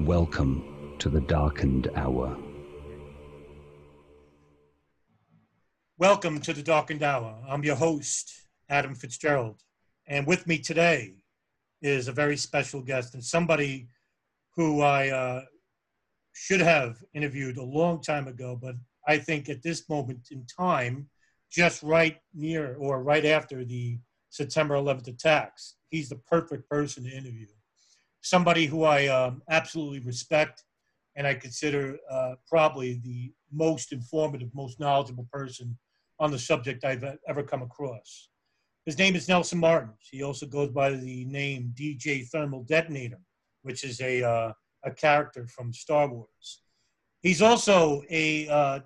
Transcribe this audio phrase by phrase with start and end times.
[0.00, 2.36] Welcome to the darkened hour.
[5.98, 7.40] Welcome to the darkened hour.
[7.48, 8.32] I'm your host,
[8.68, 9.62] Adam Fitzgerald.
[10.08, 11.14] And with me today
[11.80, 13.86] is a very special guest and somebody
[14.56, 15.44] who I uh,
[16.32, 18.74] should have interviewed a long time ago, but
[19.06, 21.08] I think at this moment in time,
[21.52, 24.00] just right near or right after the
[24.30, 27.46] September 11th attacks, he's the perfect person to interview
[28.24, 30.64] somebody who I um, absolutely respect
[31.14, 35.76] and I consider uh, probably the most informative, most knowledgeable person
[36.18, 38.30] on the subject I've ever come across.
[38.86, 40.08] His name is Nelson Martins.
[40.10, 43.20] He also goes by the name DJ Thermal Detonator,
[43.62, 44.52] which is a, uh,
[44.84, 46.62] a character from Star Wars.
[47.22, 48.80] He's also a, uh,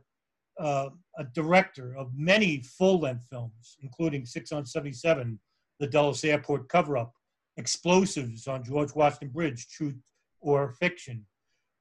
[0.58, 5.38] uh, a director of many full length films, including 6 on 77,
[5.80, 7.14] the Dulles Airport cover up,
[7.58, 9.96] explosives on George Washington Bridge, truth
[10.40, 11.26] or fiction.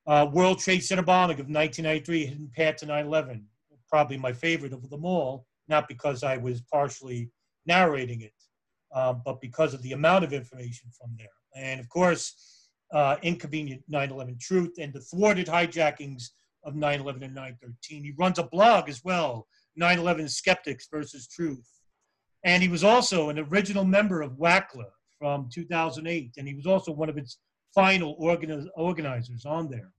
[0.07, 3.43] Uh, World Trade Center bombing of 1993, Hidden Path to 9/11,
[3.87, 5.45] probably my favorite of them all.
[5.69, 7.29] Not because I was partially
[7.65, 8.33] narrating it,
[8.93, 11.27] uh, but because of the amount of information from there.
[11.55, 16.31] And of course, uh, Inconvenient 9/11 Truth and the thwarted hijackings
[16.63, 18.03] of 9/11 and 9/13.
[18.03, 21.69] He runs a blog as well, 9/11 Skeptics versus Truth.
[22.43, 24.89] And he was also an original member of WACLA,
[25.19, 27.39] from 2008, and he was also one of its
[27.73, 29.91] final organiz- organizers on there.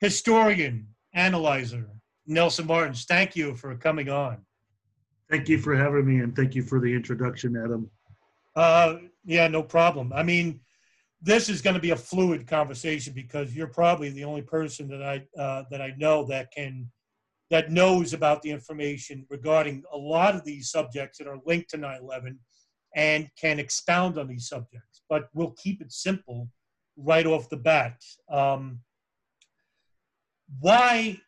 [0.00, 1.88] Historian, analyzer,
[2.26, 4.38] Nelson Martins, thank you for coming on.
[5.30, 7.90] Thank you for having me, and thank you for the introduction, Adam.
[8.56, 10.12] Uh, yeah, no problem.
[10.12, 10.60] I mean,
[11.20, 15.02] this is going to be a fluid conversation because you're probably the only person that
[15.02, 16.90] I uh, that I know that can
[17.50, 21.78] that knows about the information regarding a lot of these subjects that are linked to
[21.78, 22.36] 9/11
[22.94, 25.02] and can expound on these subjects.
[25.08, 26.48] But we'll keep it simple
[26.96, 28.02] right off the bat.
[28.30, 28.80] Um,
[30.60, 31.20] why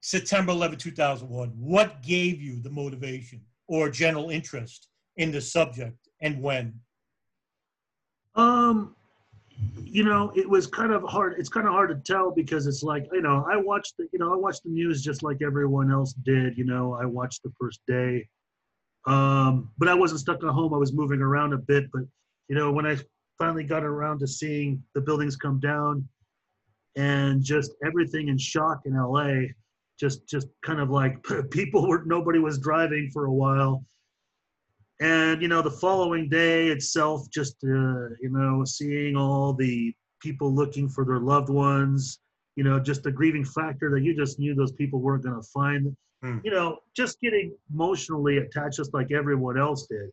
[0.00, 1.48] September 11, 2001?
[1.56, 6.74] What gave you the motivation or general interest in the subject and when?
[8.34, 8.96] Um,
[9.84, 11.34] you know, it was kind of hard.
[11.38, 14.18] It's kind of hard to tell because it's like, you know, I watched the, you
[14.18, 16.56] know, I watched the news just like everyone else did.
[16.58, 18.26] You know, I watched the first day.
[19.06, 20.74] Um, but I wasn't stuck at home.
[20.74, 21.90] I was moving around a bit.
[21.92, 22.02] But
[22.48, 22.96] you know, when I
[23.38, 26.08] finally got around to seeing the buildings come down
[26.96, 29.48] and just everything in shock in LA,
[29.98, 31.16] just just kind of like
[31.50, 33.84] people were nobody was driving for a while.
[35.00, 40.54] And you know, the following day itself, just uh, you know, seeing all the people
[40.54, 42.20] looking for their loved ones,
[42.54, 45.48] you know, just the grieving factor that you just knew those people weren't going to
[45.48, 46.40] find mm.
[46.44, 50.10] you know, just getting emotionally attached just like everyone else did.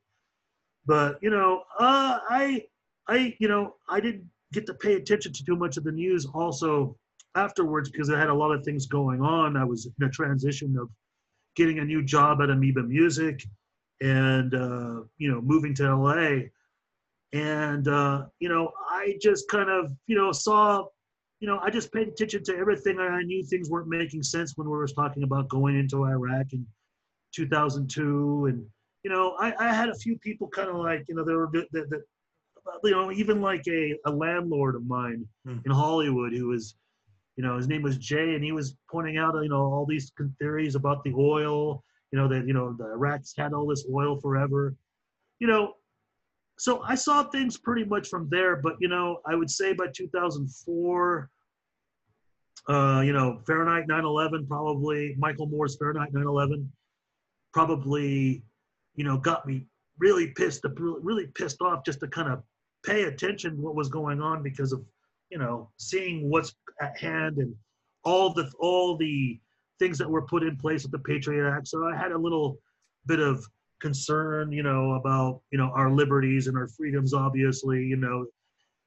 [0.86, 2.66] But, you know, uh, I,
[3.08, 6.26] I, you know, I didn't get to pay attention to too much of the news
[6.34, 6.98] also
[7.36, 9.56] afterwards because I had a lot of things going on.
[9.56, 10.90] I was in a transition of
[11.56, 13.44] getting a new job at Amoeba Music
[14.02, 16.40] and, uh, you know, moving to LA.
[17.34, 20.86] And, uh, you know, I just kind of, you know, saw
[21.40, 23.00] you know, I just paid attention to everything.
[23.00, 26.66] I knew things weren't making sense when we were talking about going into Iraq in
[27.34, 28.46] 2002.
[28.48, 28.66] And,
[29.04, 31.50] you know, I, I had a few people kind of like, you know, there were,
[31.54, 32.02] that, that,
[32.84, 35.66] you know, even like a, a landlord of mine mm.
[35.66, 36.76] in Hollywood who was,
[37.38, 40.12] you know, his name was Jay, and he was pointing out, you know, all these
[40.42, 41.82] theories about the oil,
[42.12, 44.76] you know, that, you know, the Iraq's had all this oil forever.
[45.40, 45.76] You know,
[46.60, 49.88] so I saw things pretty much from there, but you know, I would say by
[49.94, 51.30] 2004,
[52.68, 56.68] uh, you know, Fahrenheit 9/11 probably Michael Moore's Fahrenheit 9/11
[57.54, 58.44] probably,
[58.96, 59.66] you know, got me
[59.98, 62.44] really pissed, really pissed off just to kind of
[62.86, 64.86] pay attention to what was going on because of
[65.30, 67.56] you know, seeing what's at hand and
[68.04, 69.40] all the all the
[69.78, 71.68] things that were put in place with the Patriot Act.
[71.68, 72.58] So I had a little
[73.06, 73.46] bit of
[73.80, 78.26] concern, you know, about you know our liberties and our freedoms, obviously, you know,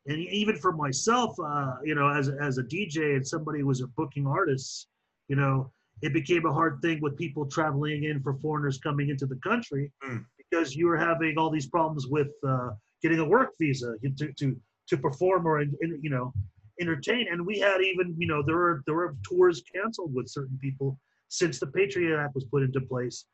[0.06, 3.80] and even for myself, uh, you know, as as a DJ and somebody who was
[3.80, 4.88] a booking artist,
[5.28, 5.70] you know,
[6.02, 9.90] it became a hard thing with people traveling in for foreigners coming into the country
[10.04, 10.24] Mm.
[10.38, 12.70] because you were having all these problems with uh,
[13.02, 14.56] getting a work visa to to
[14.88, 16.32] to perform or you know
[16.80, 17.26] entertain.
[17.30, 20.98] And we had even you know there were there were tours canceled with certain people
[21.28, 23.24] since the Patriot Act was put into place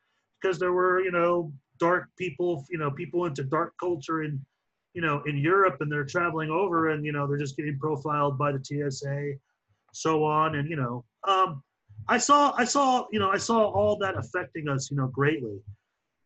[0.41, 4.43] because there were you know dark people you know people into dark culture in
[4.93, 8.37] you know in Europe and they're traveling over and you know they're just getting profiled
[8.37, 9.33] by the TSA
[9.93, 11.63] so on and you know um
[12.07, 15.59] I saw I saw you know I saw all that affecting us you know greatly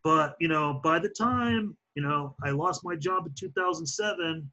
[0.03, 4.49] but you know by the time you know I lost my job in 2007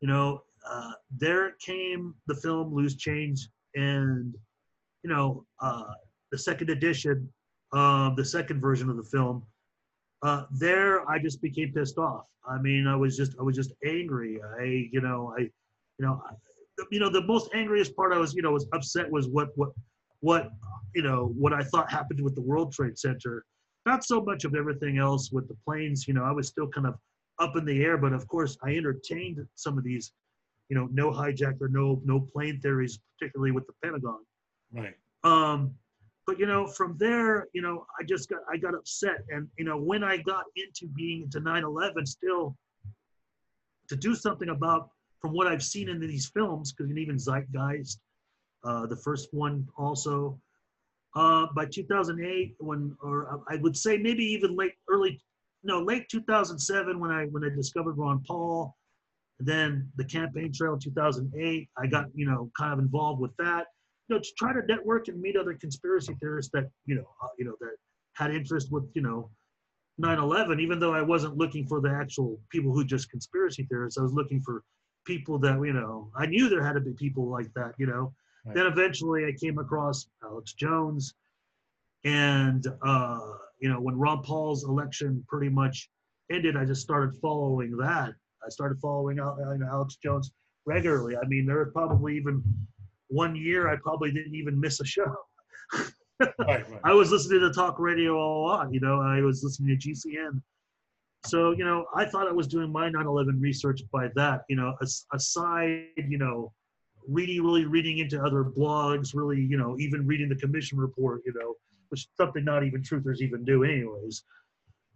[0.00, 4.34] you know uh, there came the film Loose Change and
[5.02, 5.94] you know uh,
[6.30, 7.28] the second edition
[7.72, 9.42] um, the second version of the film
[10.22, 13.72] uh, there I just became pissed off I mean I was just I was just
[13.84, 15.50] angry I you know I you
[16.06, 16.34] know I,
[16.90, 19.70] you know the most angriest part I was you know was upset was what what
[20.20, 20.50] what
[20.94, 23.44] you know what I thought happened with the World Trade Center.
[23.86, 26.06] Not so much of everything else with the planes.
[26.06, 26.94] You know, I was still kind of
[27.38, 30.12] up in the air, but of course I entertained some of these,
[30.68, 34.18] you know, no hijacker, no no plane theories, particularly with the Pentagon.
[34.72, 34.94] Right.
[35.24, 35.74] Um,
[36.26, 39.64] but you know, from there, you know, I just got I got upset, and you
[39.64, 42.56] know, when I got into being into 9/11, still
[43.88, 44.90] to do something about
[45.20, 47.98] from what I've seen in these films, because even Zeitgeist,
[48.64, 50.40] uh, the first one also.
[51.16, 55.20] Uh, by 2008, when, or I would say maybe even late, early,
[55.64, 58.76] no, late 2007 when I when I discovered Ron Paul,
[59.40, 63.66] then the campaign trail in 2008, I got you know kind of involved with that,
[64.10, 67.28] you know, to try to network and meet other conspiracy theorists that you know, uh,
[67.38, 67.76] you know that
[68.14, 69.30] had interest with you know
[70.02, 70.60] 9/11.
[70.60, 74.12] Even though I wasn't looking for the actual people who just conspiracy theorists, I was
[74.12, 74.64] looking for
[75.06, 78.12] people that you know I knew there had to be people like that, you know.
[78.44, 78.56] Right.
[78.56, 81.14] Then eventually I came across Alex Jones,
[82.04, 83.20] and uh,
[83.60, 85.88] you know when Ron Paul's election pretty much
[86.32, 88.12] ended, I just started following that.
[88.44, 90.32] I started following Al- you know, Alex Jones
[90.66, 91.16] regularly.
[91.16, 92.42] I mean, there are probably even
[93.10, 95.14] one year I probably didn't even miss a show.
[96.38, 96.68] Right.
[96.68, 96.80] Right.
[96.84, 98.70] I was listening to talk radio a lot.
[98.74, 100.42] You know, I was listening to GCN.
[101.24, 104.42] So, you know, I thought I was doing my 9/11 research by that.
[104.50, 106.52] You know, as, aside, you know,
[107.08, 111.22] really, really reading into other blogs, really, you know, even reading the commission report.
[111.24, 111.54] You know,
[111.88, 114.22] which something not even truthers even do, anyways.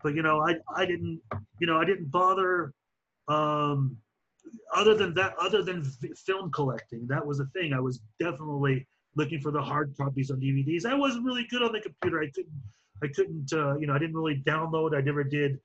[0.02, 1.20] But you know, I I didn't,
[1.58, 2.72] you know, I didn't bother.
[3.28, 3.96] Um,
[4.75, 7.73] other than that, other than v- film collecting, that was a thing.
[7.73, 8.87] I was definitely
[9.17, 10.85] looking for the hard copies on DVDs.
[10.85, 12.20] I wasn't really good on the computer.
[12.20, 12.62] I couldn't,
[13.02, 14.96] I couldn't, uh, you know, I didn't really download.
[14.96, 15.58] I never did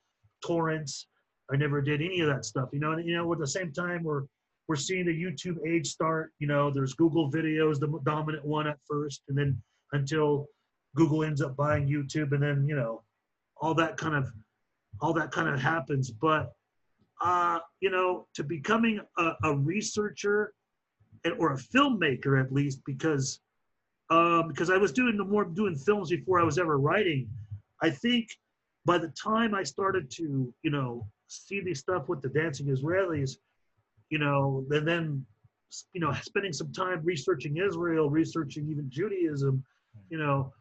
[0.45, 1.07] torrents.
[1.51, 2.69] I never did any of that stuff.
[2.71, 4.23] You know, and you know, at the same time, we're
[4.67, 6.31] we're seeing the YouTube age start.
[6.39, 9.59] You know, there's Google videos, the dominant one at first, and then
[9.93, 10.47] until
[10.95, 13.03] Google ends up buying YouTube, and then you know,
[13.61, 14.31] all that kind of,
[15.01, 16.11] all that kind of happens.
[16.11, 16.51] But
[17.21, 20.54] uh, you know, to becoming a, a researcher
[21.25, 23.39] and- or a filmmaker at least, because
[24.12, 27.30] um, because I was doing the more doing films before I was ever writing.
[27.83, 28.28] I think
[28.85, 33.38] by the time I started to, you know, see these stuff with the dancing Israelis,
[34.09, 35.26] you know, and then,
[35.94, 39.64] you know, spending some time researching Israel, researching even Judaism,
[40.09, 40.52] you know,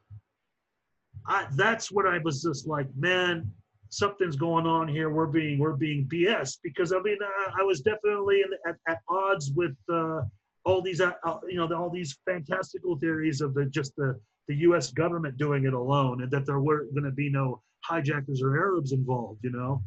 [1.27, 3.50] I that's what I was just like, man,
[3.90, 5.11] something's going on here.
[5.11, 8.99] We're being we're being BS because I mean I, I was definitely in, at, at
[9.09, 10.21] odds with uh,
[10.64, 14.18] all these uh, uh, you know all these fantastical theories of the just the
[14.49, 14.90] the U.S.
[14.92, 18.92] government doing it alone and that there weren't going to be no hijackers or Arabs
[18.92, 19.40] involved.
[19.42, 19.83] You know,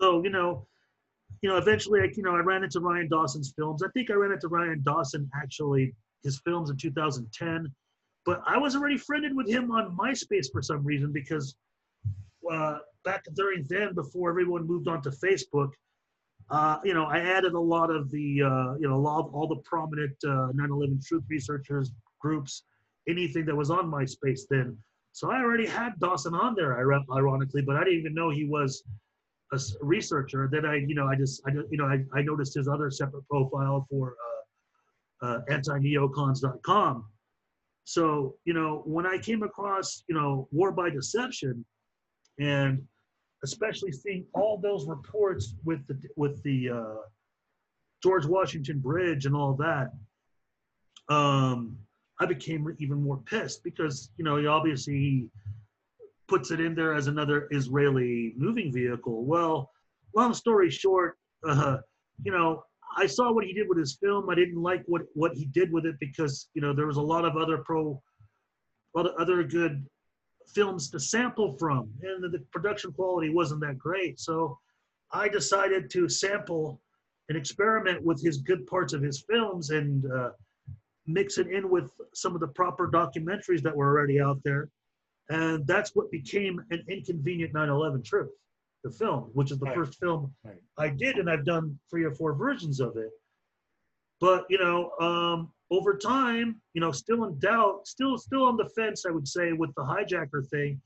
[0.00, 0.66] so you know.
[1.40, 3.82] You know, eventually, I, you know, I ran into Ryan Dawson's films.
[3.82, 7.72] I think I ran into Ryan Dawson actually his films in 2010,
[8.24, 11.56] but I was already friended with him on MySpace for some reason because
[12.52, 15.70] uh, back during then, before everyone moved on to Facebook,
[16.50, 19.34] uh, you know, I added a lot of the, uh, you know, a lot of
[19.34, 22.64] all the prominent uh, 9/11 truth researchers groups,
[23.08, 24.76] anything that was on MySpace then.
[25.12, 28.82] So I already had Dawson on there, ironically, but I didn't even know he was
[29.52, 30.48] a researcher.
[30.50, 33.28] Then I, you know, I just, I, you know, I, I noticed his other separate
[33.28, 34.14] profile for
[35.22, 37.04] uh, uh, anti-neocons.com.
[37.84, 41.64] So, you know, when I came across, you know, War by Deception,
[42.38, 42.82] and
[43.44, 47.02] especially seeing all those reports with the with the uh,
[48.02, 49.92] George Washington Bridge and all that,
[51.08, 51.76] um,
[52.20, 55.28] I became even more pissed because you know he obviously
[56.28, 59.24] puts it in there as another Israeli moving vehicle.
[59.24, 59.70] Well,
[60.14, 61.78] long story short, uh,
[62.22, 62.64] you know
[62.96, 64.28] I saw what he did with his film.
[64.30, 67.02] I didn't like what what he did with it because you know there was a
[67.02, 68.00] lot of other pro,
[68.94, 69.84] a lot of other good
[70.48, 74.18] films to sample from, and the, production quality wasn't that great.
[74.20, 74.58] So
[75.12, 76.80] I decided to sample
[77.28, 80.30] and experiment with his good parts of his films and uh,
[81.06, 84.68] mix it in with some of the proper documentaries that were already out there.
[85.28, 88.30] And that's what became an inconvenient 9/11 truth,
[88.84, 89.74] the film, which is the Right.
[89.74, 90.60] first film Right.
[90.78, 93.10] I did, and I've done three or four versions of it.
[94.20, 98.68] But you know, um, over time, you know, still in doubt, still still on the
[98.76, 100.80] fence, I would say, with the hijacker thing.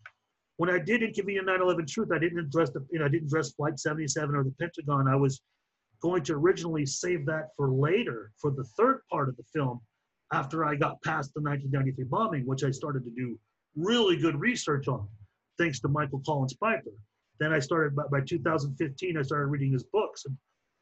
[0.59, 3.53] When I did Inconvenient 9/11 Truth, I didn't address the, you know, I didn't address
[3.53, 5.09] Flight 77 or the Pentagon.
[5.09, 5.43] I was
[6.01, 9.81] going to originally save that for later, for the third part of the film,
[10.33, 13.39] after I got past the 1993 bombing, which I started to do
[13.75, 15.09] really good research on,
[15.59, 16.93] thanks to Michael Collins Piper.
[17.41, 19.19] Then I started by, by 2015.
[19.19, 20.37] I started reading his books and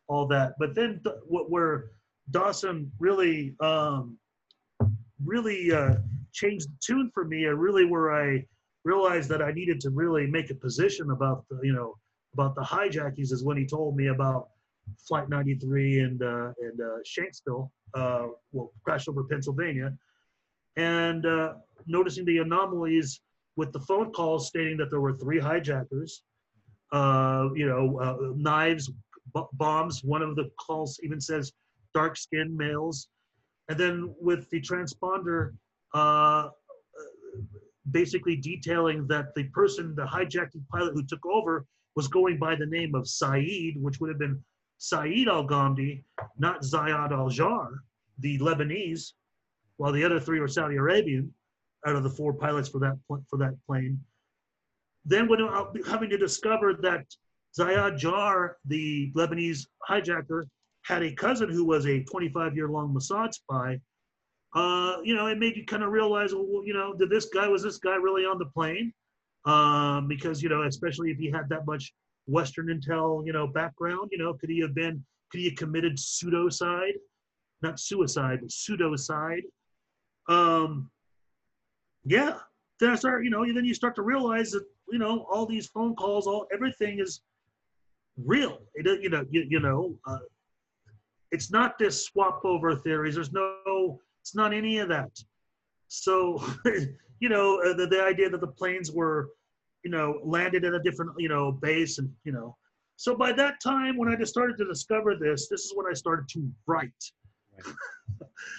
[0.08, 0.54] all that.
[0.58, 1.90] But then th- what where
[2.30, 4.18] Dawson really um,
[5.24, 5.94] really uh,
[6.32, 8.44] changed the tune for me, and really where I
[8.84, 11.94] realized that I needed to really make a position about the you know
[12.32, 14.48] about the hijackings is when he told me about
[15.06, 19.92] Flight 93 and uh, and uh, Shanksville, uh, well, crash over Pennsylvania,
[20.76, 21.54] and uh,
[21.86, 23.20] noticing the anomalies
[23.56, 26.22] with the phone calls stating that there were three hijackers,
[26.92, 28.90] uh, you know, uh, knives,
[29.34, 30.02] b- bombs.
[30.02, 31.52] One of the calls even says
[31.94, 33.08] dark-skinned males,
[33.68, 35.54] and then with the transponder,
[35.94, 36.48] uh,
[37.90, 42.66] basically detailing that the person, the hijacking pilot who took over, was going by the
[42.66, 44.42] name of Saeed, which would have been
[44.78, 46.02] Saeed Al Ghamdi,
[46.38, 47.78] not Ziad Al Jarrah,
[48.18, 49.12] the Lebanese,
[49.76, 51.32] while the other three were Saudi Arabian
[51.86, 54.00] out of the four pilots for that for that plane.
[55.04, 57.06] Then, when uh, having to discover that
[57.58, 60.44] Ziad Jarrah, the Lebanese hijacker,
[60.84, 63.80] had a cousin who was a 25-year-long Mossad spy,
[64.54, 67.48] uh, you know, it made you kind of realize, well, you know, did this guy
[67.48, 68.92] was this guy really on the plane?
[69.46, 71.92] Um, because you know, especially if he had that much
[72.26, 75.96] Western intel, you know, background, you know, could he have been, could he have committed
[75.96, 76.94] pseudocide,
[77.62, 79.42] not suicide, but pseudocide?
[80.28, 80.90] Um,
[82.04, 82.38] yeah.
[82.80, 85.66] Then I start, you know, then you start to realize that, you know, all these
[85.66, 87.22] phone calls, all everything is
[88.16, 88.60] real.
[88.74, 90.18] It, you know, you, you know, uh,
[91.34, 93.16] it's not this swap over theories.
[93.16, 95.10] There's no, it's not any of that.
[95.88, 96.42] So,
[97.20, 99.30] you know, uh, the, the idea that the planes were,
[99.84, 102.56] you know, landed at a different, you know, base and, you know,
[102.96, 105.94] so by that time, when I just started to discover this, this is when I
[105.94, 106.92] started to write.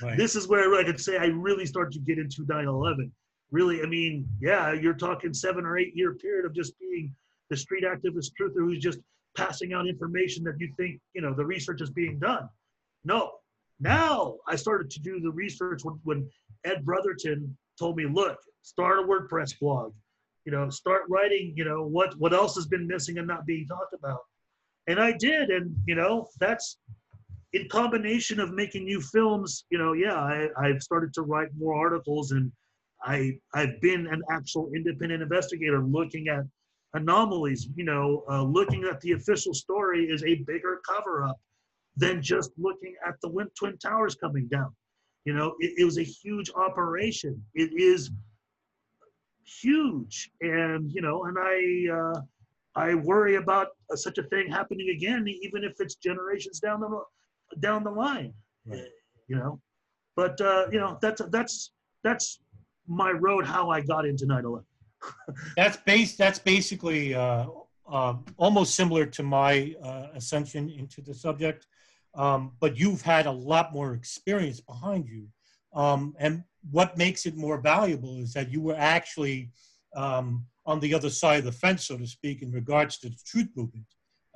[0.01, 0.17] Right.
[0.17, 3.11] This is where I could say I really started to get into 9/11.
[3.51, 7.13] Really, I mean, yeah, you're talking seven or eight year period of just being
[7.49, 8.99] the street activist truther who's just
[9.35, 12.49] passing out information that you think, you know, the research is being done.
[13.05, 13.31] No.
[13.79, 16.29] Now I started to do the research when, when
[16.65, 19.93] Ed Brotherton told me, look, start a WordPress blog,
[20.45, 23.67] you know, start writing, you know, what what else has been missing and not being
[23.67, 24.21] talked about.
[24.87, 26.77] And I did, and you know, that's
[27.53, 31.75] in combination of making new films, you know, yeah, I, I've started to write more
[31.75, 32.51] articles and
[33.03, 36.43] I I've been an actual independent investigator looking at
[36.93, 41.37] anomalies, you know, uh, looking at the official story is a bigger cover up
[41.97, 44.73] than just looking at the Twin Towers coming down.
[45.25, 47.41] You know, it, it was a huge operation.
[47.53, 48.11] It is
[49.43, 52.21] huge, and you know, and I uh,
[52.75, 56.89] I worry about uh, such a thing happening again, even if it's generations down the
[57.59, 58.33] down the line.
[58.65, 58.83] Right.
[59.27, 59.59] You know,
[60.15, 61.71] but uh, you know that's that's
[62.03, 62.39] that's
[62.87, 64.63] my road how I got into 9/11.
[65.57, 67.47] that's base that's basically uh,
[67.89, 71.67] uh, almost similar to my uh, ascension into the subject
[72.15, 75.27] um, but you've had a lot more experience behind you
[75.73, 79.51] um, and what makes it more valuable is that you were actually
[79.95, 83.17] um, on the other side of the fence so to speak in regards to the
[83.25, 83.85] truth movement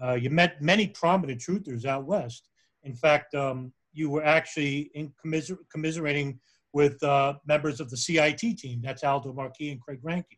[0.03, 2.49] uh, you met many prominent truthers out west
[2.83, 6.39] in fact um, you were actually in commiser- commiserating
[6.73, 8.81] with uh, members of the CIT team.
[8.83, 10.37] That's Aldo Marquis and Craig Ranke.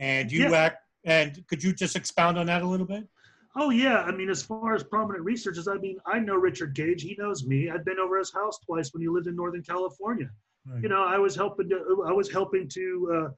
[0.00, 0.52] And you Yeah.
[0.52, 0.78] act.
[1.04, 3.08] And could you just expound on that a little bit?
[3.54, 7.02] Oh yeah, I mean, as far as prominent researchers, I mean, I know Richard Gage.
[7.02, 7.70] He knows me.
[7.70, 10.30] I've been over his house twice when he lived in Northern California.
[10.66, 10.82] Right.
[10.82, 13.30] You know, I was helping to, I was helping to, uh,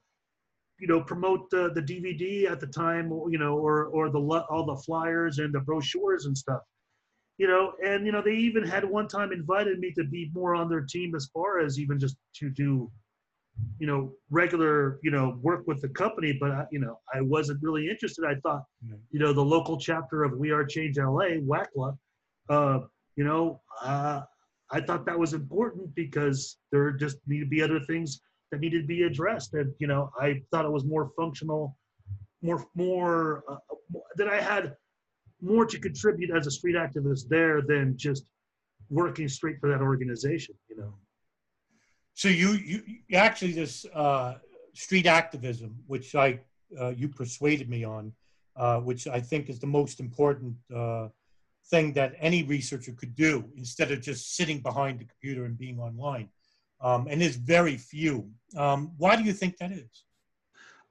[0.79, 3.09] you know, promote the, the DVD at the time.
[3.29, 6.61] You know, or or the all the flyers and the brochures and stuff.
[7.37, 10.55] you know, and you know, they even had one time invited me to be more
[10.55, 12.89] on their team as far as even just to do,
[13.79, 16.37] you know, regular, you know, work with the company.
[16.39, 18.25] But I, you know, I wasn't really interested.
[18.25, 18.63] I thought,
[19.11, 21.97] you know, the local chapter of We Are Change LA, WACLA,
[22.49, 22.79] uh,
[23.15, 24.21] you know, uh,
[24.71, 28.21] I thought that was important because there just need to be other things
[28.51, 29.53] that needed to be addressed.
[29.53, 31.77] And you know, I thought it was more functional,
[32.41, 33.57] more more uh,
[34.15, 34.75] that I had
[35.41, 38.25] more to contribute as a street activist there than just
[38.89, 40.55] working straight for that organization.
[40.69, 40.93] You know.
[42.15, 42.81] So you you,
[43.13, 44.35] actually this uh,
[44.73, 46.39] street activism, which I
[46.79, 48.13] uh, you persuaded me on,
[48.55, 51.09] uh, which I think is the most important uh,
[51.69, 55.77] thing that any researcher could do instead of just sitting behind the computer and being
[55.79, 56.29] online.
[56.79, 58.29] Um, and there's very few.
[58.55, 60.05] Um, why do you think that is?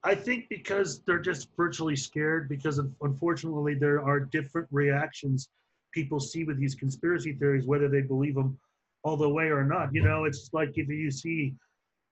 [0.03, 5.49] I think because they're just virtually scared because unfortunately there are different reactions
[5.93, 8.59] people see with these conspiracy theories, whether they believe them
[9.05, 9.95] all the way or not.
[9.95, 11.55] You know, it's like if you see,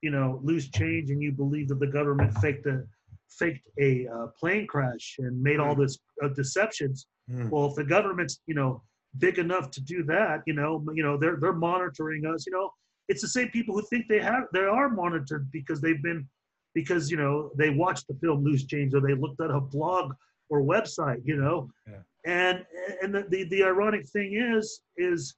[0.03, 2.85] you know, loose change and you believe that the government faked a
[3.31, 7.07] faked a uh, plane crash and made all this uh, deceptions.
[7.31, 7.49] Mm.
[7.51, 8.83] Well, if the government's you know
[9.19, 12.47] big enough to do that, you know, you know they're they're monitoring us.
[12.47, 12.71] You know,
[13.09, 16.29] it's the same people who think they have they are monitored because they've been
[16.75, 20.13] because you know they watched the film Loose Change or they looked at a blog
[20.51, 21.71] or website, you know.
[21.89, 21.99] Yeah.
[22.25, 22.65] And
[23.03, 25.35] and the, the the ironic thing is is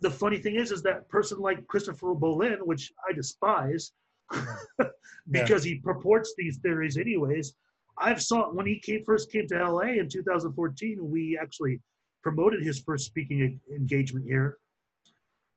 [0.00, 3.92] the funny thing is is that person like Christopher Bollyn, which I despise,
[5.30, 5.74] because yeah.
[5.74, 7.54] he purports these theories anyways.
[7.98, 10.98] I've saw when he came first came to LA in 2014.
[11.00, 11.80] We actually
[12.22, 14.58] promoted his first speaking engagement here.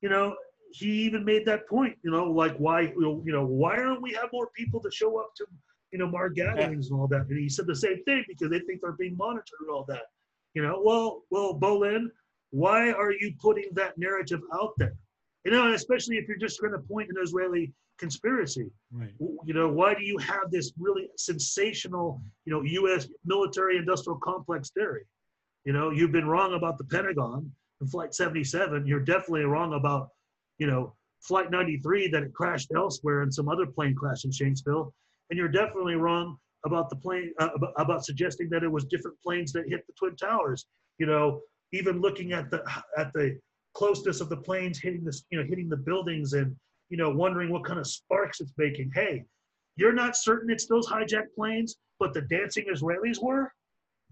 [0.01, 0.35] You know,
[0.71, 4.29] he even made that point, you know, like why, you know, why don't we have
[4.31, 5.45] more people to show up to,
[5.91, 7.27] you know, our gatherings and all that?
[7.27, 10.03] And he said the same thing because they think they're being monitored and all that.
[10.53, 12.11] You know, well, well, Bollyn,
[12.51, 14.95] why are you putting that narrative out there?
[15.45, 18.69] You know, especially if you're just going to point an Israeli conspiracy.
[18.91, 19.13] Right.
[19.19, 23.07] You know, why do you have this really sensational, you know, U.S.
[23.25, 25.03] military industrial complex theory?
[25.65, 28.85] You know, you've been wrong about the Pentagon and Flight 77.
[28.85, 30.09] You're definitely wrong about
[30.57, 34.91] you know, Flight 93 that it crashed elsewhere and some other plane crashed in Shanksville.
[35.29, 39.17] And you're definitely wrong about the plane, uh, about, about suggesting that it was different
[39.21, 40.65] planes that hit the Twin Towers.
[40.99, 41.41] You know,
[41.73, 42.63] even looking at the
[42.97, 43.37] at the
[43.73, 46.55] closeness of the planes hitting the you know hitting the buildings and
[46.89, 48.91] you know wondering what kind of sparks it's making.
[48.93, 49.23] Hey,
[49.75, 53.51] you're not certain it's those hijacked planes, but the dancing Israelis were.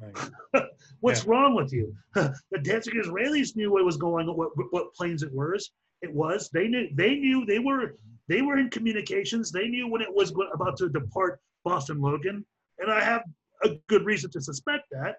[0.02, 0.66] Right.
[1.00, 1.32] What's yeah.
[1.32, 1.96] wrong with you?
[2.14, 5.72] the dancing Israelis knew what was going on, what, what planes it was
[6.06, 6.50] it was.
[6.54, 6.88] They knew.
[6.94, 7.46] They knew.
[7.46, 7.96] They were.
[8.28, 9.52] They were in communications.
[9.52, 12.46] They knew when it was about to depart Boston Logan,
[12.80, 13.24] and I have
[13.64, 15.18] a good reason to suspect that,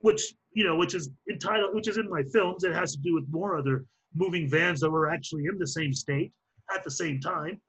[0.00, 2.64] which you know, which is entitled, which is in my films.
[2.64, 3.84] It has to do with more other
[4.14, 6.32] moving vans that were actually in the same state
[6.74, 7.60] at the same time.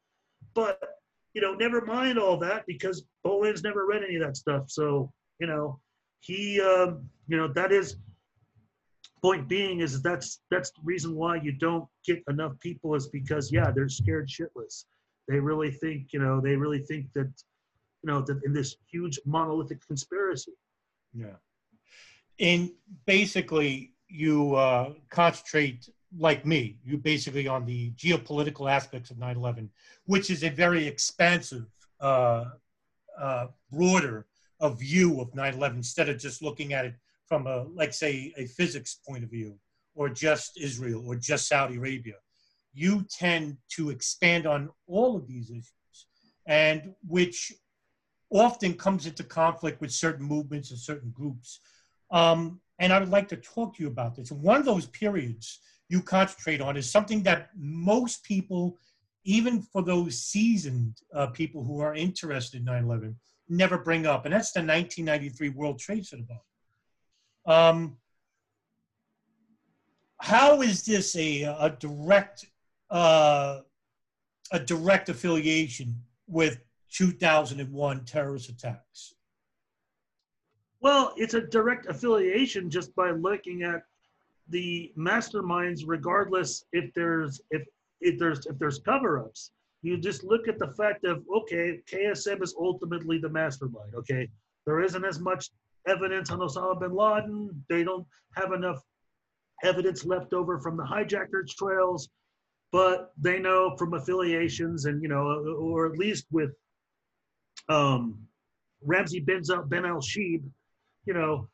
[0.54, 0.80] But
[1.34, 4.66] you know, never mind all that because Bollyn's never read any of that stuff.
[4.68, 5.80] So you know,
[6.20, 7.98] he, um, you know, that is
[9.24, 13.52] point being is that's that's the reason why you don't get enough people is because
[13.54, 14.84] yeah they're scared shitless
[15.30, 17.32] they really think you know they really think that
[18.04, 20.52] you know that in this huge monolithic conspiracy
[21.14, 21.38] yeah
[22.40, 22.72] and
[23.06, 29.68] basically you uh, concentrate like me you basically on the geopolitical aspects of 9-11
[30.06, 31.66] which is a very expansive
[32.00, 32.46] uh,
[33.20, 34.26] uh, broader
[34.64, 36.96] a view of 9-11 instead of just looking at it
[37.28, 39.56] from a, like say, a physics point of view,
[39.96, 42.16] or just Israel, or just Saudi Arabia.
[42.74, 46.08] You tend to expand on all of these issues,
[46.48, 47.52] and which
[48.32, 51.60] often comes into conflict with certain movements and certain groups.
[52.14, 54.32] Um, and I would like to talk to you about this.
[54.32, 58.78] One of those periods you concentrate on is something that most people,
[59.26, 63.16] even for those seasoned uh, people who are interested in 9 11,
[63.50, 64.26] never bring up.
[64.26, 66.40] And that's the 1993 World Trade Center bomb.
[67.46, 67.98] Um,
[70.22, 72.46] how is this a, a direct
[72.90, 73.60] uh,
[74.52, 75.96] a direct affiliation
[76.28, 76.60] with
[76.92, 79.16] 2001 terrorist attacks?
[80.84, 83.84] Well, it's a direct affiliation just by looking at
[84.50, 87.64] the masterminds, regardless if there's if
[88.02, 89.52] if there's if there's cover-ups.
[89.82, 93.96] You just look at the fact of okay, KSM is ultimately the mastermind.
[93.96, 94.28] Okay,
[94.66, 95.50] there isn't as much
[95.88, 97.64] evidence on Osama bin Laden.
[97.70, 98.84] They don't have enough
[99.64, 102.10] evidence left over from the hijackers trails,
[102.74, 106.52] but they know from affiliations and, you know, or at least with
[107.70, 108.18] um,
[108.86, 110.44] Ramzi Ben, ben Al Shibh,
[111.06, 111.48] you know,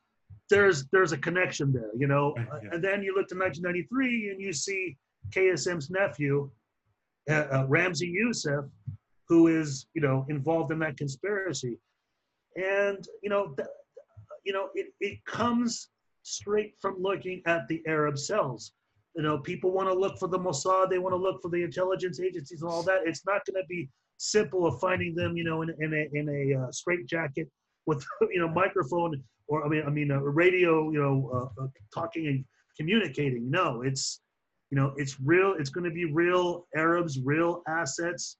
[0.48, 2.34] there's there's a connection there, you know.
[2.36, 2.70] Right, yeah.
[2.72, 4.96] And then you look to 1993 and you see
[5.30, 6.50] KSM's nephew,
[7.28, 8.64] uh, uh, Ramzi Youssef,
[9.28, 11.78] who is you know involved in that conspiracy,
[12.56, 13.68] and you know, th-
[14.44, 15.88] you know, it, it comes
[16.22, 18.72] straight from looking at the Arab cells.
[19.16, 21.62] You know, people want to look for the Mossad, they want to look for the
[21.62, 23.00] intelligence agencies and all that.
[23.04, 26.28] It's not going to be simple of finding them, you know, in, in a in
[26.28, 27.48] a uh, straight jacket
[27.86, 31.68] with you know microphone or I mean I mean a radio, you know, uh, uh,
[31.92, 32.44] talking and
[32.78, 33.50] communicating.
[33.50, 34.20] No, it's
[34.70, 35.54] you know it's real.
[35.58, 38.38] It's going to be real Arabs, real assets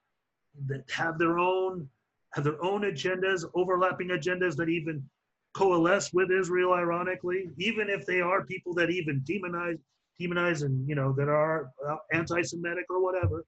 [0.67, 1.89] that have their own
[2.35, 5.05] have their own agendas, overlapping agendas that even
[5.53, 6.73] coalesce with Israel.
[6.73, 9.79] Ironically, even if they are people that even demonize
[10.21, 13.45] demonize and you know that are uh, anti-Semitic or whatever,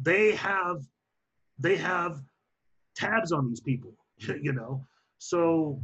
[0.00, 0.82] they have
[1.58, 2.20] they have
[2.94, 3.92] tabs on these people.
[4.40, 4.82] You know,
[5.18, 5.78] so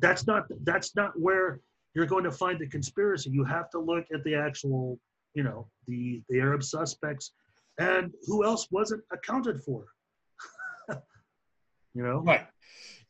[0.00, 1.60] that's not that's not where
[1.94, 3.30] you're going to find the conspiracy.
[3.30, 4.98] You have to look at the actual,
[5.34, 7.32] you know, the the Arab suspects,
[7.78, 9.86] and who else wasn't accounted for.
[11.94, 12.46] you know, Right.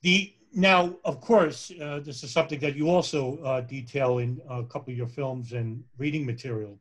[0.03, 4.65] The now, of course, uh, this is something that you also uh, detail in a
[4.65, 6.81] couple of your films and reading material.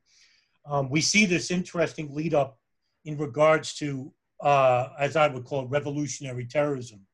[0.66, 2.60] Um, we see this interesting lead up
[3.06, 7.07] in regards to, uh, as I would call it, revolutionary terrorism,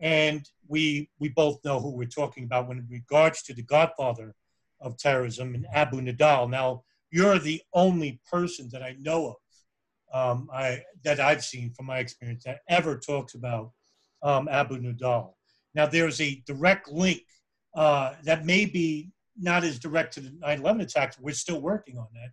[0.00, 4.34] and we we both know who we're talking about when in regards to the godfather
[4.80, 6.48] of terrorism and Abu Nidal.
[6.48, 9.36] Now, you're the only person that I know
[10.12, 13.72] of, um, I that I've seen from my experience that ever talks about
[14.22, 15.34] um, Abu Nidal.
[15.74, 17.22] Now, there's a direct link
[17.74, 21.98] uh, that may be not as direct to the 9 11 attacks, we're still working
[21.98, 22.30] on that,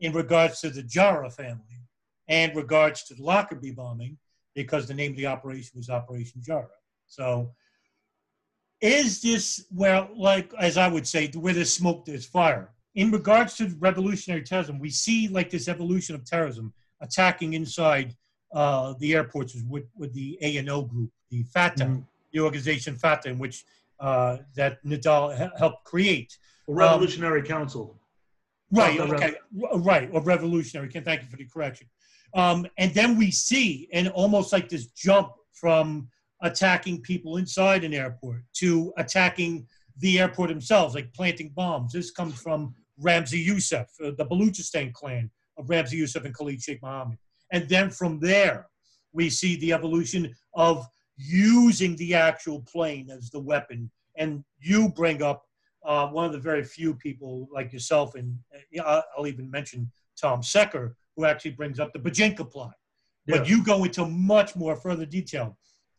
[0.00, 1.82] in regards to the Jarrah family
[2.28, 4.18] and regards to the Lockerbie bombing,
[4.54, 6.68] because the name of the operation was Operation Jarrah.
[7.06, 7.52] So,
[8.80, 12.70] is this, well, like, as I would say, where there's smoke, there's fire?
[12.94, 18.14] In regards to revolutionary terrorism, we see like this evolution of terrorism attacking inside
[18.54, 22.04] uh, the airports with, with the A and O group, the Fatah, Mhm.
[22.32, 23.64] the organization Fatah, in which
[24.00, 26.36] uh, that Nidal he- helped create.
[26.68, 27.98] Revolutionary Council.
[28.70, 28.98] Right.
[29.00, 29.34] Okay.
[29.52, 30.10] Right.
[30.12, 30.88] Or revolutionary.
[30.88, 31.86] Can thank you for the correction.
[32.34, 36.08] Um, and then we see, and almost like this jump from
[36.42, 39.66] attacking people inside an airport to attacking
[39.98, 41.92] the airport themselves, like planting bombs.
[41.92, 46.82] This comes from Ramzi Youssef, uh, the Baluchistan clan of Ramzi Youssef and Khalid Sheikh
[46.82, 47.18] Mohammed.
[47.52, 48.68] And then from there,
[49.12, 53.90] we see the evolution of using the actual plane as the weapon.
[54.18, 55.42] And you bring up
[55.84, 59.90] uh, one of the very few people like yourself, and uh, I'll- I'll even mention
[60.20, 62.72] Tom Secker, who actually brings up the Bojinka plot.
[63.26, 65.56] But you go into much more further detail.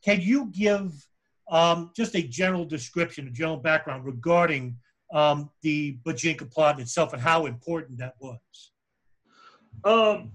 [0.07, 1.05] Can you give
[1.51, 4.77] um, just a general description, a general background regarding
[5.13, 8.71] um, the Bojinka plot itself and how important that was?
[9.83, 10.31] Um,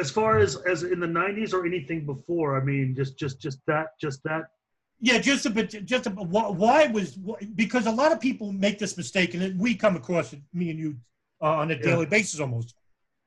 [0.00, 3.58] as far as as in the '90s or anything before, I mean, just just just
[3.66, 4.44] that just that.
[5.00, 5.84] Yeah, just a bit.
[5.84, 7.18] Just a, why, why was
[7.56, 10.78] because a lot of people make this mistake, and we come across it, me and
[10.78, 10.96] you,
[11.42, 11.82] uh, on a Yeah.
[11.82, 12.74] daily basis almost.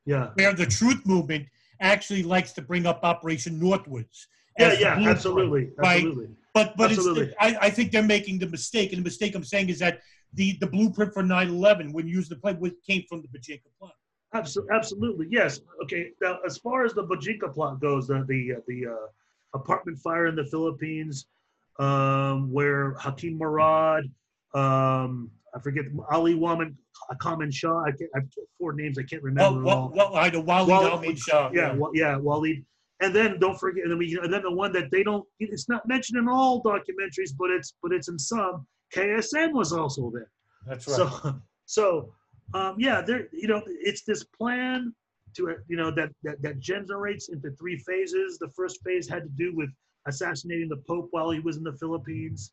[0.06, 0.30] Yeah.
[0.36, 1.48] where the truth movement
[1.82, 4.26] actually likes to bring up Operation Northwoods.
[4.60, 5.95] Yeah, yeah, blueprint, absolutely, right?
[5.95, 6.28] absolutely.
[6.54, 7.26] But but Absolutely.
[7.28, 10.02] it's I, I think they're making the mistake, and the mistake I'm saying is that
[10.34, 13.93] the the blueprint for 9/11 when used to play came from the Bojinka plot.
[14.34, 15.62] Absolutely, absolutely, yes.
[15.84, 19.08] Okay, now as far as the Bojinka plot goes, the the uh, the uh,
[19.54, 21.28] apartment fire in the Philippines,
[21.80, 24.04] um, where Hakim Murad,
[24.54, 26.76] um, I forget Ali Waman,
[27.22, 28.19] Kamen Shah, I can't, I
[28.58, 29.63] four names I can't remember.
[29.63, 31.52] Well, well, well, I know Wally Wal- Shah.
[31.54, 32.63] yeah, yeah, Waleed.
[33.02, 35.70] And then don't forget, and then we, and then the one that they don't, it's
[35.70, 38.68] not mentioned in all documentaries, but it's, but it's in some.
[38.94, 40.30] KSM was also there.
[40.68, 40.98] that's right.
[40.98, 41.36] So,
[41.66, 42.14] so,
[42.54, 44.94] um, yeah, there, you know, it's this plan
[45.36, 48.38] to, uh, you know, that, that that generates into three phases.
[48.38, 49.70] The first phase had to do with
[50.08, 52.52] assassinating the Pope while he was in the Philippines,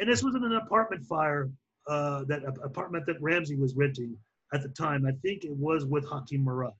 [0.00, 1.48] and this was in an apartment fire,
[1.88, 4.16] uh, that a- apartment that Ramzi was renting
[4.52, 5.06] at the time.
[5.06, 6.72] I think it was with Hakim Murad.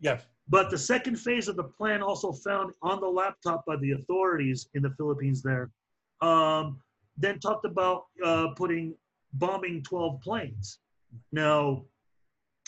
[0.00, 0.22] yes.
[0.48, 4.68] But the second phase of the plan, also found on the laptop by the authorities
[4.74, 5.70] in the Philippines, there,
[6.20, 6.80] um,
[7.16, 8.94] then talked about uh, putting
[9.34, 10.78] bombing 12 planes.
[11.32, 11.84] Now,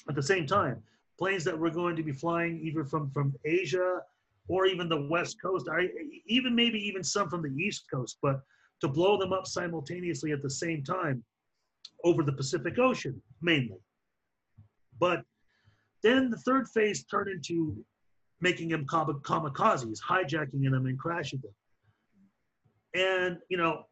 [0.08, 0.82] at the same time,
[1.18, 4.00] planes that were going to be flying either from from Asia
[4.48, 5.88] or even the West Coast, I,
[6.26, 8.40] even maybe even some from the East Coast, but
[8.80, 11.22] to blow them up simultaneously at the same time
[12.04, 13.78] over the Pacific Ocean, mainly.
[14.98, 15.22] But
[16.02, 17.76] then the third phase turned into
[18.40, 21.54] making them kamikazes, hijacking them and crashing them.
[22.94, 23.84] And, you know,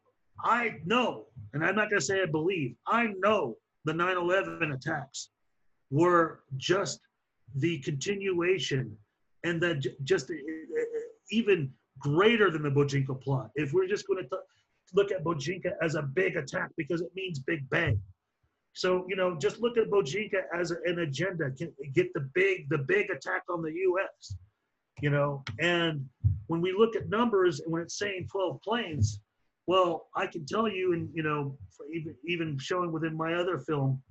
[0.44, 4.72] I know, and I'm not going to say I believe, I know the 9 11
[4.72, 5.30] attacks
[5.90, 7.00] were just
[7.56, 8.96] the continuation
[9.44, 13.50] and that just uh, uh, even greater than the Bojinka plot.
[13.54, 14.38] If we're just going to
[14.94, 18.00] look at Bojinka as a big attack because it means Big Bang.
[18.76, 21.50] So you know, just look at Bojinka as an agenda.
[21.94, 24.36] Get the big, the big attack on the U.S.
[25.00, 26.06] You know, and
[26.48, 29.20] when we look at numbers and when it's saying 12 planes,
[29.66, 31.56] well, I can tell you, and you know,
[31.90, 34.02] even even showing within my other film,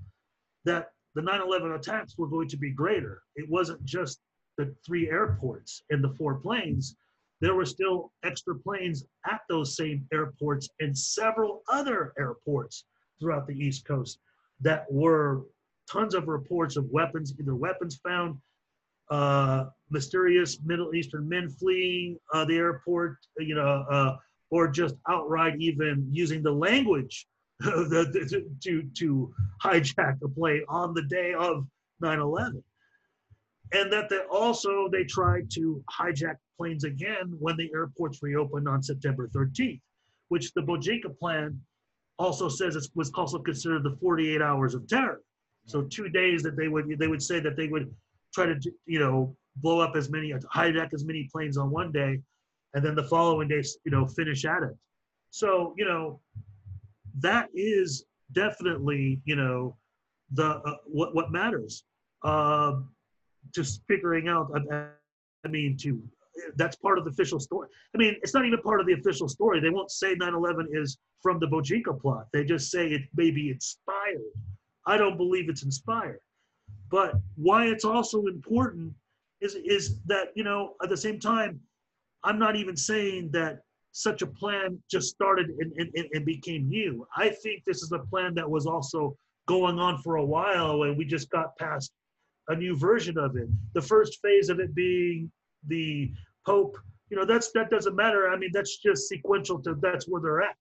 [0.63, 3.21] that the 9/11 attacks were going to be greater.
[3.35, 4.19] It wasn't just
[4.57, 6.95] the three airports and the four planes.
[7.39, 12.85] There were still extra planes at those same airports and several other airports
[13.19, 14.17] throughout the East Coast
[14.61, 15.43] that were
[15.91, 18.37] tons of reports of weapons, either weapons found,
[19.11, 24.15] uh, mysterious Middle Eastern men fleeing uh, the airport, you know, uh,
[24.49, 27.27] or just outright even using the language
[27.59, 31.65] the, to, to hijack a plane on the day of
[32.03, 32.61] 9/11,
[33.73, 38.83] and that they also they tried to hijack planes again when the airports reopened on
[38.83, 39.79] September 13th,
[40.29, 41.59] which the Bojinka plan
[42.17, 45.21] also says it was also considered the 48 hours of terror.
[45.65, 47.93] So two days that they would they would say that they would
[48.33, 52.21] try to you know blow up as many hijack as many planes on one day,
[52.73, 54.75] and then the following day you know finish at it.
[55.31, 56.19] So you know
[57.19, 59.75] that is definitely you know
[60.31, 61.83] the uh, what what matters.
[62.23, 62.81] Uh,
[63.53, 64.51] just figuring out.
[64.71, 64.87] I,
[65.45, 66.01] I mean to
[66.55, 67.69] that's part of the official story.
[67.93, 69.59] I mean, it's not even part of the official story.
[69.59, 72.27] They won't say 9/11 is from the Bojinka plot.
[72.33, 74.21] They just say it may be inspired.
[74.85, 76.19] I don't believe it's inspired.
[76.89, 78.93] But why it's also important
[79.41, 81.59] is is that you know at the same time,
[82.23, 87.07] I'm not even saying that such a plan just started and, and, and became new.
[87.15, 89.17] I think this is a plan that was also
[89.47, 91.93] going on for a while, and we just got past
[92.49, 93.47] a new version of it.
[93.73, 95.31] The first phase of it being
[95.67, 96.11] the
[96.45, 96.77] Pope,
[97.09, 98.29] you know, that's that doesn't matter.
[98.29, 100.55] I mean, that's just sequential to that's where they're at.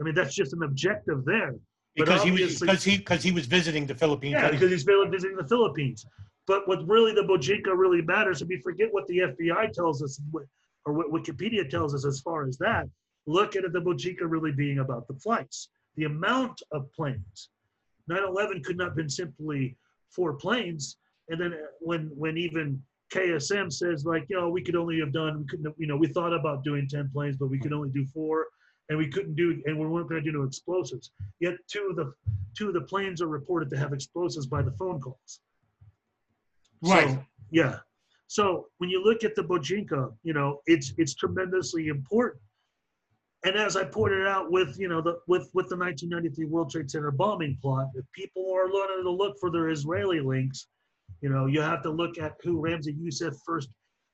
[0.00, 1.54] I mean, that's just an objective there.
[1.96, 4.34] But Because he was because he because he was visiting the Philippines.
[4.34, 6.06] yeah, because he's visiting the Philippines.
[6.46, 10.20] But what really the Bojinka really matters, and we forget what the FBI tells us,
[10.86, 12.88] or what Wikipedia tells us as far as that.
[13.26, 17.50] Look at the Bojinka really being about the flights, the amount of planes.
[18.10, 19.76] 9/11 could not have been simply
[20.10, 20.96] four planes,
[21.28, 25.40] and then when when even KSM says like, you know, we could only have done,
[25.40, 28.04] we couldn't, you know, we thought about doing 10 planes, but we could only do
[28.06, 28.46] four,
[28.88, 31.10] and we couldn't do, and we weren't going to do no explosives.
[31.40, 32.12] Yet two of the
[32.56, 35.40] two of the planes are reported to have explosives by the phone calls.
[36.82, 37.10] Right.
[37.10, 37.78] So, yeah.
[38.28, 42.42] So when you look at the Bojinka, you know, it's it's tremendously important.
[43.44, 46.90] And as I pointed out with you know the with with the 1993 World Trade
[46.90, 50.66] Center bombing plot, if people are learning to look for their Israeli links,
[51.20, 53.68] you know, you have to look at who Ramzi Youssef first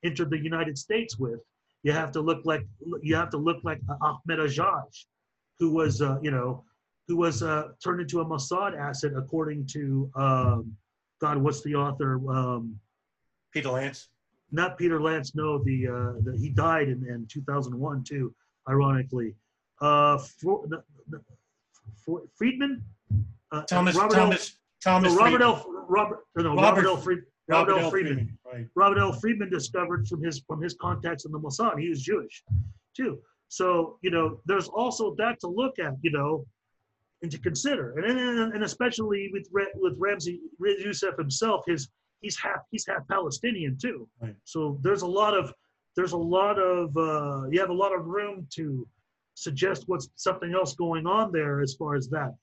[0.04, 1.40] entered the United States with.
[1.82, 2.66] You have to look like
[3.02, 5.04] you have to look like Ahmed Ajaj,
[5.58, 6.64] who was uh, you know
[7.08, 10.76] who was uh, turned into a Mossad asset according to um,
[11.20, 12.20] God, what's the author?
[12.30, 12.78] Um,
[13.52, 14.08] Peter Lance.
[14.50, 15.34] not Peter Lance.
[15.34, 18.34] No, the, uh, the he died in, in 2001 too.
[18.68, 19.34] Ironically,
[19.80, 20.64] uh, for,
[22.04, 22.82] for, Friedman,
[23.52, 25.48] uh, Thomas Robert Thomas L, Thomas no, Robert Friedman.
[25.48, 25.73] L.
[25.88, 26.96] Robert no, Robert- Robert L.
[26.96, 27.18] Fried,
[27.48, 27.90] Robert, Robert L.
[27.90, 28.38] Friedman.
[28.50, 28.66] Right.
[28.74, 29.12] Robert L.
[29.12, 31.78] Friedman discovered from his from his contacts in the Mossad.
[31.78, 32.42] He was Jewish,
[32.96, 33.18] too.
[33.48, 36.46] So you know, there's also that to look at, you know,
[37.22, 41.88] and to consider, and and, and especially with with Ramzi Youssef himself, his
[42.20, 44.08] he's half he's half Palestinian too.
[44.20, 44.34] Right.
[44.44, 45.52] So there's a lot of
[45.96, 48.86] there's a lot of uh, you have a lot of room to
[49.34, 52.34] suggest what's something else going on there as far as that.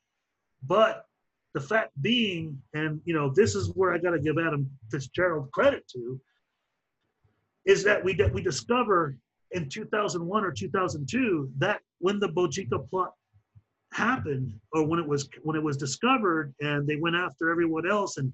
[0.66, 1.06] But
[1.54, 5.52] the fact being, and you know, this is where I got to give Adam Fitzgerald
[5.52, 6.20] credit to,
[7.66, 9.18] is that we we discover
[9.52, 13.14] in 2001 or 2002 that when the Bojinka plot
[13.94, 18.18] happened, or when it was when it was discovered, and they went after everyone else,
[18.18, 18.32] and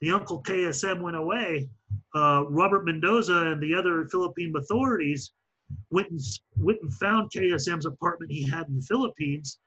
[0.00, 1.68] the Uncle KSM went away,
[2.14, 5.32] uh, Robert Mendoza and the other Philippine authorities
[5.90, 6.20] went and,
[6.56, 9.58] went and found KSM's apartment he had in the Philippines,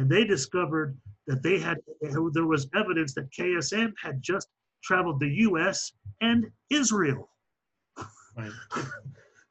[0.00, 4.48] and they discovered that they had there was evidence that KSM had just
[4.82, 5.92] traveled the U.S.
[6.20, 7.30] and Israel.
[8.36, 8.50] Right.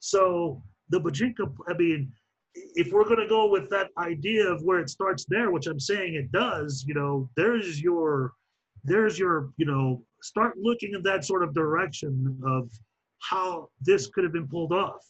[0.02, 2.10] So the Bojinka, I mean,
[2.56, 5.80] if we're going to go with that idea of where it starts there, which I'm
[5.80, 8.32] saying it does, you know, there's your,
[8.86, 12.70] there's your, you know, start looking in that sort of direction of
[13.20, 15.06] how this could have been pulled off.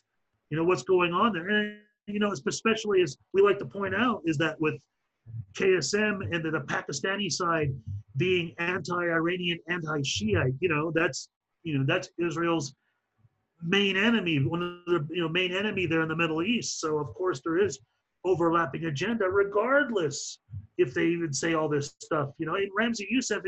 [0.50, 1.48] You know, what's going on there.
[1.50, 4.74] And you know, especially as we like to point out, is that with
[5.56, 7.74] KSM and the, the Pakistani side
[8.18, 11.30] being anti-Iranian, anti-Shiite, you know, that's
[11.64, 12.74] you know that's Israel's
[13.62, 16.80] main enemy, one of the you know main enemy there in the Middle East.
[16.80, 17.80] So of course there is
[18.26, 20.40] overlapping agenda, regardless
[20.78, 22.30] if they even say all this stuff.
[22.38, 23.44] You know, and Ramzi Youssef,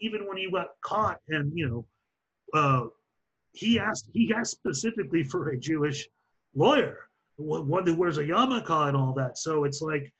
[0.00, 1.86] even when he got caught, and you know,
[2.54, 2.86] uh,
[3.52, 6.08] he asked he asked specifically for a Jewish
[6.54, 9.38] lawyer, one who wears a yarmulke and all that.
[9.38, 10.12] So it's like,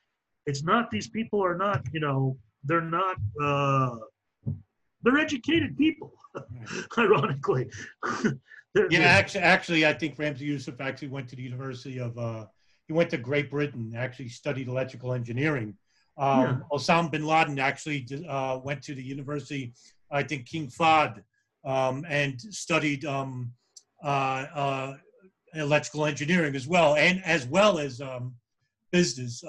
[0.47, 3.97] it's not these people are not you know they're not uh,
[5.07, 6.13] they're educated people,
[6.99, 7.71] ironically.
[8.91, 12.19] yeah, actually, actually, I think Ramzi Youssef actually went to the University of.
[12.19, 12.47] Uh,
[12.89, 15.75] he went to Great Britain, actually studied electrical engineering.
[16.19, 16.57] Um, yeah.
[16.73, 19.75] Osama bin Laden actually uh, went to the University,
[20.11, 21.23] I think King Fahd,
[21.65, 23.53] um, and studied um,
[24.05, 24.97] uh, uh,
[25.55, 28.35] electrical engineering as well, and as well as um,
[28.93, 29.45] business.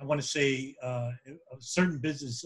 [0.00, 2.44] I want to say uh, a certain business,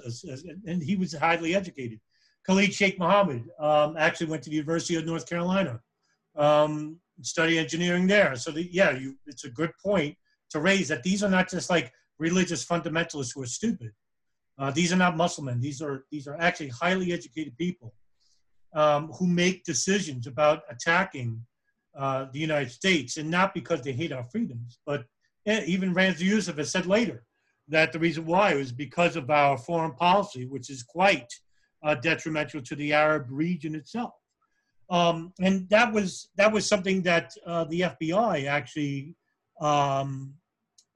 [0.66, 2.00] and he was highly educated.
[2.46, 5.80] Khalid Sheikh Mohammed um, actually went to the University of North Carolina,
[6.36, 8.34] um, study engineering there.
[8.34, 10.16] So the, yeah, you, it's a good point
[10.50, 13.92] to raise that these are not just like religious fundamentalists who are stupid.
[14.58, 15.62] Uh, these are not Muslims.
[15.62, 17.94] These are these are actually highly educated people
[18.74, 21.40] um, who make decisions about attacking
[21.96, 25.04] uh, the United States, and not because they hate our freedoms, but
[25.46, 27.24] even Ramzi Youssef has said later
[27.68, 31.33] that the reason why was because of our foreign policy, which is quite
[31.83, 34.14] uh, detrimental to the Arab region itself.
[34.90, 39.14] Um, and that was that was something that uh, the FBI actually
[39.61, 40.35] um,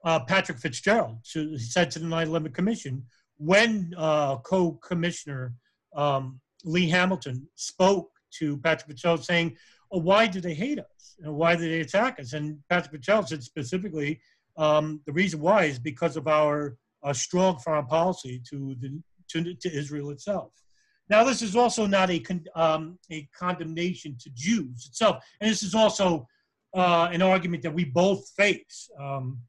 [0.03, 3.03] uh, Patrick Fitzgerald said to the 9/11 Commission
[3.37, 5.53] when uh, co-commissioner
[5.95, 9.57] um, Lee Hamilton spoke to Patrick Fitzgerald saying,
[9.91, 11.15] oh, "Why do they hate us?
[11.23, 14.21] And why do they attack us?" And Patrick Fitzgerald said specifically,
[14.59, 16.77] um, "The reason why is because of our
[17.13, 20.51] strong foreign policy to the to, to Israel itself."
[21.09, 25.23] Now, this is also not a, con- um, a condemnation to Jews itself.
[25.41, 26.27] And this is also
[26.75, 29.39] uh, an argument that we both face um,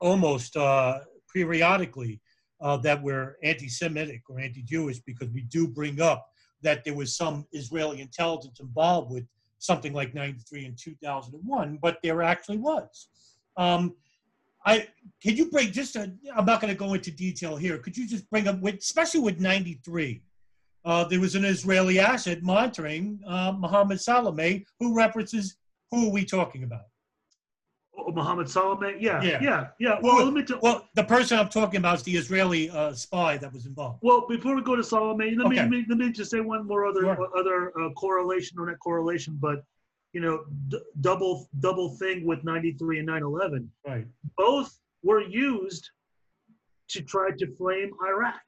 [0.00, 0.98] almost uh,
[1.32, 2.20] periodically
[2.60, 6.26] uh, that we're anti Semitic or anti Jewish because we do bring up
[6.62, 9.24] that there was some Israeli intelligence involved with
[9.58, 13.08] something like 93 and 2001, but there actually was.
[13.56, 13.94] Um,
[14.64, 14.88] I
[15.22, 16.02] can you bring just i
[16.36, 17.78] am not going to go into detail here.
[17.78, 20.22] Could you just bring up with especially with 93?
[20.84, 25.56] uh, there was an Israeli asset monitoring uh, Mohammed Saleh, who references
[25.90, 26.82] who are we talking about?
[27.98, 29.98] Oh, Mohammed Saleh, yeah, yeah, yeah, yeah.
[30.00, 33.52] Well, well, t- well, the person I'm talking about is the Israeli uh, spy that
[33.52, 33.98] was involved.
[34.02, 35.68] Well, before we go to Saleh, let, okay.
[35.68, 37.28] me, let me just say one more other sure.
[37.36, 39.64] other uh, correlation or not correlation, but
[40.12, 43.68] you know, d- double double thing with 93 and 9/11.
[43.86, 44.06] Right.
[44.36, 45.90] Both were used
[46.88, 48.42] to try to flame Iraq.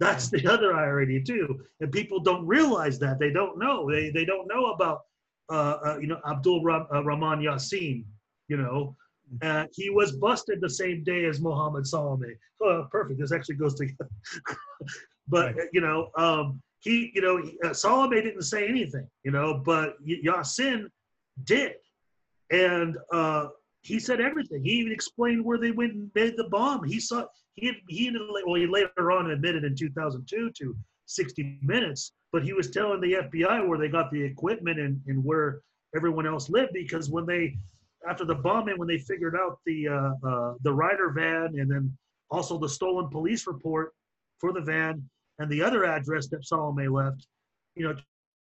[0.00, 3.18] That's the other irony too, and people don't realize that.
[3.18, 3.90] They don't know.
[3.90, 5.02] They they don't know about
[5.50, 8.04] uh, uh, you know Abdul Rah- uh, Rahman Yassin.
[8.48, 8.96] You know,
[9.42, 12.36] uh, he was busted the same day as Mohammed Saleh.
[12.62, 13.20] Oh, perfect.
[13.20, 14.08] This actually goes together.
[15.28, 15.68] but right.
[15.72, 19.06] you know, um, he you know uh, Saleh didn't say anything.
[19.24, 20.86] You know, but Yassin
[21.44, 21.74] did,
[22.50, 23.48] and uh,
[23.82, 24.62] he said everything.
[24.62, 26.84] He even explained where they went and made the bomb.
[26.84, 28.14] He saw he he
[28.46, 33.14] well he later on admitted in 2002 to 60 Minutes, but he was telling the
[33.14, 35.62] FBI where they got the equipment and, and where
[35.96, 37.56] everyone else lived because when they
[38.08, 41.96] after the bombing when they figured out the uh, uh, the Ryder van and then
[42.30, 43.92] also the stolen police report
[44.38, 45.02] for the van
[45.38, 47.26] and the other address that Saleh left,
[47.74, 47.94] you know,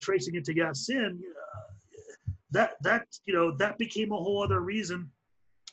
[0.03, 5.11] tracing it to Yassin, uh, that that you know that became a whole other reason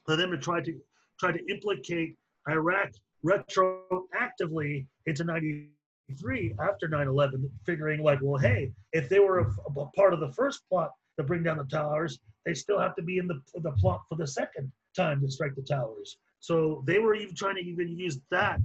[0.05, 0.73] for them to try to
[1.19, 2.15] try to implicate
[2.49, 2.91] Iraq
[3.25, 9.47] retroactively into 93 after 9-11 figuring like well hey if they were a,
[9.79, 13.01] a, part of the first plot to bring down the towers they still have to
[13.01, 16.17] be in the, the plot for the second time to strike the towers.
[16.39, 18.59] So they were even trying to even use that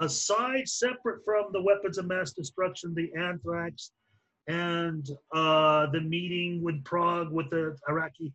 [0.00, 3.92] aside separate from the weapons of mass destruction the anthrax
[4.48, 8.32] and uh, the meeting with prague with the iraqi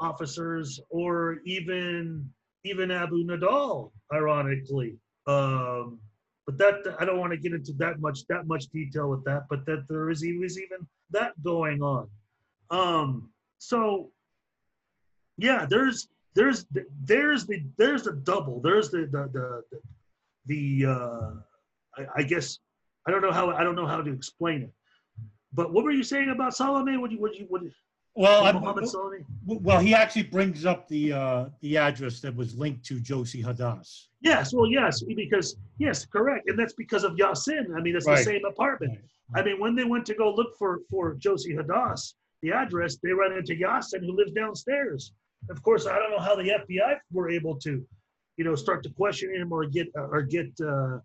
[0.00, 2.28] officers or even
[2.64, 4.96] even abu nidal ironically
[5.26, 5.98] um,
[6.46, 9.44] but that I don't want to get into that much that much detail with that.
[9.48, 12.08] But that there is was even that going on.
[12.70, 14.10] Um, so
[15.38, 16.66] yeah, there's there's
[17.04, 18.60] there's the there's the double.
[18.60, 19.80] There's the the the the,
[20.46, 21.30] the uh,
[21.96, 22.58] I, I, guess
[23.06, 24.72] I don't know how I don't know how to explain it.
[25.52, 26.98] But what were you saying about Salameh?
[27.00, 27.62] What you what you what?
[28.14, 29.24] Well, I, Mohammed Salameh.
[29.44, 34.06] well, he actually brings up the uh, the address that was linked to Josie Hadass.
[34.20, 37.76] Yes, well, yes, because yes, correct, and that's because of Yasin.
[37.76, 38.18] I mean, it's Right.
[38.18, 38.98] the same apartment.
[39.34, 43.12] I mean, when they went to go look for for Josie Hadass, the address, they
[43.12, 45.12] ran into Yasin, who lives downstairs.
[45.50, 47.84] Of course, I don't know how the FBI were able to,
[48.36, 50.98] you know, start to question him or get or get uh,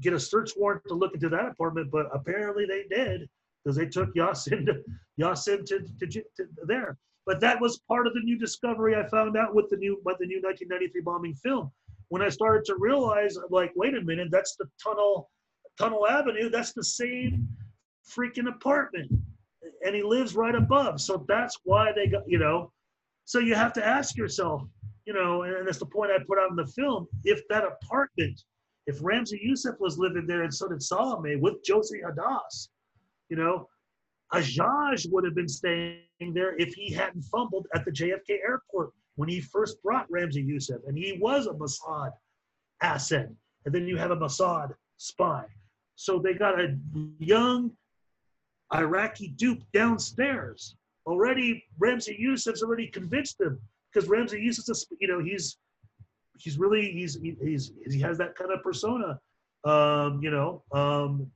[0.00, 3.28] get a search warrant to look into that apartment, but apparently they did
[3.64, 4.82] because they took Yasin to
[5.20, 6.96] Yasin to, to, to, to there.
[7.26, 10.12] But that was part of the new discovery I found out with the new by
[10.18, 11.70] the new 1993 bombing film.
[12.08, 15.30] When I started to realize, like, wait a minute, that's the tunnel
[15.78, 16.50] Tunnel Avenue.
[16.50, 17.48] That's the same
[18.08, 19.10] freaking apartment,
[19.84, 21.00] and he lives right above.
[21.00, 22.72] So that's why they got you know.
[23.24, 24.62] So you have to ask yourself,
[25.06, 27.06] you know, and that's the point I put out in the film.
[27.24, 28.42] If that apartment,
[28.86, 32.68] if Ramzi Youssef was living there and so did Salameh with Josie Hadass,
[33.28, 33.68] you know,
[34.32, 36.00] Ajaj would have been staying
[36.32, 40.80] there if he hadn't fumbled at the JFK airport when he first brought Ramzi Youssef,
[40.86, 42.12] and he was a Mossad
[42.82, 43.28] asset.
[43.64, 45.44] And then you have a Mossad spy.
[45.96, 46.76] So they got a
[47.18, 47.70] young
[48.74, 50.76] Iraqi dupe downstairs.
[51.06, 53.60] Already, Ramzi Youssef's already convinced them
[53.94, 55.58] because Ramzi uses a, you know, he's
[56.38, 59.18] he's really he's he's he has that kind of persona.
[59.64, 61.30] Um, you know, um,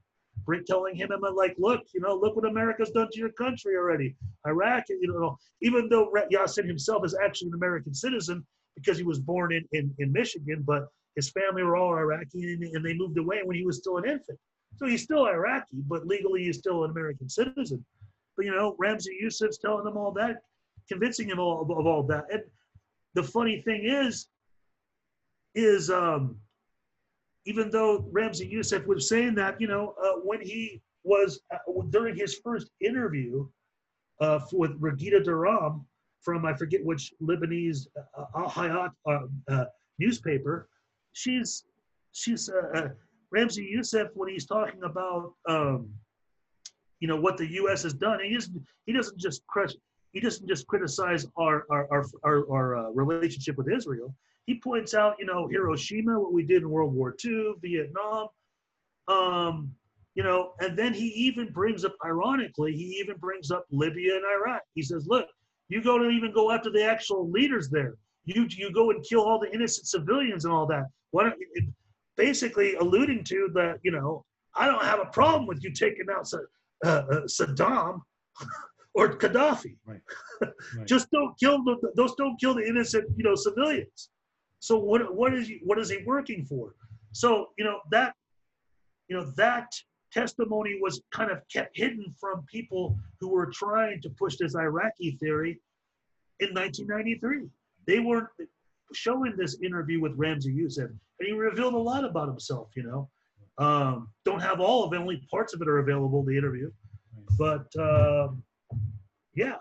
[0.45, 3.77] Brick telling him, I'm like, look, you know, look what America's done to your country
[3.77, 4.17] already.
[4.47, 8.47] Iraq, you know, even though Yassin himself is actually an American citizen
[8.77, 12.63] because he was born in, in, in Michigan, but his family were all Iraqi and,
[12.63, 14.39] and they moved away when he was still an infant.
[14.77, 17.85] So he's still Iraqi, but legally he's still an American citizen.
[18.37, 20.43] But, you know, Ramzi Youssef's telling them all that,
[20.89, 22.25] convincing him all, of all that.
[22.31, 22.43] And
[23.15, 24.29] the funny thing is,
[25.55, 26.37] is um,
[27.47, 31.59] even though Ramzi Youssef was saying that, you know, uh, when he was uh,
[31.91, 33.47] during his first interview
[34.21, 35.85] uh, with Raghida Dergham
[36.21, 39.19] from I forget which Lebanese uh, Al Hayat uh,
[39.51, 39.65] uh,
[39.99, 40.69] newspaper,
[41.13, 41.65] she's
[42.13, 42.89] she's uh, uh,
[43.35, 45.89] Ramzi Youssef when he's talking about um,
[47.01, 47.83] you know what the U.S.
[47.85, 48.19] has done.
[48.23, 49.73] He doesn't he doesn't just crush
[50.13, 54.15] he doesn't just criticize our our our, our, our uh, relationship with Israel.
[54.47, 58.29] He points out, you know, Hiroshima, what we did in World War II, Vietnam,
[59.07, 59.75] um,
[60.15, 64.25] you know, and then he even brings up, ironically, he even brings up Libya and
[64.25, 64.63] Iraq.
[64.75, 65.27] He says, look,
[65.69, 67.95] you go to even go after the actual leaders there.
[68.25, 70.87] You you go and kill all the innocent civilians and all that.
[71.13, 71.65] Why don't it,
[72.17, 74.25] basically alluding to that, you know,
[74.57, 76.31] I don't have a problem with you taking out
[76.85, 78.01] uh, uh, Saddam
[78.95, 79.77] or Gaddafi.
[80.77, 80.87] Right.
[80.87, 84.11] Just don't kill the those don't kill the innocent, you know, civilians.
[84.61, 86.75] So what what is he what is he working for?
[87.13, 88.15] So you know that
[89.09, 89.73] you know that
[90.13, 95.17] testimony was kind of kept hidden from people who were trying to push this Iraqi
[95.21, 95.61] theory
[96.41, 97.49] in 1993.
[97.87, 98.29] They weren't
[98.95, 102.69] showing this interview with Ramzi Youssef, and he revealed a lot about himself.
[102.77, 103.09] You know,
[103.59, 106.23] um, don't have all of it; only parts of it are available.
[106.23, 106.71] The interview,
[107.39, 108.43] but um,
[109.39, 109.57] yeah,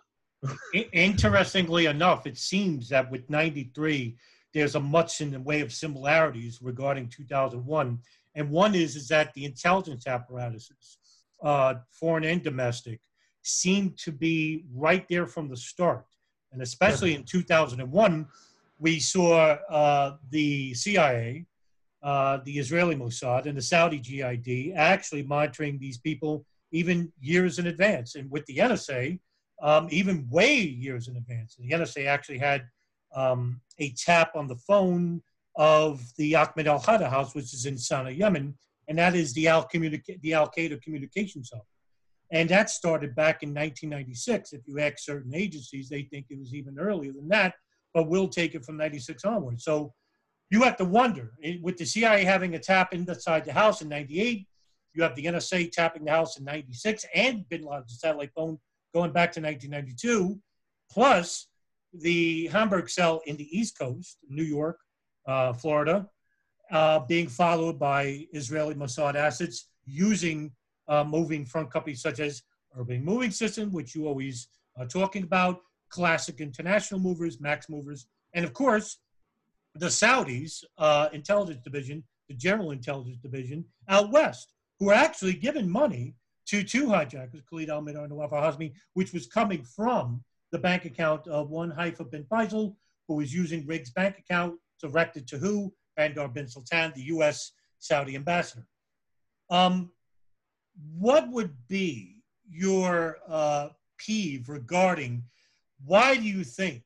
[0.93, 4.15] Interestingly enough, it seems that with 93,
[4.53, 7.99] there's a much in the way of similarities regarding 2001.
[8.35, 10.97] And one is, is that the intelligence apparatuses,
[11.43, 13.01] uh, foreign and domestic,
[13.41, 16.05] seem to be right there from the start.
[16.51, 18.27] And especially in 2001,
[18.79, 21.45] we saw uh, the CIA,
[22.03, 27.67] uh, the Israeli Mossad, and the Saudi GID actually monitoring these people even years in
[27.67, 28.15] advance.
[28.15, 29.19] And with the NSA,
[29.61, 31.55] um, even way years in advance.
[31.57, 32.67] The NSA actually had
[33.15, 35.21] um, a tap on the phone
[35.55, 38.55] of the Ahmed Al Hada house, which is in Sana'a, Yemen,
[38.87, 41.63] and that is the Al the Al Qaeda communications hub.
[42.31, 44.53] And that started back in 1996.
[44.53, 47.55] If you ask certain agencies, they think it was even earlier than that,
[47.93, 49.61] but we'll take it from 96 onward.
[49.61, 49.93] So
[50.49, 51.31] you have to wonder
[51.61, 54.45] with the CIA having a tap inside the house in 98,
[54.93, 58.59] you have the NSA tapping the house in 96 and bin Laden's satellite phone
[58.93, 60.39] going back to 1992,
[60.91, 61.47] plus
[61.93, 64.77] the Hamburg cell in the East Coast, New York,
[65.27, 66.07] uh, Florida,
[66.71, 70.51] uh, being followed by Israeli Mossad assets using
[70.87, 72.43] uh, moving front companies such as
[72.77, 78.43] Urban Moving System, which you always are talking about, Classic International Movers, Max Movers, and
[78.45, 78.99] of course,
[79.75, 85.69] the Saudis uh, intelligence division, the General Intelligence Division out west, who are actually given
[85.69, 86.15] money
[86.47, 90.59] to two hijackers, Khalid Al Mihdhar and Nawaf Al Hazmi, which was coming from the
[90.59, 92.75] bank account of one Haifa bin Faisal,
[93.07, 95.73] who was using Riggs' bank account directed to who?
[95.97, 97.51] Bandar bin Sultan, the U.S.
[97.79, 98.65] Saudi ambassador.
[99.49, 99.91] Um,
[100.97, 105.23] what would be your uh, peeve regarding
[105.85, 106.83] why do you think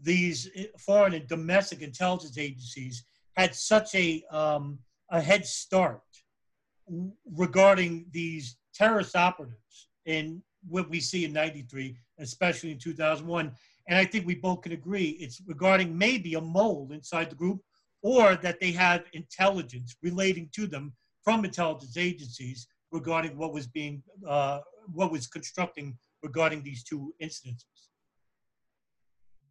[0.00, 3.04] these foreign and domestic intelligence agencies
[3.36, 4.78] had such a um,
[5.10, 6.02] a head start
[7.32, 13.52] regarding these terrorist operatives in what we see in 93 especially in 2001
[13.88, 17.60] and i think we both can agree it's regarding maybe a mole inside the group
[18.02, 24.02] or that they had intelligence relating to them from intelligence agencies regarding what was being
[24.28, 24.60] uh,
[24.92, 27.88] what was constructing regarding these two incidences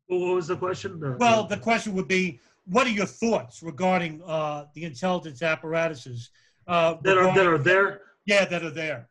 [0.10, 1.18] Well, what was the question?
[1.20, 6.30] Well the question would be what are your thoughts regarding uh, the intelligence apparatuses
[6.68, 8.02] uh, that are that are there.
[8.26, 9.10] yeah that are there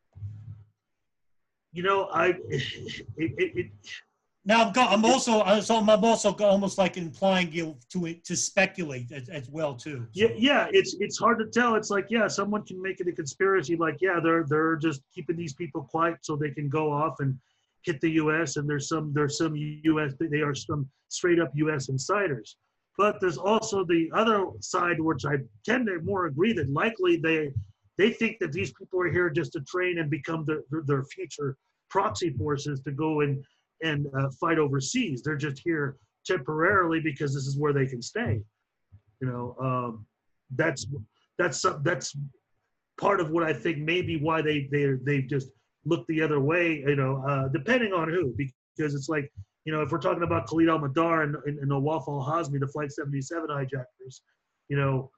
[1.72, 2.62] You know, I it,
[3.16, 3.66] it, it
[4.44, 8.14] Now I'm, go- I'm also uh, so I'm also go- almost like implying you to
[8.14, 10.06] to speculate as, as well too.
[10.12, 11.74] yeah yeah it's it's hard to tell.
[11.76, 13.76] It's like yeah, someone can make it a conspiracy.
[13.76, 17.38] Like yeah, they're they're just keeping these people quiet so they can go off and
[17.84, 18.56] hit the U.S.
[18.56, 20.12] and there's some there's some U.S.
[20.20, 21.88] they are some straight up U.S.
[21.88, 22.56] insiders.
[22.98, 27.50] But there's also the other side, which I tend to more agree that likely they
[27.98, 31.56] they think that these people are here just to train and become their their, future
[31.90, 33.44] proxy forces to go and
[33.82, 35.22] and uh, fight overseas.
[35.22, 38.40] They're just here temporarily because this is where they can stay.
[39.20, 40.06] You know, um,
[40.56, 40.86] that's
[41.38, 42.16] that's that's
[43.00, 45.48] part of what I think maybe why they they they just
[45.84, 46.82] look the other way.
[46.86, 49.30] You know, uh, depending on who, because it's like
[49.64, 52.58] you know if we're talking about Khalid Al Mihdhar and, and, and Nawaf Al Hazmi,
[52.58, 54.22] the Flight 77 hijackers,
[54.68, 55.10] you know,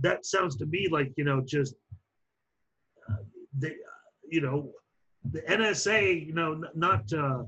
[0.00, 1.74] that sounds to me like you know just
[3.56, 3.74] they,
[4.30, 4.70] you know,
[5.30, 7.12] the NSA, you know, not.
[7.12, 7.44] Uh,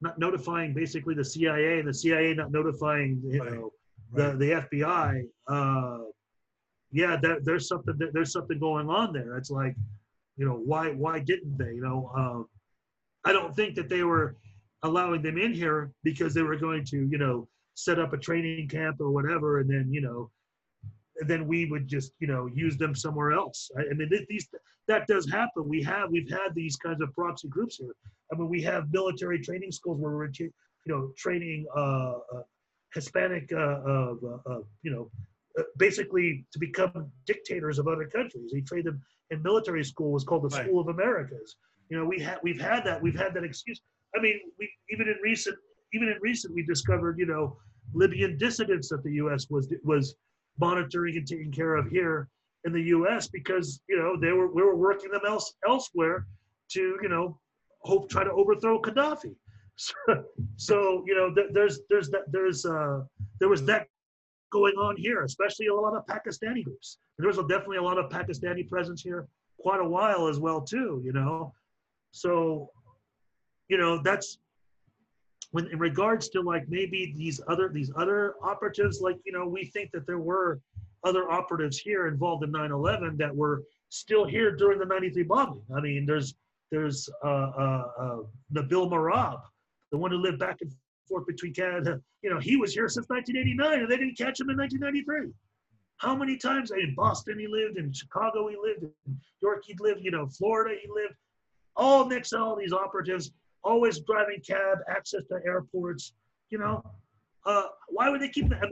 [0.00, 3.72] not notifying basically the CIA and the CIA not notifying you Right, know
[4.12, 4.38] right.
[4.38, 5.24] the the FBI.
[5.48, 6.04] Uh,
[6.92, 9.36] yeah, there, there's something there's something going on there.
[9.36, 9.74] It's like,
[10.36, 11.74] you know, why why didn't they?
[11.74, 12.46] You know, um,
[13.24, 14.36] I don't think that they were
[14.84, 18.68] allowing them in here because they were going to you know set up a training
[18.68, 20.30] camp or whatever, and then you know.
[21.26, 23.70] Then we would just, you know, use them somewhere else.
[23.76, 24.48] I, I mean, these
[24.86, 25.68] that does happen.
[25.68, 27.94] We have we've had these kinds of proxy groups here.
[28.32, 30.50] I mean, we have military training schools where we're, you
[30.86, 32.42] know, training uh, uh,
[32.94, 34.14] Hispanic, uh, uh,
[34.46, 35.10] uh, you know,
[35.58, 38.50] uh, basically to become dictators of other countries.
[38.52, 39.00] We train them
[39.30, 40.12] in military school.
[40.12, 40.66] was called the Right.
[40.66, 41.56] School of Americas.
[41.90, 43.00] You know, we had we've had that.
[43.02, 43.80] We've had that excuse.
[44.16, 45.56] I mean, we even in recent
[45.92, 47.56] even in recent we discovered, you know,
[47.94, 49.46] Libyan dissidents that the U.S.
[49.50, 50.14] was was
[50.60, 52.28] monitoring and taking care of here
[52.64, 53.28] in the U.S.
[53.28, 56.26] because you know they were we were working them else elsewhere
[56.70, 57.38] to you know
[57.82, 59.34] hope try to overthrow Gaddafi.
[59.80, 60.24] So,
[60.56, 63.02] so you know th- there's there's that there's uh
[63.38, 63.86] there was that
[64.50, 66.98] going on here, especially a lot of Pakistani groups.
[67.16, 69.28] There was definitely a lot of Pakistani presence here
[69.60, 71.00] quite a while as well too.
[71.04, 71.52] You know,
[72.10, 72.70] so
[73.68, 74.38] you know that's
[75.50, 79.64] when in regards to like maybe these other these other operatives like you know we
[79.66, 80.60] think that there were
[81.04, 85.62] other operatives here involved in 9-11 that were still here during the 93 bombing.
[85.74, 86.34] I mean there's
[86.70, 88.18] there's uh, uh, uh,
[88.52, 89.40] nabil marabh
[89.90, 90.70] the one who lived back and
[91.08, 94.50] forth between canada you know he was here since 1989 and they didn't catch him
[94.50, 95.32] in 1993
[95.96, 100.00] how many times in boston he lived in chicago he lived in york he lived
[100.04, 101.14] you know florida he lived.
[101.76, 103.30] All next to all these operatives
[103.64, 106.12] always driving cab, access to airports.
[106.50, 106.82] You know,
[107.44, 108.70] uh, why would they keep that?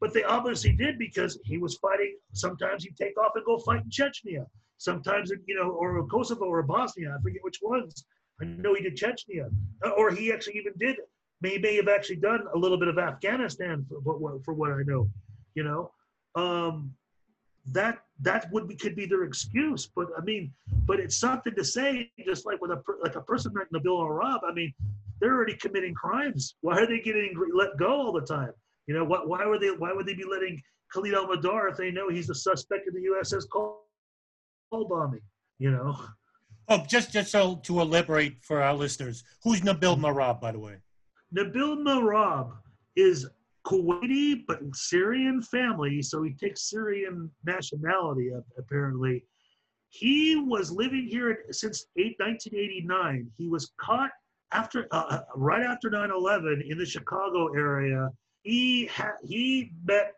[0.00, 2.16] But they obviously did because he was fighting.
[2.32, 4.46] Sometimes he'd take off and go fight in Chechnya.
[4.78, 7.16] Sometimes, you know, or Kosovo or Bosnia.
[7.18, 8.04] I forget which ones.
[8.40, 9.50] I know he did Chechnya,
[9.84, 10.96] Uh, or he actually even did.
[11.40, 14.82] May may have actually done a little bit of Afghanistan for what for what I
[14.82, 15.08] know.
[15.54, 15.92] You know,
[16.34, 16.94] um,
[17.66, 19.88] that that would be could be their excuse.
[19.94, 20.52] But I mean,
[20.86, 22.10] but it's something to say.
[22.24, 24.72] Just like with a like a person like Nabil Arab, I mean,
[25.20, 26.56] they're already committing crimes.
[26.60, 28.52] Why are they getting let go all the time?
[28.86, 29.28] You know, what?
[29.28, 29.70] Why were they?
[29.70, 30.60] Why would they be letting
[30.92, 33.82] Khalid Al Mihdhar if they know he's a suspect in the USS Cole
[34.70, 35.20] bombing?
[35.58, 35.96] You know,
[36.70, 40.76] Oh, just just so to elaborate for our listeners, who's Nabil Marabh, by the way?
[41.34, 42.52] Nabil Marabh
[42.94, 43.26] is
[43.66, 49.24] Kuwaiti but Syrian family, so he takes Syrian nationality apparently.
[49.90, 53.30] He was living here since 8, 1989.
[53.36, 54.10] He was caught
[54.52, 58.10] after uh, uh, right after 9/11 in the Chicago area.
[58.42, 60.14] He had he met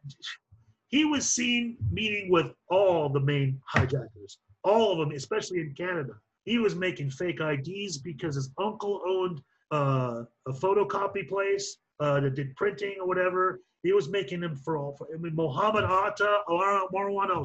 [0.88, 6.14] he was seen meeting with all the main hijackers, all of them, especially in Canada.
[6.45, 9.41] He was making fake IDs because his uncle owned
[9.72, 13.61] uh, a photocopy place uh, that did printing or whatever.
[13.82, 14.94] He was making them for all.
[14.96, 17.44] For, I mean, Mohammed Atta, Mar- Marwan Al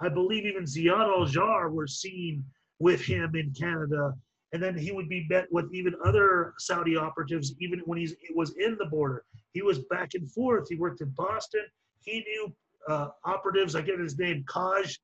[0.00, 2.44] I believe even Ziad Al Jarrah were seen
[2.80, 4.14] with him in Canada
[4.54, 8.54] and then he would be met with even other Saudi operatives, even when he was
[8.56, 9.24] in the border.
[9.52, 10.68] He was back and forth.
[10.68, 11.62] He worked in Boston.
[12.02, 12.54] He knew
[12.88, 13.74] uh, operatives.
[13.74, 14.96] I get his name, Kaj,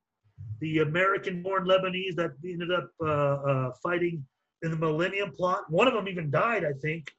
[0.61, 4.24] the American-born Lebanese that ended up uh, uh, fighting
[4.62, 5.62] in the Millennium Plot.
[5.68, 7.11] One of them even died, I think.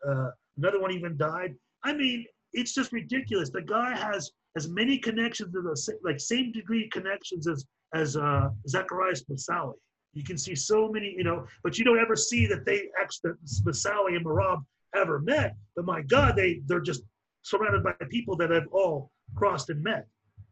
[0.58, 1.56] Another one even died.
[1.84, 3.50] I mean, it's just ridiculous.
[3.50, 8.50] The guy has as many connections, as the, like same degree connections as as uh,
[8.70, 9.74] Zacarias Moussaoui.
[10.14, 13.32] You can see so many, you know, but you don't ever see that they actually
[13.66, 14.64] Moussaoui and Marabh
[14.96, 15.56] ever met.
[15.76, 17.04] But my God, they they're just
[17.44, 20.06] surrounded by people that have all crossed and met.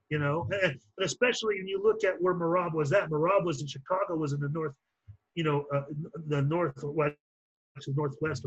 [0.10, 3.10] You know, and, and especially when you look at where Marabh was at.
[3.10, 4.74] Marabh was in Chicago, was in the north,
[5.36, 5.82] you know, uh,
[6.28, 7.16] the northwest,
[7.88, 8.45] northwest,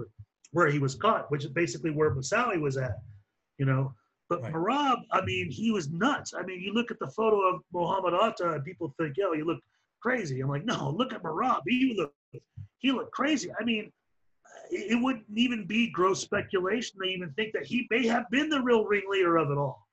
[0.52, 2.98] where he was caught, which is basically where Masali was at.
[3.58, 3.94] You know,
[4.28, 4.52] but right.
[4.52, 6.32] Merab, I mean, he was nuts.
[6.36, 9.44] I mean, you look at the photo of Mohammed Atta, and people think, yo, you
[9.44, 9.60] look
[10.00, 10.40] crazy.
[10.40, 11.60] I'm like, no, look at Merab.
[11.66, 12.14] He looked,
[12.78, 13.50] he looked crazy.
[13.58, 13.92] I mean,
[14.70, 18.60] it wouldn't even be gross speculation to even think that he may have been the
[18.62, 19.86] real ringleader of it all.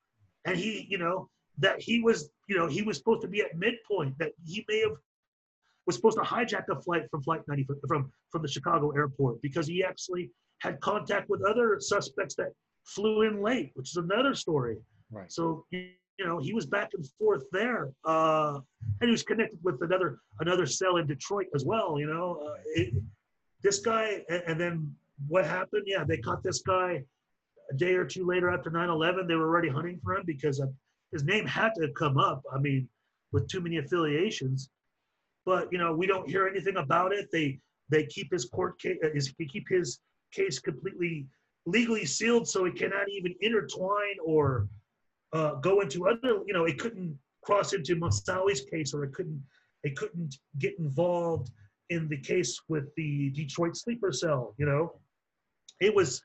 [0.46, 3.56] And he, you know, that he was, you know, he was supposed to be at
[3.56, 4.96] midpoint, that he may have
[5.86, 9.66] was supposed to hijack a flight from flight 90 from from the Chicago airport because
[9.66, 10.30] he actually
[10.60, 12.52] had contact with other suspects that
[12.84, 14.76] flew in late, which is another story.
[15.10, 15.30] Right.
[15.30, 18.58] So you know he was back and forth there, uh,
[19.00, 21.98] and he was connected with another another cell in Detroit as well.
[21.98, 22.94] You know, uh, it,
[23.62, 24.94] this guy, and, and then
[25.28, 25.84] what happened?
[25.86, 27.02] Yeah, they caught this guy
[27.70, 29.28] a day or two later after 9/11.
[29.28, 30.62] They were already hunting for him because
[31.12, 32.42] his name had to come up.
[32.54, 32.88] I mean,
[33.32, 34.70] with too many affiliations.
[35.46, 37.28] But you know, we don't hear anything about it.
[37.32, 37.58] They
[37.88, 38.98] they keep his court case.
[39.04, 40.00] Uh, his, they keep his
[40.32, 41.26] case completely
[41.66, 44.68] legally sealed, so it cannot even intertwine or
[45.32, 46.40] uh, go into other.
[46.46, 49.42] You know, it couldn't cross into Moussaoui's case, or it couldn't
[49.82, 51.50] it couldn't get involved
[51.88, 54.54] in the case with the Detroit sleeper cell.
[54.58, 55.00] You know,
[55.80, 56.22] it was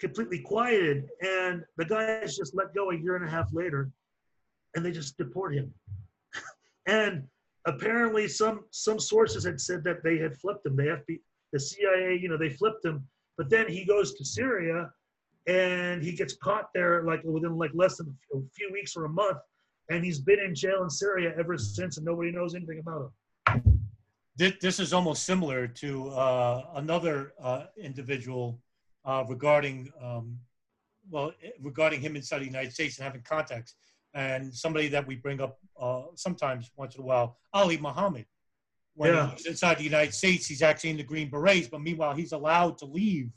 [0.00, 3.90] completely quieted, and the guy is just let go a year and a half later,
[4.74, 5.72] and they just deport him.
[6.86, 7.24] and
[7.66, 10.76] apparently, some some sources had said that they had flipped him.
[10.76, 11.20] The FBI,
[11.52, 13.06] the CIA, you know, they flipped him.
[13.36, 14.90] But then he goes to Syria,
[15.46, 19.08] and he gets caught there like within like less than a few weeks or a
[19.08, 19.38] month,
[19.90, 23.10] and he's been in jail in Syria ever since, and nobody knows anything about
[23.54, 23.80] him.
[24.36, 28.60] This, this is almost similar to uh, another uh, individual
[29.04, 30.38] uh, regarding, um,
[31.10, 33.74] well, regarding him inside the United States and having contacts
[34.14, 38.26] and somebody that we bring up uh, sometimes once in a while, Ali Muhammad.
[38.94, 39.30] When yeah.
[39.30, 42.76] he's inside the United States, he's actually in the Green Berets, but meanwhile, he's allowed
[42.78, 43.30] to leave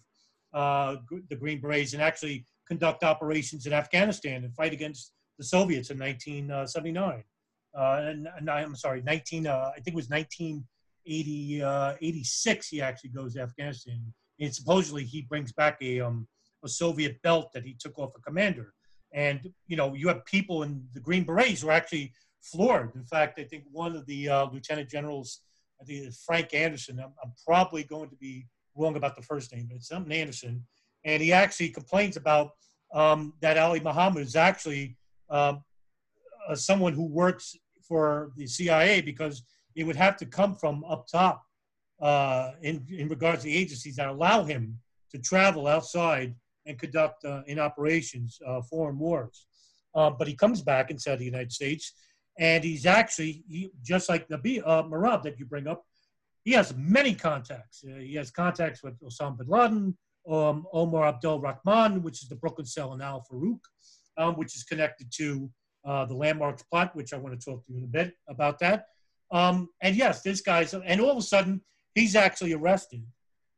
[0.53, 0.97] uh,
[1.29, 5.99] the Green Berets and actually conduct operations in Afghanistan and fight against the Soviets in
[5.99, 7.23] 1979.
[7.77, 11.95] Uh, and, and, I'm sorry, 19, uh, I think it was 1986, uh,
[12.69, 14.13] he actually goes to Afghanistan.
[14.39, 16.27] And supposedly he brings back a, um,
[16.63, 18.73] a Soviet belt that he took off a commander
[19.15, 22.11] and, you know, you have people in the Green Berets who are actually
[22.51, 22.95] floored.
[22.95, 25.41] In fact, I think one of the uh, lieutenant generals,
[25.81, 29.53] I think it's Frank Anderson, I'm, I'm, probably going to be wrong about the first
[29.53, 30.63] name, but it's something Anderson.
[31.03, 32.51] And he actually complains about
[32.93, 34.97] um, that Ali Muhammad is actually
[35.29, 35.63] um,
[36.47, 37.55] uh, someone who works
[37.87, 39.43] for the CIA because
[39.75, 41.43] it would have to come from up top
[42.01, 44.77] uh, in, in regards to the agencies that allow him
[45.11, 46.35] to travel outside
[46.65, 49.47] and conduct uh, in operations uh, foreign wars.
[49.93, 51.93] Uh, but he comes back inside the United States,
[52.37, 55.85] and he's actually he, just like Nabi uh, Merab that you bring up.
[56.43, 57.83] He has many contacts.
[57.83, 59.97] Uh, he has contacts with Osama bin Laden,
[60.29, 63.59] um, Omar Abdel Rahman, which is the Brooklyn cell in Al Farouk,
[64.17, 65.49] um, which is connected to
[65.85, 68.59] uh, the landmarks plot, which I want to talk to you in a bit about
[68.59, 68.87] that.
[69.31, 71.61] Um, and yes, this guy's, and all of a sudden
[71.93, 73.03] he's actually arrested,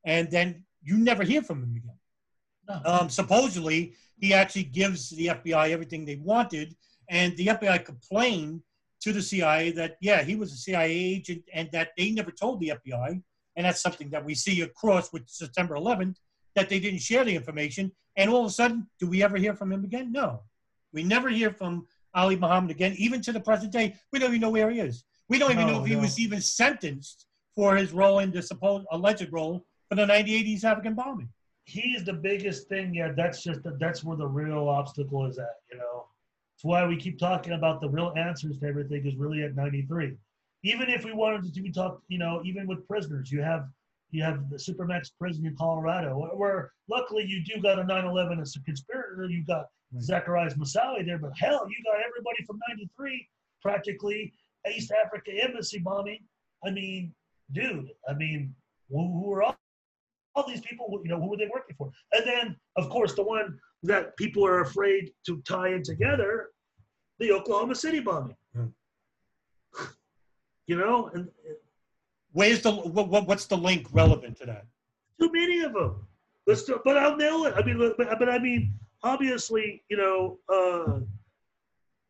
[0.06, 2.84] and then you never hear from him again.
[2.86, 6.76] Um, supposedly, he actually gives the FBI everything they wanted,
[7.10, 8.62] and the FBI complained
[9.08, 12.60] to the CIA that yeah, he was a CIA agent, and that they never told
[12.60, 13.22] the FBI,
[13.56, 16.18] and that's something that we see across with September 11th
[16.56, 17.92] that they didn't share the information.
[18.16, 20.12] And all of a sudden, do we ever hear from him again?
[20.12, 20.42] No,
[20.94, 22.96] we never hear from Ali Muhammad again.
[22.98, 25.04] Even to the present day, we don't even know where he is.
[25.30, 25.96] We don't even no, know if no.
[25.96, 30.46] he was even sentenced for his role in the supposed alleged role for the 98
[30.46, 31.30] East African bombing
[31.68, 32.96] he's the biggest thing.
[32.96, 35.58] Yeah, that's just that's where the real obstacle is at.
[35.72, 36.06] You know,
[36.58, 40.16] it's why we keep talking about the real answers to everything is really at 93.
[40.64, 43.68] Even if we wanted to be talked, you know, even with prisoners, you have
[44.10, 48.56] you have the Supermax prison in Colorado, where luckily you do got a 9/11 as
[48.56, 49.30] a conspirator.
[49.30, 50.04] You got right.
[50.04, 53.28] Zacarias Moussaoui there, but hell, you got everybody from 93
[53.62, 54.34] practically
[54.76, 56.24] East Africa embassy bombing.
[56.66, 57.14] I mean,
[57.52, 58.56] dude, I mean,
[58.90, 59.58] who, who are all,
[60.38, 61.02] all these people?
[61.04, 61.92] You know, who were they working for?
[62.14, 66.50] And then, of course, the one that people are afraid to tie in together,
[67.20, 68.36] the Oklahoma City bombing.
[68.56, 68.68] Hmm.
[70.70, 71.30] You know, and
[72.34, 74.66] Where's the what, what, what's the link relevant to that?
[75.20, 76.08] too many of them.
[76.46, 77.54] Let's do, but I'll nail it.
[77.58, 78.74] I mean, but, but I mean,
[79.04, 81.00] obviously, you know, uh,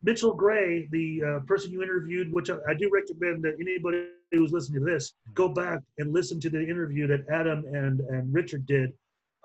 [0.04, 4.52] Mitchell Gray, the uh, person you interviewed, which I, I do recommend that anybody who's
[4.52, 8.66] listening to this go back and listen to the interview that Adam and and Richard
[8.66, 8.92] did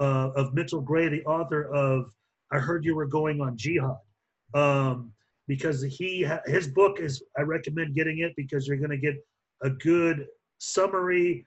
[0.01, 2.11] uh, of Mitchell Gray, the author of
[2.51, 3.97] "I Heard You Were Going on Jihad,"
[4.55, 5.13] um,
[5.47, 7.23] because he his book is.
[7.39, 9.15] I recommend getting it because you're going to get
[9.63, 10.27] a good
[10.59, 11.47] summary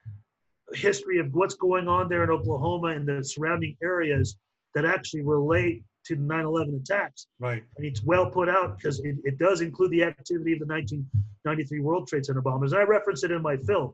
[0.73, 4.37] history of what's going on there in Oklahoma and the surrounding areas
[4.73, 7.27] that actually relate to the 9/11 attacks.
[7.39, 7.63] Right.
[7.77, 11.79] And it's well put out because it, it does include the activity of the 1993
[11.79, 12.73] World Trade Center bombers.
[12.73, 13.93] I reference it in my film,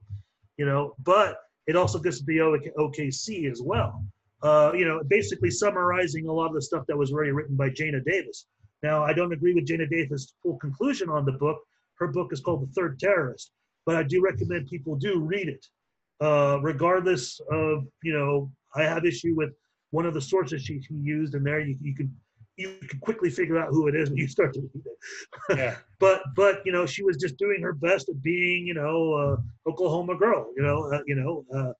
[0.57, 1.37] you know, but
[1.67, 4.03] it also gets to the OK- OKC as well.
[4.43, 7.69] Uh, you know, basically summarizing a lot of the stuff that was already written by
[7.69, 8.47] Jayna Davis.
[8.81, 11.59] Now, I don't agree with Jayna Davis' full conclusion on the book.
[11.99, 13.51] Her book is called The Third Terrorist,
[13.85, 15.63] but I do recommend people do read it
[16.21, 19.51] uh, regardless of you know I have issue with
[19.91, 21.59] one of the sources she, she used in there.
[21.59, 22.13] You, you can
[22.57, 25.57] you can quickly figure out who it is when you start to read it.
[25.57, 25.75] Yeah.
[25.99, 29.69] but but you know she was just doing her best at being you know uh,
[29.69, 30.51] Oklahoma girl.
[30.55, 31.73] You know uh, you know uh,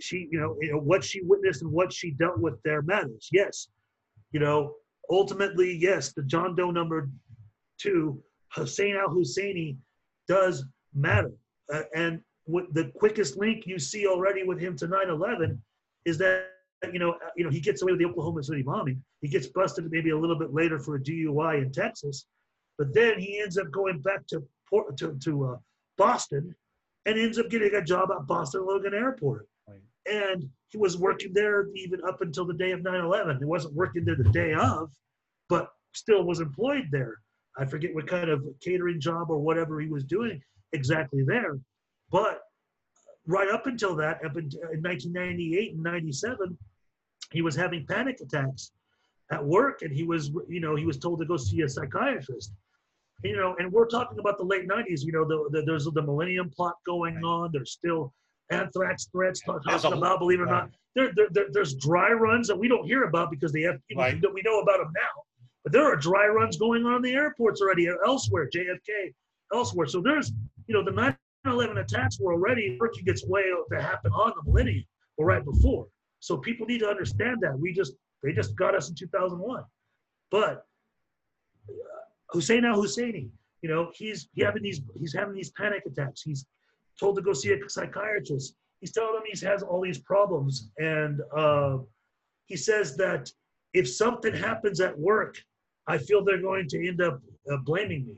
[0.00, 3.28] she you know, you know what she witnessed and what she dealt with there matters.
[3.32, 3.68] Yes,
[4.32, 4.74] you know
[5.10, 7.08] ultimately yes the John Doe number
[7.78, 8.22] two
[8.54, 9.76] Hussein al Husseini
[10.26, 10.64] does
[10.94, 11.32] matter
[11.72, 15.58] uh, and what the quickest link you see already with him to 9/11
[16.04, 16.46] is that
[16.92, 19.02] you know you know he gets away with the Oklahoma City bombing.
[19.20, 22.26] He gets busted maybe a little bit later for a DUI in Texas,
[22.76, 25.56] but then he ends up going back to Port, to, to uh,
[25.96, 26.54] Boston
[27.06, 29.46] and ends up getting a job at Boston Logan Airport.
[29.66, 29.78] Right.
[30.06, 33.38] And he was working there even up until the day of 9/11.
[33.38, 34.90] He wasn't working there the day of,
[35.48, 37.18] but still was employed there.
[37.56, 40.40] I forget what kind of catering job or whatever he was doing
[40.72, 41.58] exactly there.
[42.10, 42.40] But
[43.28, 46.58] right up until that, up in, uh, in 1998 and 97,
[47.30, 48.72] he was having panic attacks
[49.30, 52.52] at work, and he was, you know, he was told to go see a psychiatrist.
[53.22, 55.02] You know, and we're talking about the late 90s.
[55.04, 57.50] You know, the, the, there's the Millennium Plot going on.
[57.52, 58.14] There's still
[58.50, 60.52] anthrax threats talking about, believe it or right.
[60.62, 60.70] not.
[60.94, 64.18] There, there, there- there's dry runs that we don't hear about because they have, Right.
[64.32, 65.22] we know about them now.
[65.64, 69.12] But there are dry runs going on in the airports already elsewhere, JFK,
[69.52, 69.86] elsewhere.
[69.86, 70.32] So there's,
[70.66, 71.16] you know, the 9
[71.48, 73.42] 11 attacks were already working its way
[73.72, 74.84] to happen on the millennium
[75.16, 75.86] or right before.
[76.20, 77.58] So people need to understand that.
[77.58, 79.62] We just, they just got us in 2001.
[80.30, 80.64] But
[81.68, 81.72] uh,
[82.30, 83.28] Hussein al Husseini,
[83.62, 86.22] you know, he's he having these, he's having these panic attacks.
[86.22, 86.46] He's
[86.98, 88.54] told to go see a psychiatrist.
[88.80, 90.70] He's telling them he has all these problems.
[90.78, 91.78] And uh,
[92.46, 93.30] he says that
[93.74, 95.36] if something happens at work,
[95.86, 97.20] I feel they're going to end up
[97.50, 98.16] uh, blaming me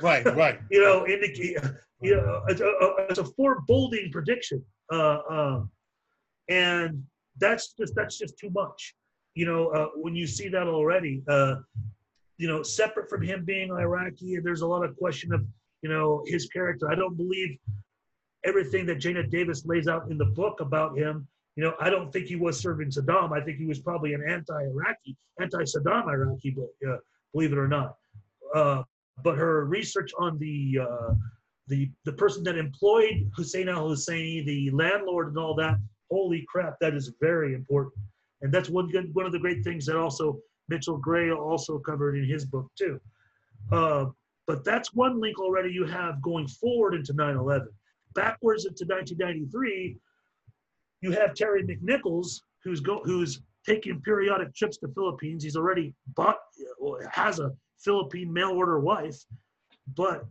[0.00, 0.24] Right.
[0.24, 0.60] Right.
[0.70, 1.56] you know, indicate,
[2.00, 2.72] you know, it's a,
[3.10, 5.70] it's a foreboding prediction, uh, um,
[6.48, 7.02] and
[7.38, 8.94] that's just that's just too much.
[9.34, 11.56] You know, uh, when you see that already, uh,
[12.36, 15.44] you know, separate from him being Iraqi, there's a lot of question of
[15.82, 16.90] you know his character.
[16.90, 17.58] I don't believe
[18.44, 21.26] everything that Jayna Davis lays out in the book about him.
[21.56, 23.32] You know, I don't think he was serving Saddam.
[23.32, 26.98] I think he was probably an anti-Iraqi, anti-Saddam Iraqi, but uh,
[27.32, 27.96] believe it or not.
[28.54, 28.84] Uh,
[29.22, 31.14] but her research on the uh,
[31.68, 35.78] the the person that employed Hussein al Husseini, the landlord, and all that.
[36.10, 37.94] Holy crap, that is very important,
[38.40, 40.38] and that's one good one of the great things that also
[40.68, 43.00] Mitchell Gray also covered in his book too.
[43.70, 44.06] Uh,
[44.46, 47.66] but that's one link already you have going forward into 9/11.
[48.14, 49.98] Backwards into 1993,
[51.02, 55.44] you have Terry McNichols, who's go who's taking periodic trips to Philippines.
[55.44, 56.38] He's already bought
[57.10, 59.24] has a Philippine mail order wife,
[59.94, 60.26] but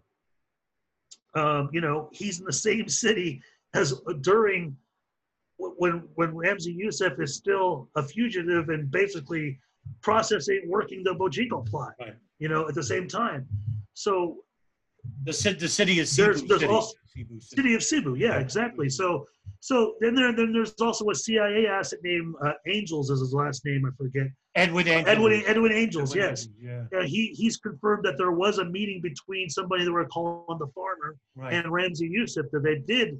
[1.35, 3.41] um, you know he's in the same city
[3.73, 4.75] as during
[5.57, 9.59] when when Ramzi Youssef is still a fugitive and basically
[10.01, 11.93] processing working the Bojinka plot.
[11.99, 12.15] Right.
[12.39, 13.47] You know at the same time,
[13.93, 14.43] so
[15.23, 16.65] The, the city is Cebu there's City.
[16.65, 17.55] also- Cebu City.
[17.61, 18.89] city of Cebu, yeah, exactly.
[18.89, 19.25] So
[19.59, 23.65] so then there then there's also a CIA asset named uh, Angels is his last
[23.65, 24.27] name I forget.
[24.55, 25.11] Edwin Angel.
[25.11, 26.47] Edwin Edwin Angels, Edwin yes.
[26.61, 26.83] Yeah.
[26.91, 30.67] Yeah, he he's confirmed that there was a meeting between somebody that were calling the
[30.75, 31.53] farmer Right.
[31.53, 33.19] and Ramzi Youssef that they did.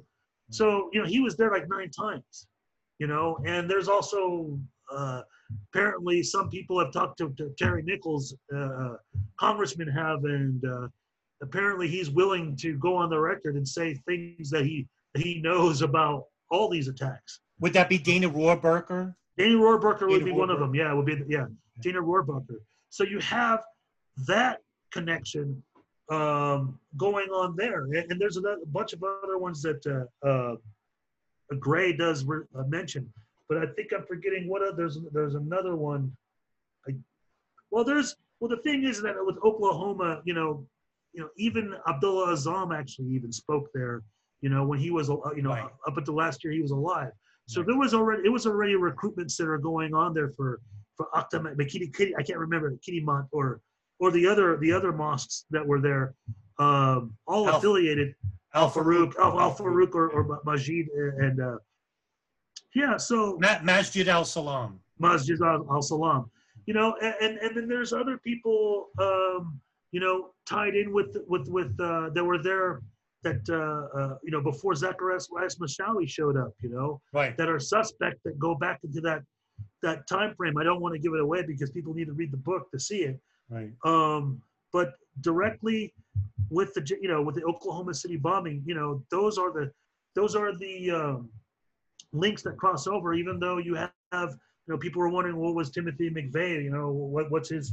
[0.50, 2.46] So you know he was there like nine times,
[2.98, 3.36] you know.
[3.44, 4.58] And there's also
[4.92, 5.22] uh,
[5.74, 8.94] apparently some people have talked to, to Terry Nichols, uh,
[9.38, 10.88] congressmen have, and uh,
[11.42, 14.86] apparently he's willing to go on the record and say things that he
[15.16, 17.40] he knows about all these attacks.
[17.60, 19.14] Would that be Dana Rohrabacher?
[19.36, 20.74] Dana Rohrabacher would be one of them.
[20.74, 21.46] Yeah, it would be yeah,
[21.80, 22.58] Dana Rohrabacher.
[22.90, 23.62] So you have
[24.26, 24.60] that
[24.92, 25.62] connection
[26.10, 30.56] um, going on there, and, and there's a bunch of other ones that uh, uh,
[31.58, 33.10] Gray does re- uh, mention,
[33.48, 36.12] but I think I'm forgetting what other, there's there's another one.
[36.88, 36.94] I,
[37.70, 40.66] well, there's well the thing is that with Oklahoma, you know,
[41.12, 44.02] you know even Abdullah Azzam actually even spoke there.
[44.40, 45.70] You know when he was uh, you know Right.
[45.86, 47.10] up until last year he was alive.
[47.46, 47.66] So Right.
[47.68, 50.60] there was already it was already a recruitment center going on there for
[50.96, 53.60] for Akhtam Makiti Kitty I can't remember Kiddimont or
[54.00, 56.14] or the other the other mosques that were there,
[56.58, 58.14] um, all Al- affiliated
[58.54, 61.56] Al Farouk Al, Farouk or, or Majid and uh,
[62.74, 64.78] yeah so Ma- Masjid Al Salam.
[65.00, 66.30] Masjid Al Al Salam,
[66.66, 69.60] you know, a- and and then there's other people, um,
[69.92, 72.82] you know, tied in with with with uh, that were there
[73.22, 77.36] that uh, uh, you know before Zacarias Moussaoui showed up, you know, Right.
[77.36, 79.22] that are suspect that go back into that
[79.82, 80.56] that time frame.
[80.58, 82.78] I don't want to give it away because people need to read the book to
[82.78, 83.20] see it.
[83.50, 83.72] Right.
[83.84, 84.40] Um,
[84.72, 85.94] but directly
[86.50, 89.70] with the you know with the Oklahoma City bombing, you know, those are the
[90.14, 91.30] those are the um,
[92.12, 93.14] links that cross over.
[93.14, 93.74] Even though you
[94.12, 94.36] have
[94.68, 97.72] you know people were wondering what was Timothy McVeigh, you know, what what's his,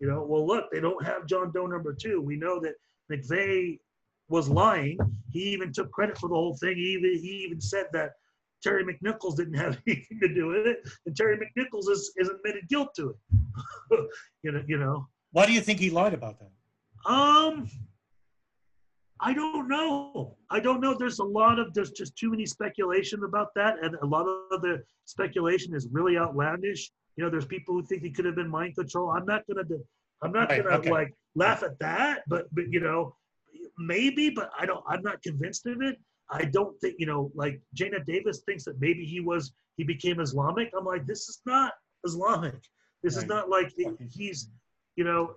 [0.00, 2.20] you know, well look, they don't have John Doe number two.
[2.20, 2.74] We know that
[3.10, 3.78] McVeigh
[4.28, 4.98] was lying.
[5.30, 6.76] He even took credit for the whole thing.
[6.76, 8.14] He even he even said that
[8.60, 12.68] Terry McNichols didn't have anything to do with it, and Terry McNichols is, is admitted
[12.68, 14.10] guilt to it.
[14.42, 15.06] you know, you know.
[15.30, 17.10] Why do you think he lied about that?
[17.10, 17.68] Um,
[19.24, 20.36] I don't know.
[20.50, 20.94] I don't know.
[20.98, 24.60] There's a lot of there's just too many speculation about that, and a lot of
[24.62, 26.90] the speculation is really outlandish.
[27.16, 29.10] You know, there's people who think he could have been mind control.
[29.10, 29.64] I'm not gonna.
[29.64, 29.84] do-
[30.24, 30.90] I'm not Right, gonna okay.
[30.90, 33.14] like laugh at that, but but you know,
[33.78, 34.30] maybe.
[34.30, 34.82] But I don't.
[34.88, 35.96] I'm not convinced of it.
[36.30, 37.30] I don't think you know.
[37.34, 40.70] Like Jayna Davis thinks that maybe he was he became Islamic.
[40.76, 41.72] I'm like, this is not
[42.04, 42.60] Islamic.
[43.02, 43.72] This is not like
[44.10, 44.48] he's
[44.96, 45.34] you know,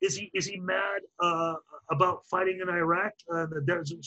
[0.00, 1.54] is he is he mad uh,
[1.90, 4.04] about fighting in Iraq, uh, the Desert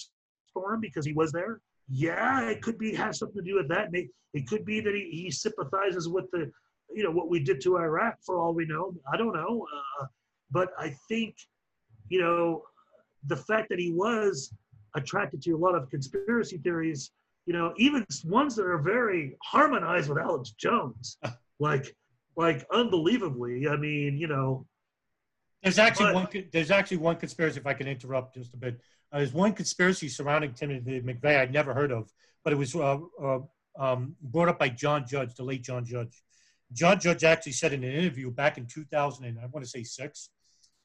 [0.49, 1.61] Storm, because he was there?
[1.89, 3.91] Yeah, it could be have something to do with that.
[3.91, 6.51] May- It could be that he, he sympathizes with the,
[6.93, 8.15] you know, what we did to Iraq.
[8.25, 9.65] For all we know, I don't know.
[10.01, 10.05] Uh,
[10.51, 11.35] but I think,
[12.09, 12.63] you know,
[13.27, 14.53] the fact that he was
[14.95, 17.11] attracted to a lot of conspiracy theories,
[17.45, 21.17] you know, even ones that are very harmonized with Alex Jones,
[21.59, 21.95] like
[22.35, 23.67] like unbelievably.
[23.67, 24.65] I mean, you know,
[25.63, 26.49] There's actually But- one.
[26.51, 27.59] There's actually one conspiracy.
[27.59, 28.79] If I can interrupt just a bit,
[29.11, 32.11] uh, there's one conspiracy surrounding Timothy McVeigh I'd never heard of,
[32.43, 33.39] but it was uh, uh,
[33.77, 36.23] um, brought up by John Judge, the late John Judge.
[36.73, 39.83] John Judge actually said in an interview back in 2000, and I want to say
[39.83, 40.29] six,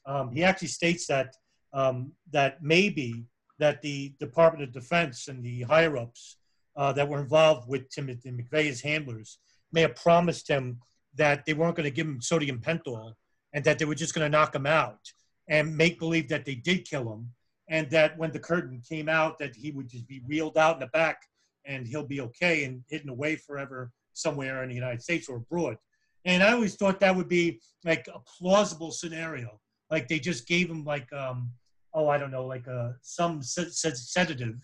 [0.07, 1.35] um, he actually states that
[1.73, 3.25] um, that maybe
[3.59, 6.37] that the Department of Defense and the higher ups
[6.77, 9.39] uh, that were involved with Timothy McVeigh's handlers
[9.73, 10.81] may have promised him
[11.14, 13.14] that they weren't going to give him sodium pentothal
[13.53, 15.00] and that they were just going to knock him out
[15.48, 17.28] and make believe that they did kill him
[17.68, 20.80] and that when the curtain came out that he would just be wheeled out in
[20.80, 21.22] the back
[21.66, 25.76] and he'll be okay and hidden away forever somewhere in the united states or abroad.
[26.24, 29.61] And i always thought that would be like a plausible scenario.
[29.90, 31.50] Like they just gave him like um
[31.94, 34.61] oh i don't know like a some sed- sed- sedative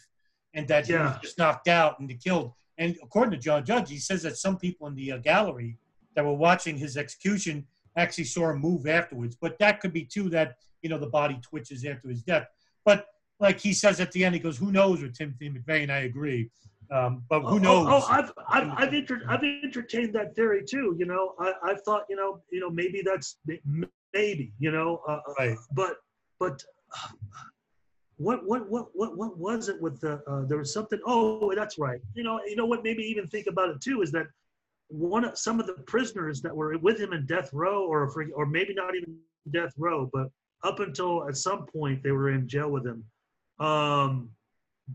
[0.54, 2.52] and that he was just knocked out and killed.
[2.78, 5.78] And according to john judge he says that some people in the uh, gallery
[6.14, 7.66] that were watching his execution
[7.98, 9.36] actually saw him move afterwards.
[9.40, 12.46] But that could be too that you know the body twitches after his death.
[12.84, 13.06] But
[13.40, 16.00] like he says at the end, he goes, "Who knows?" with Timothy McVeigh, and I
[16.12, 16.48] agree.
[16.90, 17.86] Um, but who Oh, knows?
[17.88, 20.96] Oh, oh, I've I've I've, enter, I've entertained that theory too.
[20.98, 23.36] You know, I I thought you know you know maybe that's
[24.14, 25.56] maybe you know, uh, uh, Right.
[25.74, 25.96] but
[26.40, 26.62] but
[26.94, 27.08] uh,
[28.16, 30.98] what what what what what was it with the uh, there was something?
[31.06, 32.00] Oh, that's right.
[32.14, 32.82] You know you know what?
[32.82, 34.26] Maybe even think about it too is that
[34.88, 38.24] one of some of the prisoners that were with him in death row or for,
[38.34, 39.16] or maybe not even
[39.50, 40.28] death row, but
[40.64, 43.04] up until at some point they were in jail with him.
[43.64, 44.30] Um,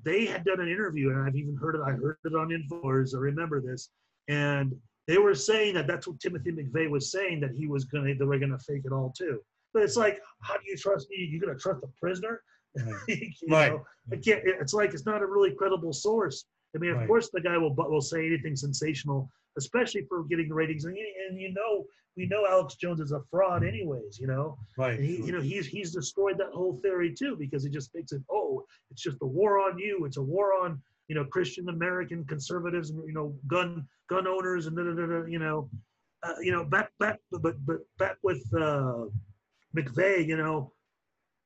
[0.03, 1.81] they had done an interview, and I've even heard it.
[1.85, 3.15] I heard it on Infowars.
[3.15, 3.89] I remember this,
[4.27, 4.73] and
[5.07, 8.25] they were saying that that's what Timothy McVeigh was saying that he was gonna they
[8.25, 9.39] were gonna fake it all too.
[9.73, 11.27] But it's like, how do you trust me?
[11.29, 12.41] You're gonna trust a prisoner?
[13.07, 13.71] you Right.
[13.71, 14.41] know, I can't.
[14.45, 16.45] It's like it's not a really credible source.
[16.75, 17.07] I mean, of Right.
[17.07, 20.85] course, the guy will will say anything sensational, especially for getting ratings.
[20.85, 21.85] And, you- and you know,
[22.15, 24.19] we know Alex Jones is a fraud, anyways.
[24.19, 24.99] You know, right.
[24.99, 28.11] and he, you know, he's he's destroyed that whole theory too because he just makes
[28.11, 30.05] it, oh, it's just a war on you.
[30.05, 34.67] It's a war on you know Christian American conservatives and you know gun gun owners
[34.67, 35.69] and da, da, da, da, you know,
[36.21, 39.05] uh, you know back back but but back with uh,
[39.75, 40.71] McVeigh, you know,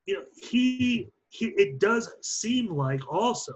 [0.06, 3.54] you know he he it does seem like also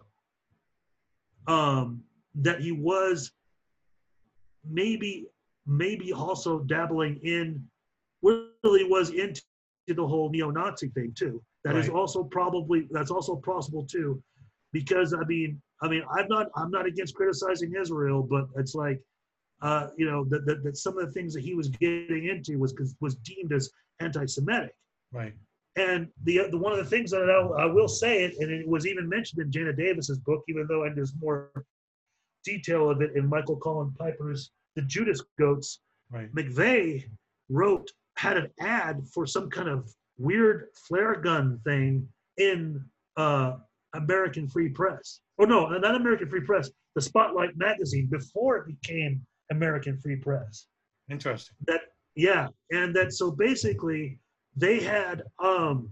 [1.47, 2.01] um,
[2.35, 3.31] that he was
[4.70, 5.28] maybe
[5.66, 7.64] maybe also dabbling in
[8.22, 9.41] really was into
[9.88, 11.41] the whole neo-Nazi thing too.
[11.64, 11.95] That is Right.
[11.95, 14.22] also probably that's also possible too,
[14.74, 18.99] because I mean I mean I'm not I'm not against criticizing Israel, but it's like
[19.62, 22.57] uh, you know that, that that some of the things that he was getting into
[22.57, 24.74] was was deemed as anti-Semitic.
[25.12, 25.34] Right.
[25.78, 28.68] And the, the one of the things that I, I will say it, and it
[28.68, 31.51] was even mentioned in Jayna Davis's book, even though and there's more
[32.43, 35.79] detail of it in Michael Collins Piper's The Judas Goats.
[36.11, 36.33] Right.
[36.33, 37.05] McVeigh
[37.49, 42.83] wrote had an ad for some kind of weird flare gun thing in
[43.17, 43.53] uh,
[43.93, 45.21] American Free Press.
[45.39, 50.67] Oh no, not American Free Press, the Spotlight magazine before it became American Free Press
[51.09, 51.55] Interesting.
[51.67, 51.81] that
[52.15, 54.19] yeah and that so basically
[54.55, 55.89] they had um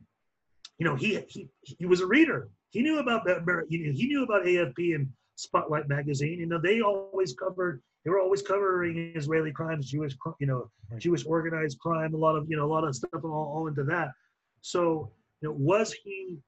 [0.78, 3.92] you know he he, he was a reader he knew about that Ameri- he knew,
[3.94, 5.10] he knew about afp and
[5.40, 10.48] spotlight magazine you know they always covered they were always covering israeli crimes jewish you
[10.48, 11.00] know Right.
[11.00, 13.84] jewish organized crime a lot of you know a lot of stuff all, all into
[13.86, 14.10] that
[14.62, 15.12] so
[15.42, 16.40] you know was he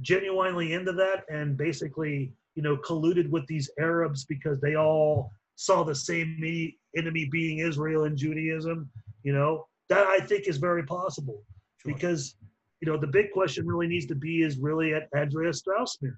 [0.00, 5.84] genuinely into that and basically you know colluded with these arabs because they all saw
[5.84, 8.90] the same me- enemy being israel and judaism
[9.22, 11.42] you know that i think is very possible
[11.82, 11.92] Sure.
[11.92, 12.34] because
[12.80, 16.16] you know the big question really needs to be is really at andrea strassmeir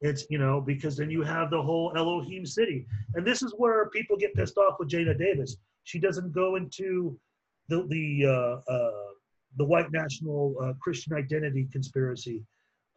[0.00, 2.86] it's you know because then you have the whole elohim city.
[3.14, 5.56] And this is where people get pissed off with jayna davis.
[5.84, 7.18] She doesn't go into
[7.68, 9.08] the the uh, uh,
[9.56, 12.42] the white national uh, christian identity conspiracy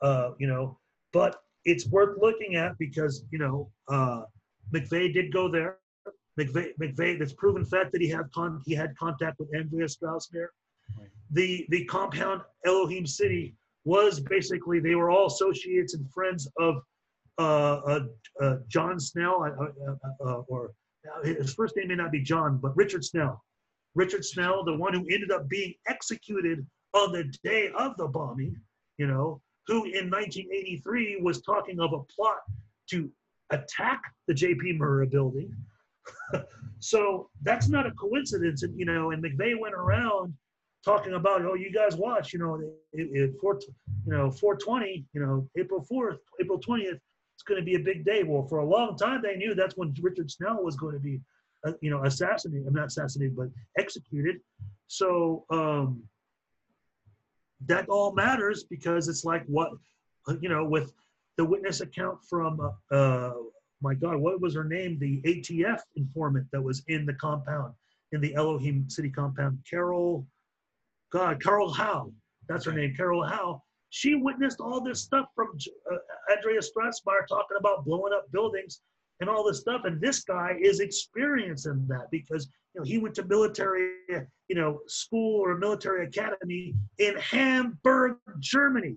[0.01, 0.77] uh, you know.
[1.11, 4.23] But it's worth looking at because you know uh,
[4.73, 5.77] mcveigh did go there.
[6.39, 10.47] Mcveigh mcveigh it's proven fact that he had con- he had contact with andrea strassmeir
[10.99, 11.07] Right.
[11.31, 16.81] the the compound Elohim City was basically they were all associates and friends of
[17.39, 20.71] John Snell, uh, uh, uh, or
[21.07, 23.43] uh, his first name may not be John, but Richard Snell.
[23.95, 28.55] Richard Snell, the one who ended up being executed on the day of the bombing,
[28.97, 32.39] you know, who in 1983 was talking of a plot
[32.89, 33.09] to
[33.49, 34.77] attack the J.P.
[34.79, 35.53] Murrah building.
[36.79, 40.33] so that's not a coincidence, and you know, and McVeigh went around
[40.83, 43.57] talking about, oh, you guys watch, you know, it, it, four,
[44.05, 46.99] you know, 420, you know, April 4th, April 20th,
[47.43, 48.23] it's going to be a big day.
[48.23, 51.19] Well, for a long time, they knew that's when Richard Snell was going to be,
[51.65, 52.65] uh, you know, assassinated.
[52.67, 54.39] I'm not assassinated, but executed.
[54.87, 56.03] So um,
[57.65, 59.71] that all matters because it's like what,
[60.29, 60.93] uh, you know, with
[61.35, 63.33] the witness account from, uh, uh,
[63.81, 64.97] my God, what was her name?
[64.97, 67.73] The ATF informant that was in the compound,
[68.13, 70.25] in the Elohim City compound, Carol.
[71.11, 72.11] God, Carol Howe.
[72.47, 73.61] That's her name, Carol Howe.
[73.95, 75.55] She witnessed all this stuff from
[75.91, 75.97] uh,
[76.35, 78.81] Andrea Strassmeir talking about blowing up buildings
[79.19, 79.81] and all this stuff.
[79.85, 84.79] And this guy is experiencing that because you know he went to military, you know,
[84.87, 88.95] school or military academy in Hamburg, Germany.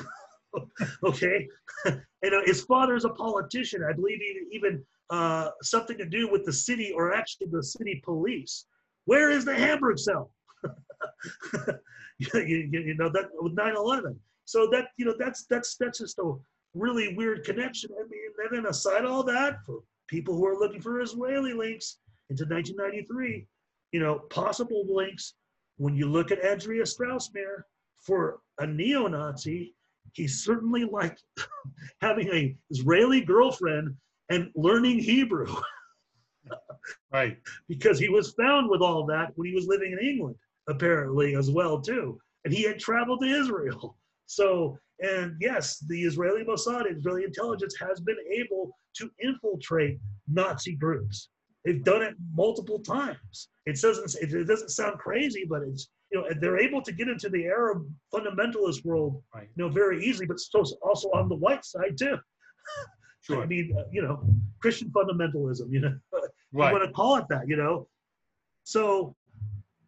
[1.04, 1.46] okay,
[2.30, 3.84] know his father is a politician.
[3.86, 8.00] I believe even even uh, something to do with the city or actually the city
[8.02, 8.64] police.
[9.04, 10.30] Where is the Hamburg cell?
[12.18, 14.16] you, you, you know that with 9/11.
[14.44, 16.32] So that you know that's that's that's just a
[16.74, 17.90] really weird connection.
[17.92, 21.98] I mean, and then aside all that, for people who are looking for Israeli links
[22.30, 23.46] into 1993,
[23.92, 25.34] you know, possible links.
[25.76, 27.62] When you look at Andrea Strassmeir
[27.98, 29.74] for a neo-Nazi,
[30.12, 31.24] he certainly liked
[32.00, 33.96] having a Israeli girlfriend
[34.30, 35.52] and learning Hebrew
[37.12, 37.38] Right.
[37.68, 40.36] because he was found with all that when he was living in England,
[40.68, 43.96] apparently as well too, and he had traveled to Israel.
[44.26, 51.28] So, and yes, the Israeli Mossad, Israeli intelligence, has been able to infiltrate Nazi groups.
[51.62, 53.48] They've done it multiple times.
[53.66, 57.28] It doesn't it, doesn't sound crazy, but it's you know they're able to get into
[57.28, 59.48] the Arab fundamentalist world, Right.
[59.54, 62.16] you know, very easily, but so also on the white side too.
[63.26, 63.42] Sure.
[63.42, 64.22] I mean, uh, you know,
[64.60, 65.96] Christian fundamentalism, you know,
[66.52, 67.88] you want to call it that, you know.
[68.64, 69.16] So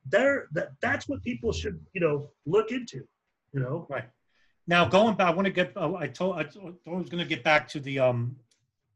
[0.09, 3.07] there, that that's what people should, you know, look into,
[3.53, 3.87] you know.
[3.89, 4.05] Right.
[4.67, 5.77] Now going back, I want to get.
[5.77, 8.37] uh, I told I told- I was going to get back to the um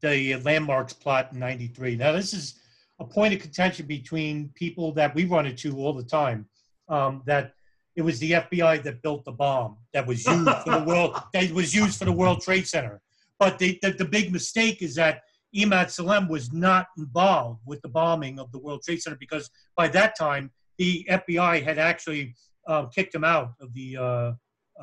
[0.01, 1.95] the landmarks plot in '93.
[1.95, 2.59] Now this is
[2.99, 6.47] a point of contention between people that we run into all the time.
[6.87, 7.53] Um, that
[7.95, 11.51] it was the FBI that built the bomb that was used for the world that
[11.51, 13.01] was used for the World Trade Center.
[13.39, 15.23] But the, the, the big mistake is that
[15.55, 19.87] Imad Salem was not involved with the bombing of the World Trade Center because by
[19.89, 20.51] that time
[20.81, 22.23] the FBI had actually
[22.71, 24.31] uh, kicked him out of the uh,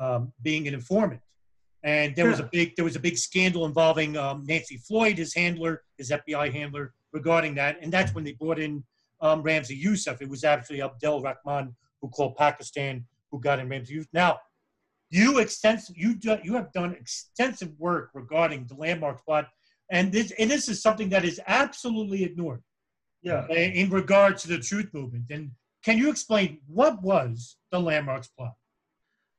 [0.03, 1.21] um, being an informant.
[1.83, 5.31] and there was a big there was a big scandal involving um, Nancy Floyd, his
[5.41, 6.85] handler, his FBI handler,
[7.19, 8.73] regarding that, and that's when they brought in
[9.25, 10.15] um, Ramzi Youssef.
[10.25, 11.65] It was actually Abdel Rahman
[11.99, 12.93] who called Pakistan
[13.29, 14.13] who got in Ramzi Youssef.
[14.23, 14.31] Now,
[15.19, 19.45] you extensive you do, you have done extensive work regarding the landmark plot,
[19.95, 22.61] and this and this is something that is absolutely ignored
[23.29, 23.43] Yeah.
[23.61, 25.25] in in regard to the truth movement.
[25.35, 25.45] And
[25.83, 28.53] can you explain what was the landmarks plot?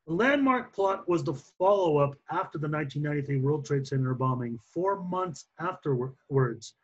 [0.06, 5.02] The landmark plot was the follow up after the 1993 World Trade Center bombing, four
[5.02, 6.74] months afterwards.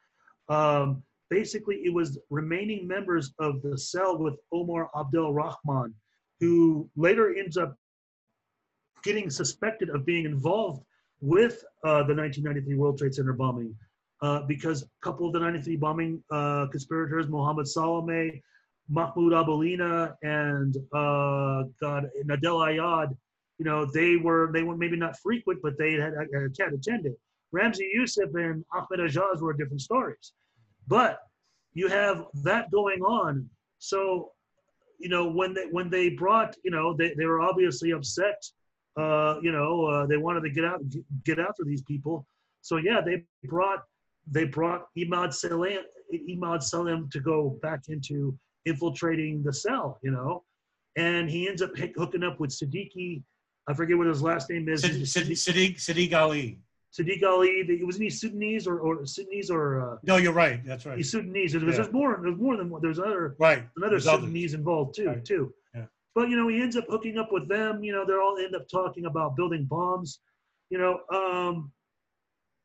[0.48, 5.94] Um, basically, it was remaining members of the cell with Omar Abdel Rahman,
[6.38, 7.76] who later ends up
[9.02, 10.84] getting suspected of being involved
[11.20, 13.74] with uh, the 1993 World Trade Center bombing.
[14.22, 18.40] Uh, because a couple of the 93 bombing uh, conspirators, Mohammed Saleh,
[18.88, 23.16] Mahmoud Abouhalima, and uh, God, Nidal Ayyad,
[23.58, 27.14] you know, they were they were maybe not frequent, but they had, had, had attended.
[27.54, 30.32] Ramzi Youssef and Ahmed Ajaj were different stories,
[30.86, 31.20] but
[31.74, 33.48] you have that going on.
[33.78, 34.32] So,
[34.98, 38.42] you know, when they when they brought, you know, they, they were obviously upset.
[38.96, 40.80] Uh, you know, uh, they wanted to get out
[41.24, 42.26] get after these people.
[42.62, 43.82] So yeah, they brought
[44.30, 45.78] they brought Imad Salem
[46.12, 48.36] Imad Salem to go back into
[48.66, 50.42] infiltrating the cell, you know,
[50.96, 53.22] and he ends up hooking up with Siddiqui.
[53.68, 54.82] I forget what his last name is.
[54.82, 56.60] Sid- Sid- Sadiq Sadiq Ali.
[56.96, 57.80] Sadiq Ali.
[57.82, 60.64] Wasn't he Sudanese or, or Sudanese or uh, No, you're right.
[60.64, 60.96] That's right.
[60.96, 61.52] he's Sudanese?
[61.52, 61.70] There's, Yeah.
[61.72, 62.18] there's more.
[62.22, 62.80] There's more than one.
[62.82, 63.64] There's other Right.
[63.76, 64.22] another There's others.
[64.24, 65.06] Sudanese involved too.
[65.08, 65.24] Right.
[65.24, 65.52] Too.
[65.74, 65.86] Yeah.
[66.14, 67.82] But you know, he ends up hooking up with them.
[67.84, 70.20] You know, they're all end up talking about building bombs.
[70.70, 71.70] You know, um,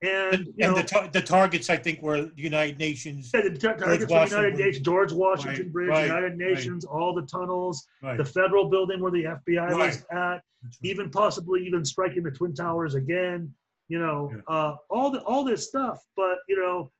[0.02, 3.30] and And, you and know, the, tar- the targets, I think, were United Nations.
[3.34, 6.38] Yeah, the tar- targets Washington United Nations, George Washington Right, Bridge, right, United right.
[6.38, 8.18] Nations, all the tunnels, Right.
[8.18, 10.41] the federal building where the FBI was at, right.
[10.82, 13.54] even possibly even striking the Twin Towers again.
[13.89, 14.41] You know, Yeah.
[14.56, 16.04] uh, all the all this stuff.
[16.16, 16.91] But you know,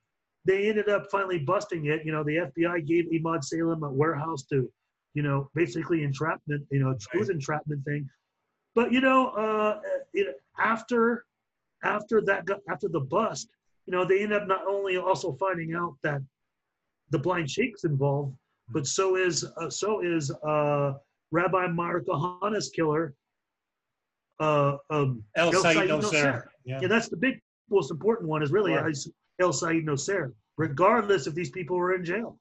[0.46, 2.06] they ended up finally busting it.
[2.06, 4.70] You know, the FBI gave Imad Salem a warehouse to,
[5.14, 6.66] you know, basically entrapment.
[6.70, 8.10] You know, was entrapment thing.
[8.76, 9.80] But you know, uh,
[10.14, 11.26] it, after
[11.84, 13.50] after that after the bust,
[13.86, 16.22] you know, they end up not only also finding out that
[17.10, 18.36] the blind sheikh's involved,
[18.70, 20.94] but so is uh, so is uh,
[21.32, 23.14] Rabbi Meir Kahane's killer,
[24.40, 25.76] uh, um, El El Said.
[25.90, 26.44] Nosair.
[26.66, 26.80] Yeah.
[26.82, 28.96] Yeah, that's the big, most important one is really Right.
[29.40, 32.38] El Said Nosair, regardless if these people were in jail.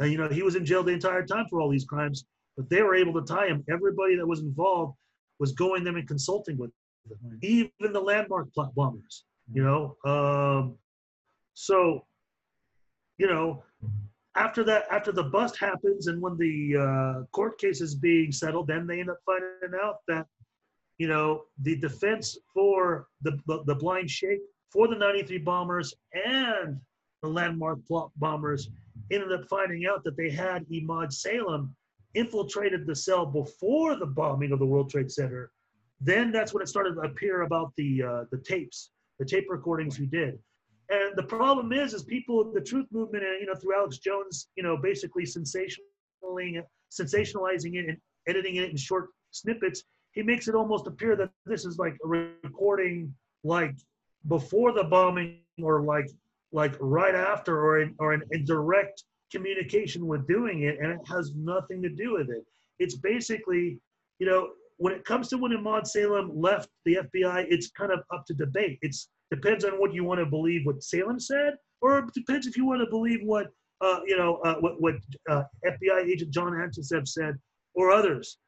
[0.00, 2.24] Uh, you know, he was in jail the entire time for all these crimes,
[2.56, 3.64] but they were able to tie him.
[3.70, 4.96] Everybody that was involved
[5.38, 6.70] was going them and consulting with.
[7.42, 9.96] Even the landmark plot bombers, you know.
[10.04, 10.76] Um,
[11.54, 12.04] so,
[13.18, 13.62] you know,
[14.36, 18.68] after that, after the bust happens and when the uh, court case is being settled,
[18.68, 20.26] then they end up finding out that,
[20.98, 24.40] you know, the defense for the, the, the blind sheikh,
[24.70, 26.78] for the 93 bombers and
[27.22, 28.68] the landmark plot bombers
[29.10, 31.74] ended up finding out that they had Imad Salem
[32.14, 35.50] infiltrated the cell before the bombing of the World Trade Center.
[36.00, 39.96] Then that's when it started to appear about the uh, the tapes, the tape recordings
[39.96, 40.38] he did.
[40.88, 44.48] And the problem is, is people, the truth movement, and you know, through Alex Jones,
[44.56, 49.82] you know, basically sensationalizing it, sensationalizing it and editing it in short snippets,
[50.12, 53.74] he makes it almost appear that this is like a recording, like
[54.28, 56.08] before the bombing, or like
[56.52, 61.34] like right after, or in or in direct communication with doing it, and it has
[61.34, 62.44] nothing to do with it.
[62.78, 63.78] It's basically,
[64.18, 68.00] you know, when it comes to when Ahmad Salem left the FBI, it's kind of
[68.12, 68.78] up to debate.
[68.82, 68.94] It
[69.30, 72.66] depends on what you want to believe what Salem said, or it depends if you
[72.66, 73.48] want to believe what
[73.80, 74.94] uh, you know uh, what what
[75.30, 77.36] uh, FBI agent John Anticev said
[77.74, 78.38] or others,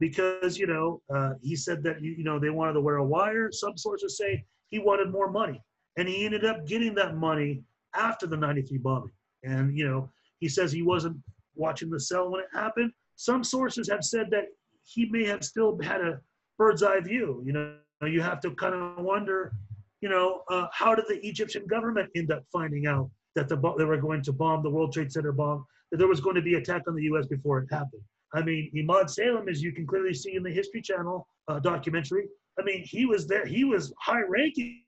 [0.00, 3.04] because you know uh, he said that you, you know they wanted to wear a
[3.04, 3.50] wire.
[3.52, 5.62] Some sources say he wanted more money,
[5.98, 7.62] and he ended up getting that money
[7.94, 9.12] after the '93 bombing.
[9.42, 11.16] And you know he says he wasn't
[11.54, 12.92] watching the cell when it happened.
[13.16, 14.46] Some sources have said that
[14.84, 16.20] he may have still had a
[16.58, 17.42] bird's eye view.
[17.44, 19.52] You know, you have to kind of wonder,
[20.00, 23.84] you know, uh, how did the Egyptian government end up finding out that the they
[23.84, 26.54] were going to bomb the World Trade Center bomb, that there was going to be
[26.54, 27.26] attack on the U.S.
[27.26, 28.02] before it happened?
[28.34, 32.28] I mean, Imad Salem, as you can clearly see in the History Channel uh, documentary,
[32.58, 33.46] I mean, he was there.
[33.46, 34.82] He was high ranking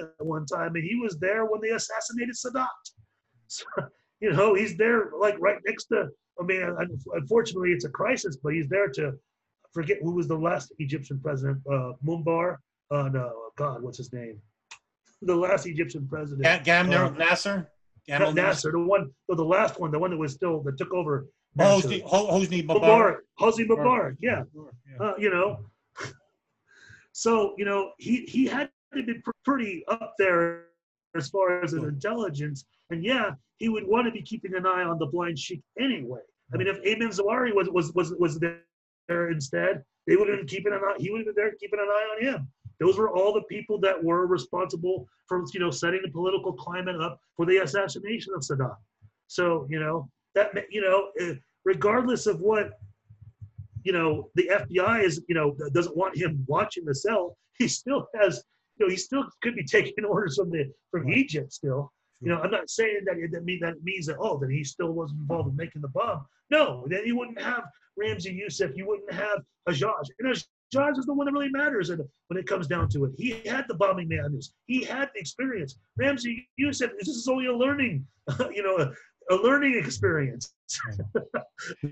[0.00, 2.66] at one time, and he was there when they assassinated Sadat.
[3.48, 3.66] So,
[4.22, 6.08] you know, he's there like right next to.
[6.40, 6.62] I mean,
[7.14, 9.12] unfortunately, it's a crisis, but he's there to
[9.74, 12.56] forget who was the last Egyptian president, uh, Mumbar.
[12.90, 13.26] Uh, no,
[13.56, 14.36] God, what's his name?
[15.22, 16.42] The last Egyptian president.
[16.44, 17.68] Ga- Gamner Uh, Nasser?
[18.08, 20.92] Gamal Nasser, the one, no, the last one, the one that was still that took
[20.94, 21.26] over.
[21.58, 22.02] Hosni.
[22.02, 23.16] Ho- Hosni Mubarak, Mubarak.
[23.40, 24.42] Hosni Mubarak, yeah.
[24.90, 25.04] Yeah.
[25.06, 25.66] Uh, you know,
[27.12, 30.64] So you know, he he had to be pretty up there
[31.14, 33.32] as far as his intelligence, and yeah,
[33.62, 36.18] he would want to be keeping an eye on the blind sheik anyway.
[36.52, 40.48] I mean, if Ayman Zawahiri was was was was there instead, they would have been
[40.48, 40.96] keeping an eye.
[40.98, 42.48] He would have been there keeping an eye on him.
[42.80, 47.00] Those were all the people that were responsible for you know setting the political climate
[47.00, 48.74] up for the assassination of Sadat.
[49.28, 51.34] So you know that you know eh,
[51.64, 52.72] regardless of what
[53.84, 58.08] you know the FBI is you know doesn't want him watching the cell, he still
[58.20, 58.42] has
[58.76, 61.92] you know he still could be taking orders from the from Egypt still.
[62.22, 64.92] You know, I'm not saying that that, mean, that means that oh that he still
[64.92, 66.24] wasn't involved in making the bomb.
[66.50, 67.64] No, then you wouldn't have
[68.00, 70.04] Ramzi Youssef, you wouldn't have Hajjaj.
[70.20, 73.12] And Hajjaj is the one that really matters and when it comes down to it.
[73.16, 74.52] He had the bombing manuals.
[74.66, 75.76] He had the experience.
[76.00, 78.06] Ramzi Youssef, this is only a learning,
[78.52, 80.54] you know, a, a learning experience.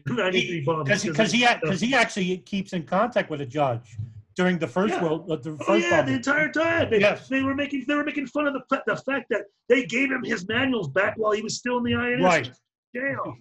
[0.05, 3.97] Because he, because he, because he actually keeps in contact with a judge
[4.40, 5.02] during the first yeah.
[5.02, 6.88] world, uh, the first oh, yeah, the entire time.
[6.90, 7.28] They, yes.
[7.28, 10.24] they were making they were making fun of the the fact that they gave him
[10.24, 12.50] his manuals back while he was still in the INS right.
[12.96, 13.36] jail.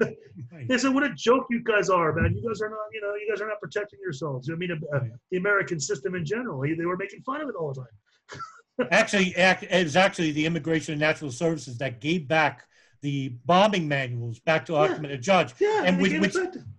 [0.68, 2.36] they said, "What a joke you guys are, man!
[2.36, 5.00] You guys are not, you know, you guys are not protecting yourselves." I mean, uh,
[5.30, 6.60] the American system in general.
[6.60, 8.88] They were making fun of it all the time.
[8.90, 12.66] actually, it was actually the Immigration and Natural Services that gave back
[13.00, 15.16] the bombing manuals back to Ahmed yeah.
[15.16, 15.54] Judge.
[15.58, 16.34] Yeah, and with, which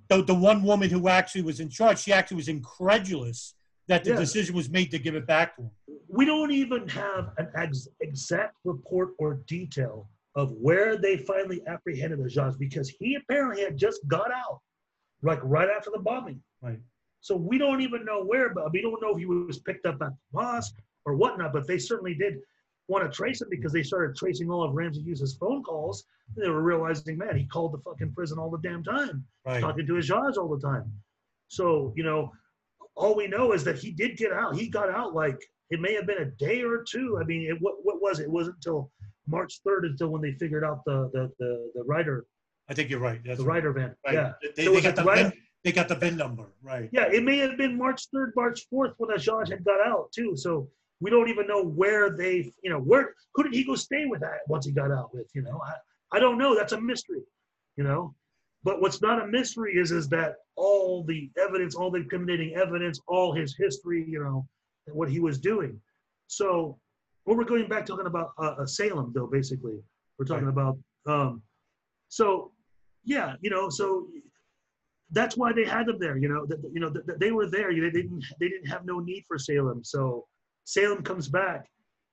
[0.09, 3.55] the, the one woman who actually was in charge, she actually was incredulous
[3.87, 5.71] that the decision was made to give it back to him.
[6.07, 12.19] We don't even have an ex- exact report or detail of where they finally apprehended
[12.19, 14.59] Hajjaj because he apparently had just got out,
[15.21, 16.41] like right after the bombing.
[16.61, 16.79] Right.
[17.21, 19.95] So we don't even know where, but we don't know if he was picked up
[19.95, 20.75] at the mosque
[21.05, 21.53] or whatnot.
[21.53, 22.39] But they certainly did
[22.87, 26.05] want to trace him because they started tracing all of Ramzi Youssef's phone calls.
[26.35, 29.61] They were realizing, man, he called the fucking prison all the damn time, right.
[29.61, 30.91] talking to his Hajjaj all the time.
[31.47, 32.31] So you know,
[32.95, 34.55] all we know is that he did get out.
[34.55, 35.39] He got out like
[35.69, 37.17] it may have been a day or two.
[37.22, 38.23] I mean, it, what what was it?
[38.23, 38.91] It wasn't until
[39.27, 42.26] March 3rd until when they figured out the the the, the Ryder.
[42.69, 43.22] I think you're right.
[43.23, 43.55] That's the right.
[43.55, 43.95] Ryder van.
[44.05, 44.13] Right.
[44.13, 44.31] Yeah.
[44.55, 46.45] They, so they got the VIN, they got the VIN number.
[46.63, 46.89] Right.
[46.91, 50.35] Yeah, it may have been March 3rd, March 4th when Hajjaj had got out too.
[50.35, 50.67] So
[50.99, 54.22] we don't even know where they, you know, where who did he go stay with
[54.22, 55.27] that once he got out with?
[55.35, 56.55] You know, I, I don't know.
[56.55, 57.22] That's a mystery.
[57.77, 58.15] You know,
[58.63, 62.99] but what's not a mystery is is that all the evidence, all the incriminating evidence,
[63.07, 64.48] all his history, you know,
[64.88, 65.80] what he was doing.
[66.27, 66.77] So
[67.26, 69.27] well, we're going back talking about uh, uh, Salem, though.
[69.27, 69.80] Basically,
[70.18, 70.52] we're talking right.
[70.52, 70.77] about.
[71.07, 71.41] Um,
[72.07, 72.52] so,
[73.03, 74.07] yeah, you know, so
[75.11, 76.18] that's why they had them there.
[76.18, 77.72] You know, that you know that they were there.
[77.72, 79.84] You, They didn't they didn't have no need for Salem.
[79.84, 80.26] So
[80.65, 81.65] Salem comes back,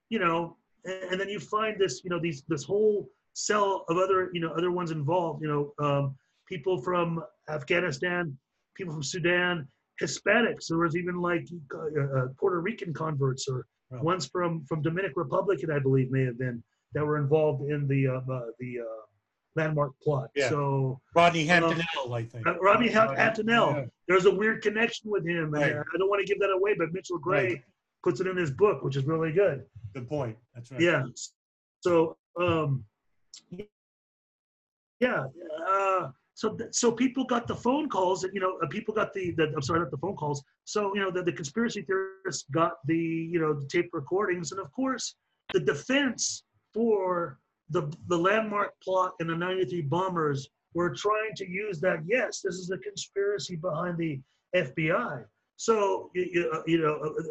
[0.08, 3.98] you know, and, and then you find this, you know, these this whole cell of
[3.98, 5.42] other you know other ones involved.
[5.42, 6.16] You know, um,
[6.48, 8.36] people from Afghanistan,
[8.74, 9.68] people from Sudan,
[10.00, 10.66] Hispanics.
[10.68, 14.02] There was even like uh, uh Puerto Rican converts or Right.
[14.02, 16.62] One's from from Dominican Republic, I believe may have been
[16.94, 19.02] that were involved in the uh, uh, the uh,
[19.54, 20.30] landmark plot.
[20.34, 20.48] Yeah.
[20.48, 22.46] So Rodney um, Hampton-El, I think.
[22.46, 23.70] Uh, Rodney Hampton-El.
[23.70, 23.84] Yeah.
[24.08, 25.50] There's a weird connection with him.
[25.50, 25.72] Right.
[25.72, 27.62] I don't want to give that away, but Mitchell Gray right.
[28.02, 29.64] puts it in his book, which is really good.
[29.94, 30.38] Good point.
[30.54, 30.80] That's right.
[30.80, 31.04] Yeah.
[31.80, 32.84] So um,
[35.00, 35.26] yeah.
[35.68, 39.52] Uh, so, so people got the phone calls, you know, uh, people got the, the
[39.54, 40.42] I'm sorry, not the phone calls.
[40.64, 44.60] So, you know, the, the conspiracy theorists got the, you know, the tape recordings, and
[44.60, 45.14] of course,
[45.52, 47.38] the defense for
[47.70, 51.98] the the landmark plot and the 93 bombers were trying to use that.
[52.06, 54.20] Yes, this is a conspiracy behind the
[54.56, 55.24] FBI.
[55.56, 57.22] So, you, uh, you know, uh,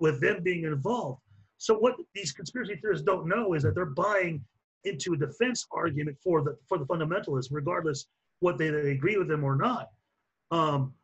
[0.00, 1.20] with them being involved.
[1.58, 4.44] So, what these conspiracy theorists don't know is that they're buying
[4.84, 8.06] into a defense argument for the for the fundamentalists, regardless
[8.40, 9.90] what they, they agree with them or not.
[10.50, 10.94] Um,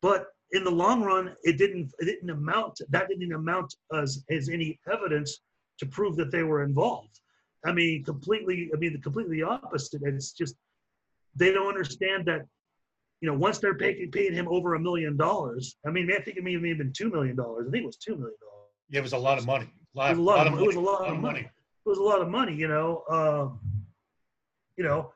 [0.00, 4.48] but in the long run, it didn't it didn't amount that didn't amount as as
[4.48, 5.40] any evidence
[5.78, 7.20] to prove that they were involved.
[7.64, 8.70] I mean, completely.
[8.74, 10.02] I mean, the completely opposite.
[10.02, 10.56] And it's just
[11.34, 12.42] they don't understand that.
[13.20, 15.76] You know, once they're paying paying him over a million dollars.
[15.86, 17.66] I mean, I think it may have been two million dollars.
[17.68, 18.68] I think it was two million dollars.
[18.90, 19.72] Yeah, it was a lot of money.
[19.94, 20.64] A lot, it was a lot, lot of, money.
[20.64, 21.22] It was a lot, of money.
[21.22, 21.40] money.
[21.40, 22.54] It was a lot of money.
[22.54, 23.04] You know.
[23.08, 23.60] Um,
[24.76, 25.12] you know,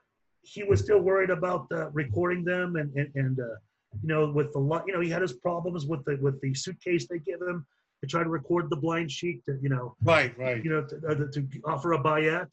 [0.47, 3.57] he was still worried about uh, recording them and and, and uh,
[4.03, 7.07] you know with the you know he had his problems with the with the suitcase
[7.09, 7.67] they give him
[8.01, 10.65] to try to record the blind sheik to you know right right.
[10.65, 12.51] you know to, uh, to offer a bayat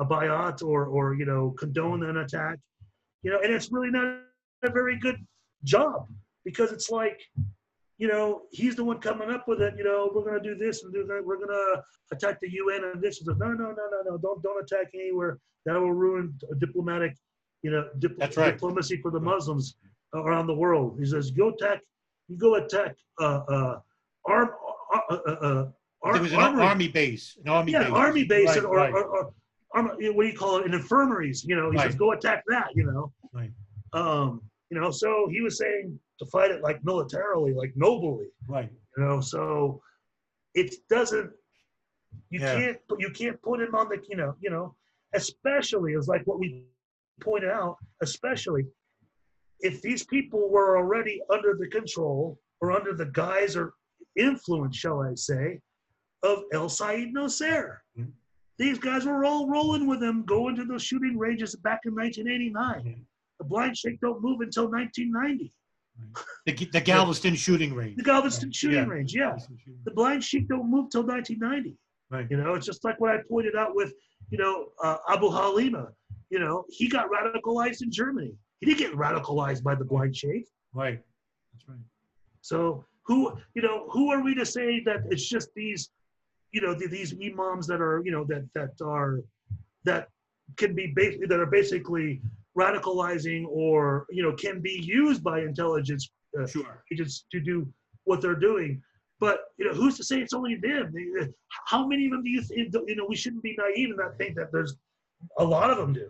[0.00, 2.58] a bayat or or you know condone an attack
[3.22, 4.20] you know and it's really not
[4.62, 5.18] a very good
[5.64, 6.08] job
[6.44, 7.20] because it's like
[7.98, 10.56] you know he's the one coming up with it you know we're going to do
[10.56, 11.82] this and do that we're going to
[12.12, 15.38] attack the un and this and no no no no no don't don't attack anywhere.
[15.64, 17.16] That will ruin diplomatic
[17.66, 18.52] you know, dip- right.
[18.52, 19.64] diplomacy for the Muslims
[20.14, 20.88] around the world.
[21.00, 21.80] He says, go attack,
[22.28, 23.74] you go attack uh, uh,
[24.24, 24.48] arm,
[24.94, 25.14] uh, uh,
[25.48, 25.64] uh,
[26.04, 27.92] ar- There was an armory- army base, an army yeah, base.
[28.04, 28.92] army base Right, or, right.
[28.96, 29.34] or, or,
[29.74, 30.66] arm- what do you call it?
[30.66, 31.66] In infirmaries, you know.
[31.72, 33.04] He says, "Go attack that," you know.
[33.38, 33.52] Right.
[34.00, 34.28] Um,
[34.70, 38.70] you know, so he was saying to fight it like militarily, like nobly, Right.
[38.96, 39.20] you know.
[39.20, 39.82] So
[40.54, 41.30] it doesn't.
[42.30, 42.54] You Yeah.
[42.58, 44.66] can't you can't put him on the you know you know,
[45.22, 46.48] especially as like what we
[47.20, 48.64] pointed out, especially
[49.60, 53.74] if these people were already under the control or under the guise or
[54.16, 55.60] influence, shall I say,
[56.22, 57.82] of El Said Nasser.
[57.98, 58.12] Mhm.
[58.58, 62.82] These guys were all rolling with him, going to those shooting ranges back in 1989.
[62.84, 63.04] Mhm.
[63.38, 65.52] The blind sheikh don't move until 1990.
[66.44, 67.96] The, the Calverton shooting range.
[67.96, 68.86] The Calverton shooting Yeah.
[68.86, 69.38] range, yeah.
[69.84, 71.76] The blind sheik don't move till 1990.
[72.10, 72.30] Right.
[72.30, 73.92] You know, it's just like what I pointed out with,
[74.30, 75.92] you know, uh, Abu Halima.
[76.30, 78.32] You know, he got radicalized in Germany.
[78.60, 80.46] He didn't get radicalized by the blind sheikh.
[80.74, 81.00] Right.
[81.52, 81.78] That's right.
[82.40, 85.90] So who, you know, who are we to say that it's just these,
[86.52, 89.20] you know, th- these imams that are, you know, that that are,
[89.84, 90.08] that
[90.56, 92.20] can be basically that are basically
[92.58, 96.82] radicalizing or you know can be used by intelligence uh, Sure.
[96.92, 97.68] agents to do
[98.04, 98.82] what they're doing.
[99.20, 100.92] But you know, who's to say it's only them?
[101.66, 102.74] How many of them do you think?
[102.86, 104.76] You know, we shouldn't be naive and not think that there's
[105.38, 106.08] a lot of them do.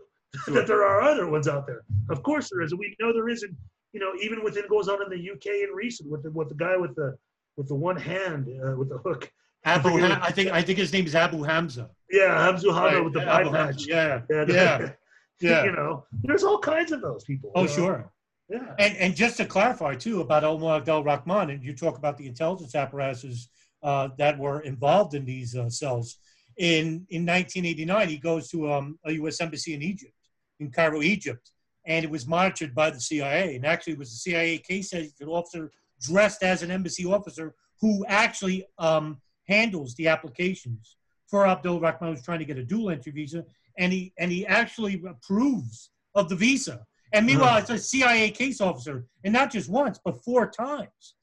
[0.49, 1.83] that there are other ones out there.
[2.11, 2.73] Of course there is.
[2.73, 3.55] And we know there isn't.
[3.93, 6.49] You know, even within it goes on in the UK in recent with the with
[6.51, 7.17] the guy with the
[7.57, 9.31] with the one hand uh, with the hook.
[9.65, 11.89] Abu, forget Ha- I think I think his name is Abu Hamza.
[12.11, 13.87] Yeah, Hamzu Hamza Right, with the yeah, Hamza, patch.
[13.87, 14.21] Yeah.
[14.31, 14.91] And, Yeah.
[15.41, 15.65] Yeah.
[15.65, 17.53] you know, there's all kinds of those people.
[17.55, 17.75] Oh, you know?
[17.75, 18.13] sure.
[18.49, 18.75] Yeah.
[18.79, 22.27] And and just to clarify too about Omar Abdel Rahman, and you talk about the
[22.27, 23.49] intelligence apparatuses
[23.83, 26.19] uh, that were involved in these uh, cells.
[26.59, 29.41] In in 1989, he goes to um, a U.S.
[29.41, 30.15] embassy in Egypt,
[30.59, 31.51] in Cairo, Egypt,
[31.87, 33.57] and it was monitored by the CIA.
[33.57, 35.71] And actually, it was a CIA case agent officer
[36.01, 40.97] dressed as an embassy officer who actually um, handles the applications
[41.29, 43.45] for Abdul Rahman, who's trying to get a dual entry visa,
[43.79, 46.87] and he and he actually approves of the visa.
[47.13, 51.15] And meanwhile, it's a CIA case officer, and not just once, but four times.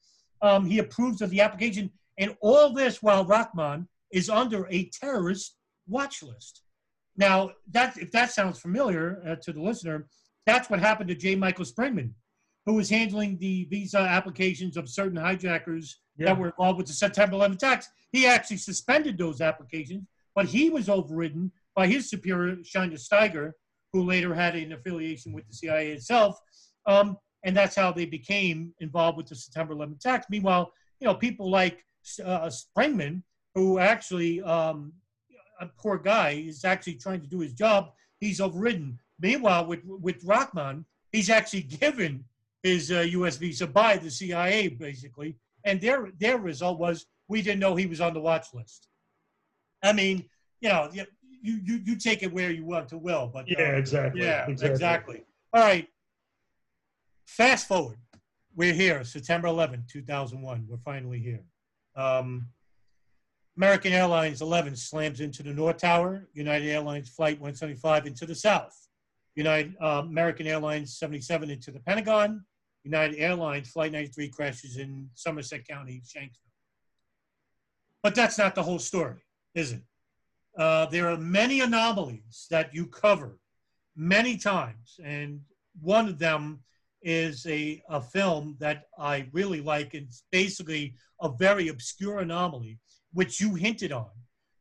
[0.42, 5.56] Um, he approves of the application, and all this while Rahman is under a terrorist
[5.88, 6.62] watch list.
[7.16, 10.06] Now, that if that sounds familiar uh, to the listener,
[10.46, 11.34] that's what happened to J.
[11.36, 12.10] Michael Springman,
[12.66, 16.26] who was handling the visa applications of certain hijackers Yeah.
[16.26, 17.88] that were involved with the September 11 attacks.
[18.12, 20.04] He actually suspended those applications,
[20.34, 23.52] but he was overridden by his superior, Shayna Steinger,
[23.92, 26.38] who later had an affiliation with the CIA itself.
[26.86, 30.26] Um, and that's how they became involved with the September 11 attacks.
[30.30, 31.84] Meanwhile, you know, people like
[32.24, 33.22] uh, Springman,
[33.54, 34.92] who actually, um,
[35.60, 38.98] a poor guy, is actually trying to do his job, he's overridden.
[39.20, 42.24] Meanwhile, with, with Rahman, he's actually given
[42.62, 43.36] his uh, U.S.
[43.36, 45.36] visa by the CIA, basically.
[45.64, 48.88] And their, their result was we didn't know he was on the watch list.
[49.82, 50.24] I mean,
[50.60, 51.04] you know, you,
[51.42, 54.22] you, you, take it where you want to will, but uh, Yeah, exactly.
[54.22, 55.24] yeah, exactly.
[55.52, 55.88] All right.
[57.26, 57.98] Fast forward.
[58.56, 60.66] We're here, September 11, 2001.
[60.68, 61.42] We're finally here.
[61.96, 62.48] Um,
[63.56, 66.28] American Airlines 11 slams into the North Tower.
[66.34, 68.76] United Airlines Flight 175 into the South.
[69.36, 72.44] United uh, American Airlines 77 into the Pentagon.
[72.84, 76.50] United Airlines Flight 93 crashes in Somerset County, Shanksville.
[78.02, 79.22] But that's not the whole story,
[79.54, 79.82] is it?
[80.58, 83.38] Uh, there are many anomalies that you cover
[83.96, 85.40] many times, and
[85.80, 86.60] one of them
[87.02, 89.94] is a, a film that I really like.
[89.94, 92.78] It's basically a very obscure anomaly,
[93.14, 94.10] which you hinted on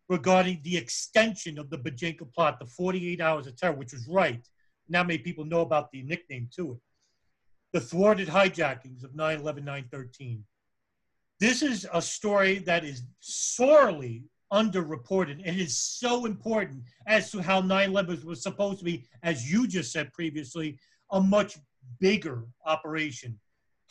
[0.10, 4.48] regarding the extension of the Bojinka plot, the 48 hours of terror, which was right.
[4.88, 6.80] Not many people know about the nickname to it.
[7.74, 10.44] The thwarted hijackings of 9 11 9 13.
[11.40, 14.24] This is a story that is sorely
[14.54, 19.68] underreported and is so important as to how 9-11 was supposed to be as you
[19.68, 20.78] just said previously
[21.12, 21.58] a much
[22.00, 23.38] bigger operation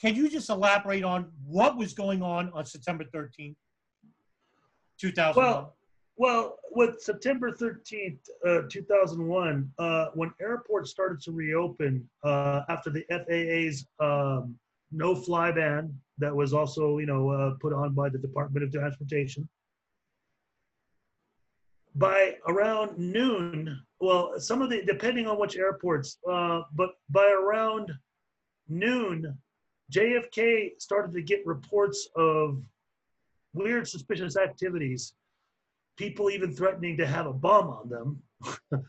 [0.00, 3.56] can you just elaborate on what was going on on september 13th
[5.02, 5.74] 2001 Well,
[6.16, 13.04] well, with September 13th, uh, 2001, uh, when airports started to reopen uh, after the
[13.10, 14.54] FAA's um,
[14.92, 19.48] no-fly ban that was also, you know, uh, put on by the Department of Transportation,
[21.96, 27.90] by around noon, well, some of the, depending on which airports, uh, but by around
[28.68, 29.36] noon,
[29.92, 32.62] JFK started to get reports of
[33.54, 35.14] weird, suspicious activities,
[35.96, 38.22] people even threatening to have a bomb on them.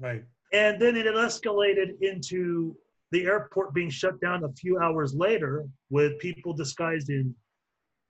[0.00, 0.22] right
[0.52, 2.76] And then it escalated into
[3.10, 7.34] the airport being shut down a few hours later with people disguised in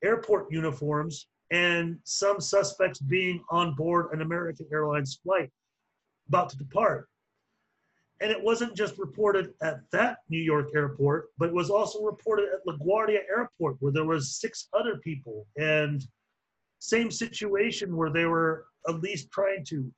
[0.03, 5.51] airport uniforms and some suspects being on board an American Airlines flight
[6.29, 7.09] about to depart.
[8.21, 12.47] And it wasn't just reported at that New York airport, but it was also reported
[12.55, 15.47] at LaGuardia Airport, where there was six other people.
[15.57, 16.03] And
[16.79, 19.93] same situation where they were at least trying to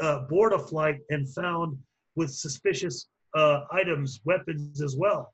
[0.00, 1.78] uh, board a flight and found
[2.16, 5.32] with suspicious uh, items, weapons as well.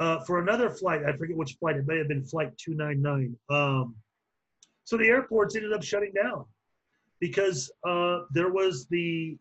[0.00, 3.36] Uh, for another flight, I forget which flight, it may have been flight 299.
[3.50, 3.94] Um,
[4.84, 6.44] so the airports ended up shutting down
[7.20, 9.36] because uh, there was the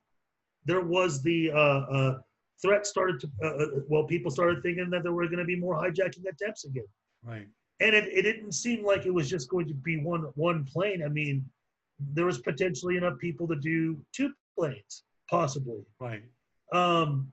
[0.65, 2.17] there was the uh, uh,
[2.61, 5.55] threat started to uh, uh, well people started thinking that there were going to be
[5.55, 6.87] more hijacking attempts again
[7.23, 7.47] Right.
[7.79, 11.03] and it, it didn't seem like it was just going to be one one plane
[11.03, 11.45] i mean
[12.13, 16.23] there was potentially enough people to do two planes possibly Right.
[16.73, 17.31] um,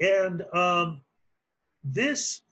[0.00, 1.00] and um,
[1.84, 2.42] this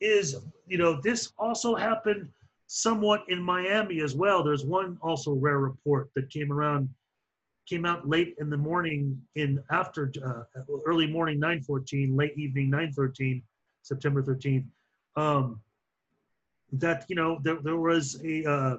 [0.00, 0.36] is
[0.66, 2.28] you know this also happened
[2.68, 6.88] somewhat in miami as well there's one also rare report that came around
[7.68, 10.42] came out late in the morning in after uh,
[10.86, 13.42] early morning 914 late evening 913
[13.82, 14.64] september 13th
[15.16, 15.60] um,
[16.72, 18.76] that you know there, there was a uh,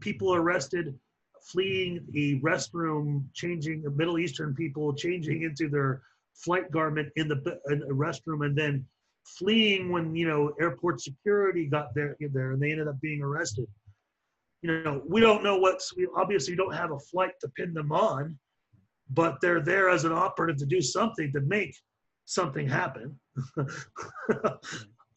[0.00, 0.98] people arrested
[1.40, 6.02] fleeing a restroom changing middle eastern people changing into their
[6.34, 8.84] flight garment in the in restroom and then
[9.24, 13.66] fleeing when you know airport security got there there and they ended up being arrested
[14.62, 17.92] you know we don't know what's we obviously don't have a flight to pin them
[17.92, 18.36] on
[19.10, 21.74] but they're there as an operative to do something to make
[22.26, 23.18] something happen.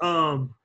[0.01, 0.55] Um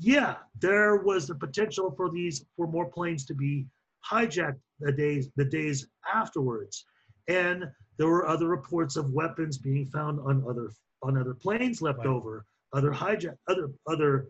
[0.00, 3.66] yeah there was the potential for these for more planes to be
[4.10, 6.84] hijacked the days the days afterwards.
[7.28, 7.64] And
[7.98, 10.70] there were other reports of weapons being found on other
[11.02, 12.06] on other planes left Right.
[12.08, 12.44] over
[12.74, 14.28] other hijack other other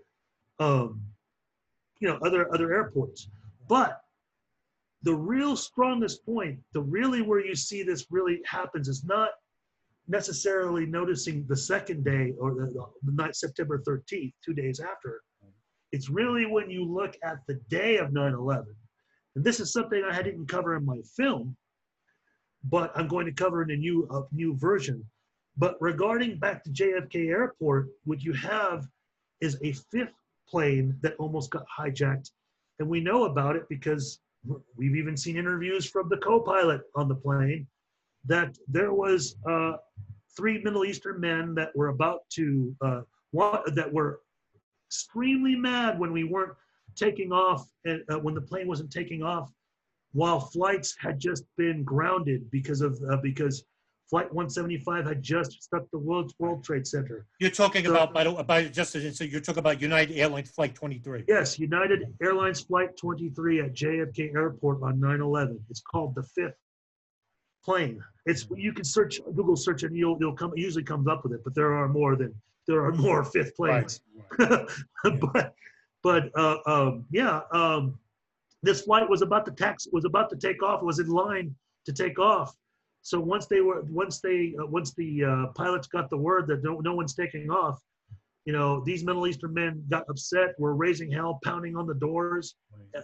[0.60, 1.02] um
[2.00, 3.28] you know other other airports
[3.72, 4.02] but
[5.00, 9.30] the real strongest point the really where you see this really happens is not
[10.06, 12.66] necessarily noticing the second day or the,
[13.04, 15.22] the night september 13th two days after.
[15.90, 18.64] It's really when you look at the day of 9-11
[19.36, 21.56] and this is something i didn't cover in my film
[22.64, 25.02] but i'm going to cover in a new a new version.
[25.56, 28.86] But regarding back to jfk airport what you have
[29.40, 32.28] is a fifth plane that almost got hijacked
[32.78, 34.20] and we know about it because
[34.76, 37.66] we've even seen interviews from the co-pilot on the plane
[38.24, 39.72] that there was uh,
[40.36, 43.00] three Middle Eastern men that were about to uh,
[43.32, 44.20] wa- that were
[44.88, 46.54] extremely mad when we weren't
[46.96, 49.50] taking off and uh, when the plane wasn't taking off
[50.12, 53.64] while flights had just been grounded because of uh, because
[54.08, 58.24] flight 175 had just struck the world world trade center You're talking So- about, by
[58.24, 61.24] the by, just so you're talking about United Airlines Flight 23.
[61.28, 65.60] Yes, United Airlines Flight 23 at JFK Airport on 9/11.
[65.70, 66.56] It's called the fifth
[67.64, 68.02] plane.
[68.26, 71.32] It's you can search Google search and you'll you'll come it usually comes up with
[71.32, 72.34] it, but there are more than
[72.66, 74.00] there are more fifth planes.
[74.38, 74.68] Right.
[75.32, 75.54] but
[76.02, 77.98] but uh, um, yeah, um,
[78.62, 80.82] this flight was about to tax was about to take off.
[80.82, 81.54] Was in line
[81.86, 82.54] to take off.
[83.02, 86.62] So once they were once they uh, once the uh, pilots got the word that
[86.62, 87.80] no, no one's taking off,
[88.44, 90.58] you know these Middle Eastern men got upset.
[90.58, 92.54] Were raising hell, pounding on the doors.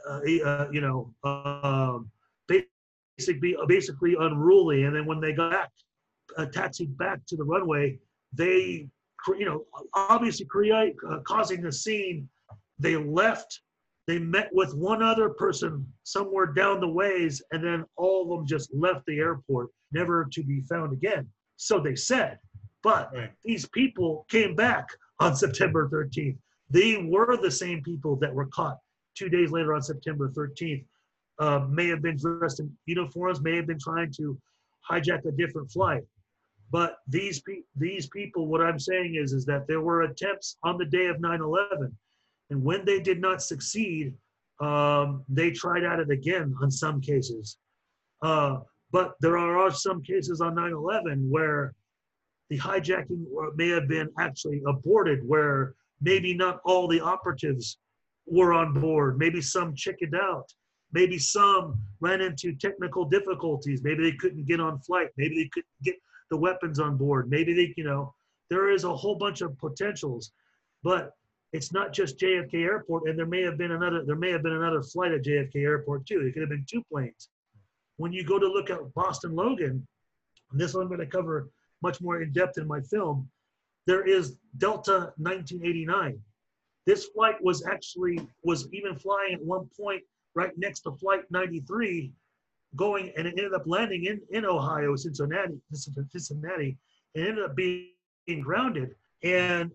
[0.08, 2.10] Uh, uh, you know, um,
[3.18, 4.84] basically basically unruly.
[4.84, 5.70] And then when they got back,
[6.36, 7.98] uh, taxied back to the runway,
[8.32, 8.88] they
[9.36, 9.64] you know
[9.94, 12.28] obviously create uh, causing a scene.
[12.78, 13.60] They left.
[14.06, 18.46] They met with one other person somewhere down the ways, and then all of them
[18.46, 21.28] just left the airport, never to be found again.
[21.56, 22.38] So they said.
[22.82, 23.32] But Right.
[23.44, 24.88] these people came back
[25.20, 26.38] on September 13th.
[26.70, 28.78] They were the same people that were caught
[29.16, 30.86] two days later on September 13th.
[31.40, 34.40] Uh, may have been dressed in uniforms, may have been trying to
[34.88, 36.04] hijack a different flight.
[36.70, 40.76] But these pe- these people, what I'm saying is, is that there were attempts on
[40.76, 41.96] the day of 9/11,
[42.50, 44.14] and when they did not succeed,
[44.60, 47.56] um, they tried at it again on some cases.
[48.22, 48.60] Uh,
[48.90, 51.74] but there are some cases on 9/11 where
[52.50, 57.78] the hijacking may have been actually aborted, where maybe not all the operatives
[58.26, 59.18] were on board.
[59.18, 60.52] Maybe some chickened out.
[60.92, 63.82] Maybe some ran into technical difficulties.
[63.82, 65.10] Maybe they couldn't get on flight.
[65.18, 65.96] Maybe they couldn't get
[66.30, 67.28] the weapons on board.
[67.28, 68.14] Maybe they, you know,
[68.48, 70.32] there is a whole bunch of potentials,
[70.82, 71.12] but
[71.52, 73.08] it's not just JFK Airport.
[73.08, 74.04] And there may have been another.
[74.04, 76.20] There may have been another flight at JFK Airport too.
[76.20, 77.28] It could have been two planes.
[77.98, 79.86] When you go to look at Boston Logan,
[80.50, 81.50] and this one I'm going to cover
[81.82, 83.28] much more in depth in my film.
[83.86, 86.18] There is Delta 1989.
[86.86, 90.02] This flight was actually was even flying at one point
[90.34, 92.12] right next to Flight 93,
[92.76, 96.78] going and it ended up landing in, in Ohio, Cincinnati, Cincinnati,
[97.14, 97.90] and ended up being
[98.40, 98.94] grounded.
[99.22, 99.72] And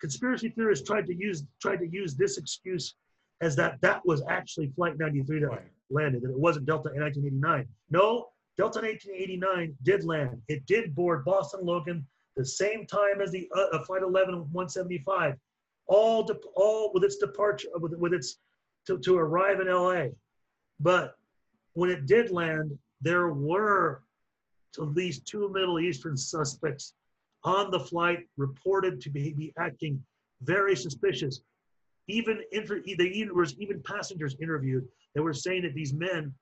[0.00, 2.94] conspiracy theorists tried to use tried to use this excuse
[3.40, 5.62] as that that was actually Flight 93 that Right.
[5.90, 7.68] landed, that it wasn't Delta in 1989.
[7.90, 10.42] No, Delta in 1889 did land.
[10.48, 12.06] It did board Boston Logan
[12.36, 15.36] the same time as the uh, uh, Flight 11 175,
[15.86, 18.38] all de- all with its departure with, with its
[18.86, 20.08] to, to arrive in LA.
[20.80, 21.16] But
[21.74, 24.02] when it did land, there were
[24.78, 26.94] at least two Middle Eastern suspects
[27.44, 30.02] on the flight reported to be, be acting
[30.42, 31.40] very suspicious.
[32.08, 36.32] Even inter, they even, there was even passengers interviewed that were saying that these men,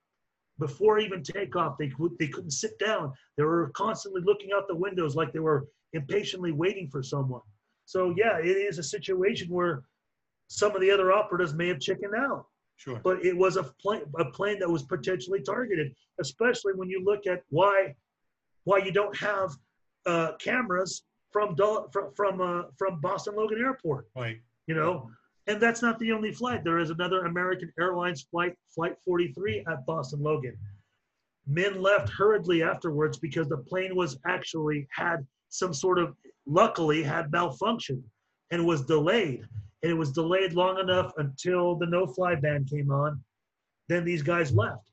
[0.58, 3.12] before even takeoff, they could they couldn't sit down.
[3.36, 7.40] They were constantly looking out the windows like they were impatiently waiting for someone.
[7.86, 9.82] So yeah, it is a situation where
[10.48, 12.46] some of the other operatives may have chickened out
[12.76, 13.00] Sure.
[13.04, 17.26] but it was a plane a plane that was potentially targeted especially when you look
[17.26, 17.94] at why
[18.64, 19.50] why you don't have
[20.06, 21.56] uh, cameras from
[21.92, 24.38] from from, uh, from Boston Logan Airport Right.
[24.66, 25.08] you know
[25.46, 26.64] and that's not the only flight.
[26.64, 30.56] There is another American Airlines flight flight 43 at Boston Logan.
[31.46, 36.16] Men left hurriedly afterwards because the plane was actually had some sort of
[36.46, 38.02] luckily had malfunction
[38.50, 39.46] and was delayed.
[39.82, 43.22] And it was delayed long enough until the no fly ban came on
[43.88, 44.90] then these guys left.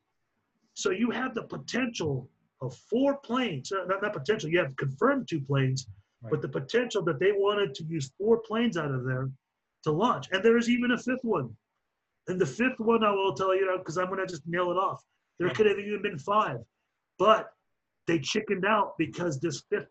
[0.74, 2.30] So you have the potential
[2.62, 5.88] of four planes uh, not, not potential you have confirmed two planes
[6.30, 9.32] but the potential that they wanted to use four planes out of there
[9.84, 11.50] to launch and there is even a fifth one
[12.28, 14.76] and the fifth one i will tell you because i'm going to just nail it
[14.76, 15.02] off
[15.40, 16.58] there could have even been five
[17.18, 17.52] but
[18.08, 19.88] they chickened out because this fifth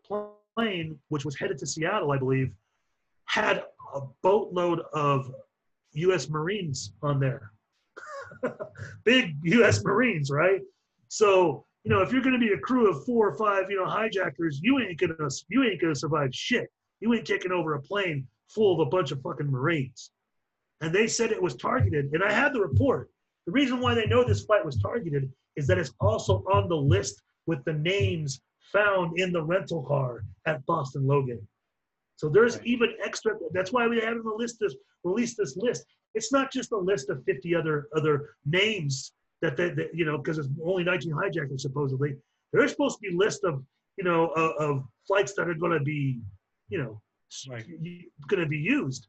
[0.57, 2.53] plane which was headed to seattle i believe
[3.27, 3.62] had
[3.95, 5.33] a boatload of
[5.93, 6.29] U.S.
[6.29, 7.53] Marines on there.
[9.05, 9.85] Big U.S.
[9.85, 10.61] Marines, right?
[11.09, 13.77] So you know, if you're going to be a crew of four or five, you
[13.77, 16.71] know, hijackers, you ain't gonna you ain't gonna survive shit.
[17.01, 20.10] You ain't taking over a plane full of a bunch of fucking Marines.
[20.81, 23.10] And they said it was targeted, and I had the report.
[23.47, 26.77] The reason why they know this flight was targeted is that it's also on the
[26.77, 28.40] list with the names
[28.72, 31.47] found in the rental car at Boston Logan.
[32.16, 32.66] So there's Right.
[32.66, 33.39] even extra.
[33.52, 35.86] That's why we haven't released this released this list.
[36.14, 39.12] It's not just a list of 50 other other names
[39.43, 42.16] that they, that, you know because it's only 19 hijackers supposedly.
[42.52, 43.64] There's supposed to be a list of
[43.97, 46.20] you know of, of flights that are going to be
[46.68, 47.01] you know
[47.48, 47.65] Right.
[48.28, 49.09] going to be used.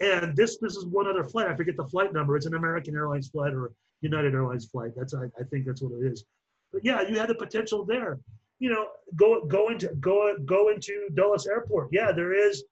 [0.00, 1.48] And this this is one other flight.
[1.48, 2.36] I forget the flight number.
[2.36, 4.92] It's an American Airlines flight or United Airlines flight.
[4.96, 6.24] That's I, I think that's what it is.
[6.72, 8.18] But yeah, you had the potential there.
[8.60, 8.86] You know,
[9.16, 11.88] go go into go go into Dulles Airport.
[11.90, 12.64] Yeah, there is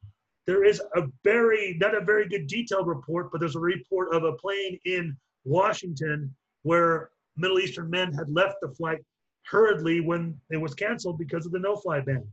[0.47, 4.25] there is a very not a very good detailed report, but there's a report of
[4.25, 9.01] a plane in Washington where Middle Eastern men had left the flight
[9.47, 12.27] hurriedly when it was canceled because of the no-fly ban.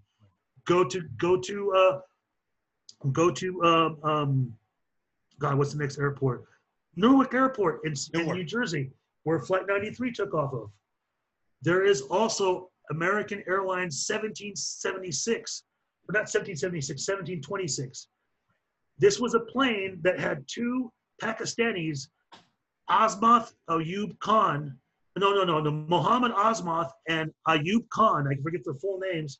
[0.66, 2.00] Go to go to uh,
[3.12, 4.54] go to um, um,
[5.40, 6.46] God, what's the next airport?
[6.96, 8.92] Newark Airport in, in New Jersey,
[9.24, 10.70] where Flight 93 took off of.
[11.62, 15.64] There is also American Airlines 1776,
[16.08, 18.08] or not 1776, 1726.
[19.00, 22.10] This was a plane that had two Pakistanis,
[22.90, 24.78] Azmath Ayub Khan.
[25.18, 25.72] No, no, no, no.
[25.72, 28.28] Mohammed Azmath and Ayub Khan.
[28.28, 29.40] I forget their full names.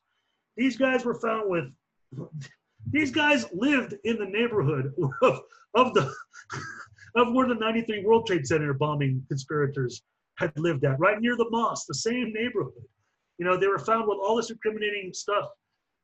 [0.56, 1.64] These guys were found with.
[2.90, 4.92] These guys lived in the neighborhood
[5.22, 5.40] of,
[5.74, 6.12] of the
[7.16, 10.02] of where the 93 World Trade Center bombing conspirators
[10.36, 12.72] had lived at, right near the mosque, the same neighborhood.
[13.38, 15.48] You know, they were found with all this incriminating stuff.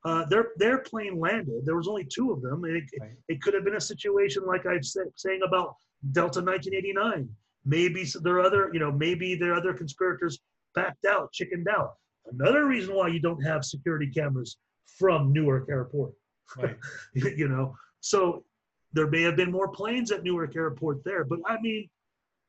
[0.04, 1.64] Uh, their their plane landed.
[1.64, 2.64] There was only two of them.
[2.64, 3.10] It, Right.
[3.28, 5.74] it could have been a situation like I was saying about
[6.12, 7.28] Delta 1989.
[7.66, 10.38] Maybe are other, you know, maybe there are other conspirators
[10.74, 11.96] backed out, chickened out.
[12.32, 14.56] Another reason why you don't have security cameras
[14.98, 16.12] from Newark Airport
[16.56, 16.76] Right.
[17.14, 18.44] you know so
[18.92, 21.88] there may have been more planes at newark airport there but i mean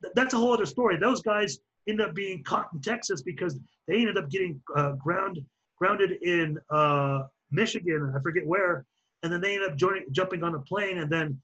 [0.01, 3.59] th- that's a whole other story those guys end up being caught in texas because
[3.87, 5.39] they ended up getting uh, ground
[5.77, 8.85] grounded in uh, michigan i forget where
[9.23, 11.39] and then they ended up joining, jumping on a plane and then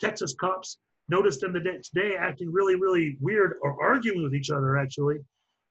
[0.00, 0.78] texas cops
[1.08, 5.18] noticed them the next day acting really really weird or arguing with each other actually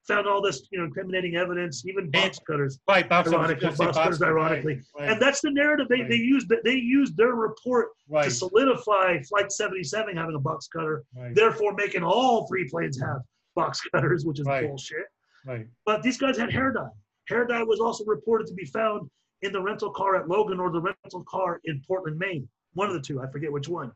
[0.07, 3.07] found all this you know incriminating evidence even box cutters Right.
[3.07, 4.81] Bob, I Ironically, gonna say Bob Bob right, ironically.
[4.97, 5.09] Right.
[5.11, 6.09] and that's the narrative they, Right.
[6.09, 7.89] they used they used their report
[8.23, 11.03] to solidify flight 77 having a box cutter
[11.33, 13.21] therefore making all three planes have
[13.55, 14.67] box cutters which is Right.
[14.67, 15.05] bullshit
[15.45, 15.67] Right.
[15.85, 16.89] but these guys had hair dye
[17.29, 19.09] hair dye was also reported to be found
[19.41, 22.93] in the rental car at logan or the rental car in portland maine one of
[22.93, 23.91] the two i forget which one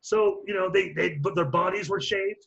[0.00, 2.46] so you know they they but their bodies were shaved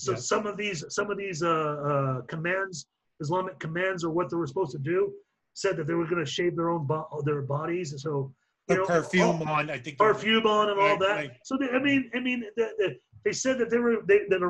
[0.00, 0.16] So Yeah.
[0.32, 1.48] some of these some of these uh,
[1.90, 2.86] uh, commands,
[3.20, 5.12] Islamic commands, or what they were supposed to do,
[5.52, 7.92] said that they were going to shave their own bo- their bodies.
[7.92, 8.32] And So
[8.68, 9.68] you know, perfume all- on.
[9.68, 9.98] I think.
[9.98, 11.14] perfume on and all that.
[11.22, 11.32] right.
[11.44, 12.88] So they, I mean, I mean, the, the,
[13.24, 14.48] they said that they were they, that a,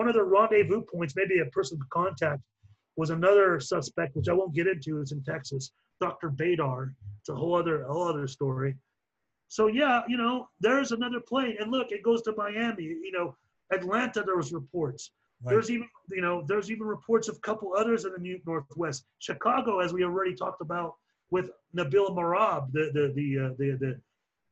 [0.00, 2.40] one of their rendezvous points, maybe a person of contact,
[2.96, 5.00] was another suspect, which I won't get into.
[5.00, 6.30] It's in Texas, Dr.
[6.30, 6.92] Badar.
[7.20, 8.76] It's a whole other whole other story.
[9.48, 12.84] So yeah, you know, there's another plane, and look, it goes to Miami.
[12.84, 13.34] You know,
[13.72, 14.22] Atlanta.
[14.24, 15.10] There was reports.
[15.42, 15.52] Right.
[15.52, 19.04] There's even you know there's even reports of a couple others in the New Northwest.
[19.18, 20.94] Chicago, as we already talked about
[21.30, 21.46] with
[21.76, 24.00] Nabil Marabh, the the the uh, the the,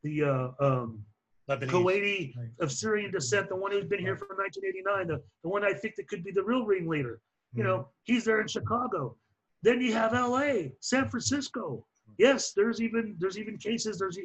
[0.02, 1.04] the uh, um,
[1.48, 2.48] Kuwaiti Right.
[2.60, 5.96] of Syrian descent, the one who's been here from 1989, the, the one I think
[5.96, 7.20] that could be the real ringleader.
[7.52, 9.16] You know, he's there in Chicago.
[9.62, 11.84] Then you have L.A., San Francisco.
[12.16, 13.98] Yes, there's even there's even cases.
[13.98, 14.18] There's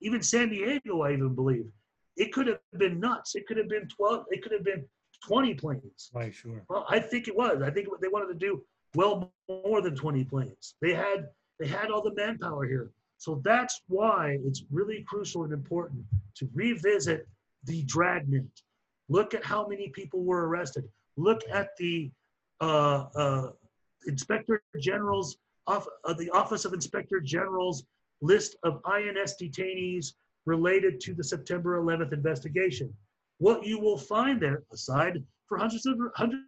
[0.00, 1.02] even San Diego.
[1.02, 1.66] I even believe
[2.18, 3.34] it could have been nuts.
[3.34, 4.26] It could have been 12.
[4.30, 4.84] It could have been
[5.26, 6.10] 20 planes.
[6.12, 6.34] Right.
[6.34, 6.62] Sure.
[6.68, 7.62] Well, I think it was.
[7.62, 8.62] I think they wanted to do
[8.94, 10.74] well more than 20 planes.
[10.82, 11.28] They had
[11.58, 12.90] they had all the manpower here.
[13.16, 16.04] So that's why it's really crucial and important
[16.36, 17.26] to revisit
[17.64, 18.46] the dragnet.
[19.08, 20.84] Look at how many people were arrested.
[21.16, 22.10] Look at the
[22.60, 23.50] uh, uh,
[24.06, 25.36] Inspector General's
[25.66, 27.84] off, uh, the Office of Inspector General's
[28.20, 30.12] list of INS detainees
[30.48, 32.92] related to the September 11th investigation.
[33.38, 36.42] What you will find there, aside for hundreds of hundreds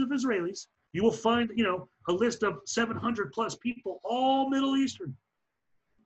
[0.00, 4.76] of Israelis, you will find, you know, a list of 700 plus people, all Middle
[4.76, 5.14] Eastern,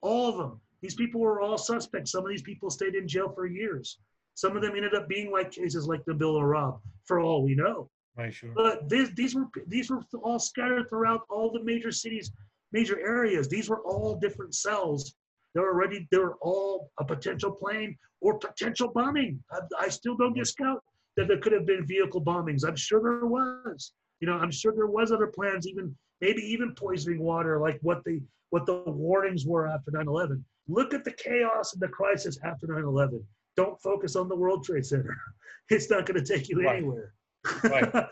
[0.00, 0.60] all of them.
[0.82, 2.10] These people were all suspects.
[2.10, 3.98] Some of these people stayed in jail for years.
[4.34, 7.88] Some of them ended up being like cases like Nabil Marabh, for all we know.
[8.16, 8.34] Right.
[8.34, 8.50] Sure.
[8.54, 12.32] But these, these were these were all scattered throughout all the major cities,
[12.72, 13.48] major areas.
[13.48, 15.14] These were all different cells.
[15.54, 19.42] They were already they're all a potential plane or potential bombing.
[19.50, 20.38] I, I still don't hmm.
[20.38, 20.80] discount
[21.16, 22.66] that there could have been vehicle bombings.
[22.66, 23.92] I'm sure there was.
[24.20, 28.02] You know, I'm sure there was other plans, even maybe even poisoning water, like what
[28.04, 28.20] the
[28.50, 30.42] what the warnings were after 9/11.
[30.68, 33.22] Look at the chaos and the crisis after 9/11.
[33.56, 35.16] Don't focus on the World Trade Center.
[35.70, 36.76] It's not going to take you Right.
[36.76, 37.14] anywhere.
[37.62, 37.90] Right.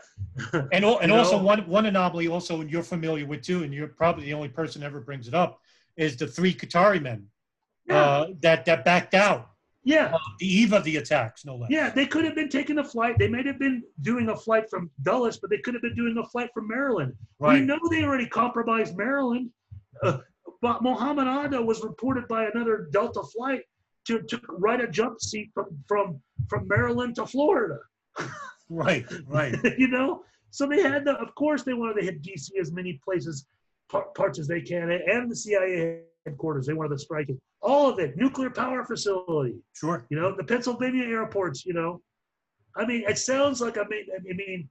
[0.71, 1.43] And, and You also know?
[1.43, 4.99] one one anomaly also you're familiar with too, and you're probably the only person ever
[4.99, 5.59] brings it up,
[5.95, 7.27] is the three Qatari men
[7.95, 9.49] uh, that that backed out
[9.83, 11.69] Yeah, uh, the eve of the attacks, no less.
[11.71, 13.17] yeah, they could have been taking a flight.
[13.17, 16.17] They may have been doing a flight from Dulles, but they could have been doing
[16.17, 17.13] a flight from Maryland.
[17.39, 19.49] We know they already compromised Maryland.
[20.03, 20.19] Uh,
[20.61, 23.63] but Mohammed Atta was reported by another Delta flight
[24.05, 27.79] to, to ride a jump seat from, from, from Maryland to Florida.
[28.69, 29.05] Right.
[29.27, 29.53] Right.
[29.77, 31.15] you know, so they had the.
[31.19, 33.45] Of course, they wanted to hit DC as many places,
[33.89, 36.67] par- parts as they can, and the CIA headquarters.
[36.67, 37.37] They wanted to strike it.
[37.61, 38.17] All of it.
[38.17, 39.55] Nuclear power facility.
[39.73, 40.05] Sure.
[40.09, 41.65] You know, the Pennsylvania airports.
[41.65, 42.01] You know,
[42.75, 44.69] I mean, it sounds like I mean, I mean,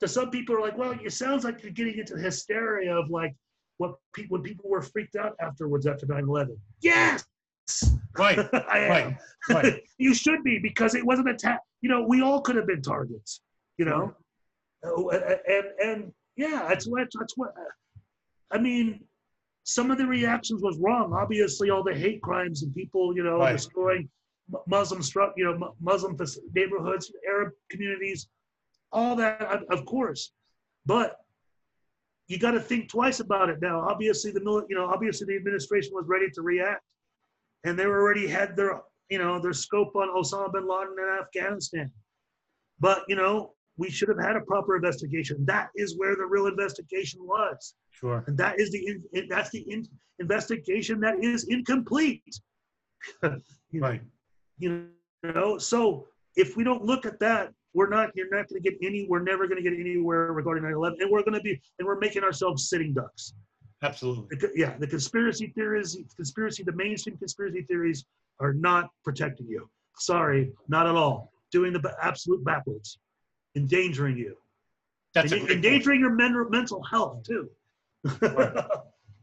[0.00, 3.10] to some people are like, well, it sounds like you're getting into the hysteria of
[3.10, 3.34] like
[3.78, 6.56] what people when people were freaked out afterwards after 9/11.
[6.80, 7.24] Yes,
[8.18, 8.38] Right.
[8.68, 8.90] I am.
[8.90, 9.16] Right.
[9.50, 9.82] Right.
[9.98, 11.60] you should be because it wasn't attack.
[11.80, 13.40] You know, we all could have been targets.
[13.78, 14.14] You know,
[14.84, 17.52] Oh, and and yeah, that's what that's what.
[18.50, 19.04] I mean,
[19.64, 21.12] some of the reactions was wrong.
[21.12, 23.52] Obviously, all the hate crimes and people, you know, Right.
[23.52, 24.08] destroying
[24.66, 26.16] Muslim struck, you know, Muslim
[26.54, 28.28] neighborhoods, Arab communities,
[28.90, 30.32] all that, of- of course.
[30.86, 31.18] But
[32.26, 33.80] you got to think twice about it now.
[33.80, 36.84] Obviously, the you know, obviously the administration was ready to react,
[37.64, 41.92] and they already had their, you know, their scope on Osama bin Laden in Afghanistan.
[42.78, 45.34] But you know, we should have had a proper investigation.
[45.46, 48.22] That is where the real investigation was, Sure.
[48.26, 48.80] and that is the
[49.14, 49.86] in, that's the in,
[50.18, 52.22] investigation that is incomplete.
[53.72, 54.02] You- Right.
[54.58, 54.88] you
[55.22, 55.80] know so
[56.36, 59.22] if we don't look at that we're not you're not going to get any we're
[59.32, 62.22] never going to get anywhere regarding 9-11 and we're going to be and we're making
[62.24, 63.32] ourselves sitting ducks
[63.82, 64.36] Absolutely.
[64.42, 68.04] The yeah the conspiracy theories conspiracy the mainstream conspiracy theories
[68.40, 69.62] are not protecting you
[69.96, 72.98] sorry not at all doing the absolute backwards
[73.56, 74.36] endangering you
[75.14, 75.64] That's And great point.
[75.64, 77.50] endangering your men- mental health too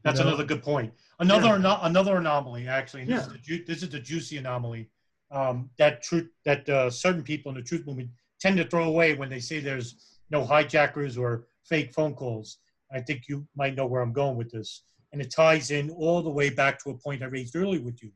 [0.03, 0.29] That's You know?
[0.29, 0.93] another good point.
[1.19, 1.55] Another Yeah.
[1.55, 3.01] ano- another anomaly, actually.
[3.01, 3.33] And this, is Yeah.
[3.33, 4.89] the ju- this is the juicy anomaly
[5.31, 8.09] um, that truth that uh, certain people in the truth movement
[8.39, 12.59] tend to throw away when they say there's no hijackers or fake phone calls.
[12.93, 16.21] I think you might know where I'm going with this, and it ties in all
[16.21, 18.11] the way back to a point I raised earlier with you.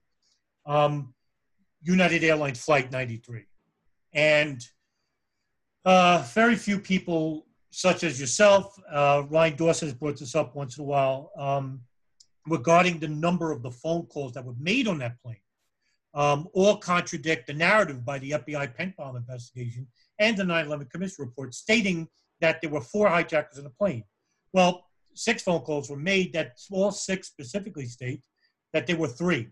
[0.65, 1.13] Um,
[1.81, 3.43] United Airlines Flight 93,
[4.13, 4.65] and
[5.85, 10.77] uh, very few people such as yourself, uh, Ryan Dawson has brought this up once
[10.77, 11.81] in a while, um,
[12.47, 15.39] regarding the number of the phone calls that were made on that plane,
[16.13, 19.87] um, all contradict the narrative by the FBI PENTTBOM investigation
[20.19, 22.09] and the 9/11 Commission report, stating
[22.41, 24.03] that there were four hijackers in the plane.
[24.51, 28.21] Well, six phone calls were made that all six specifically state
[28.73, 29.49] that there were three.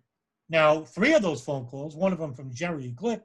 [0.49, 3.21] Now, three of those phone calls, one of them from Jerry Glick,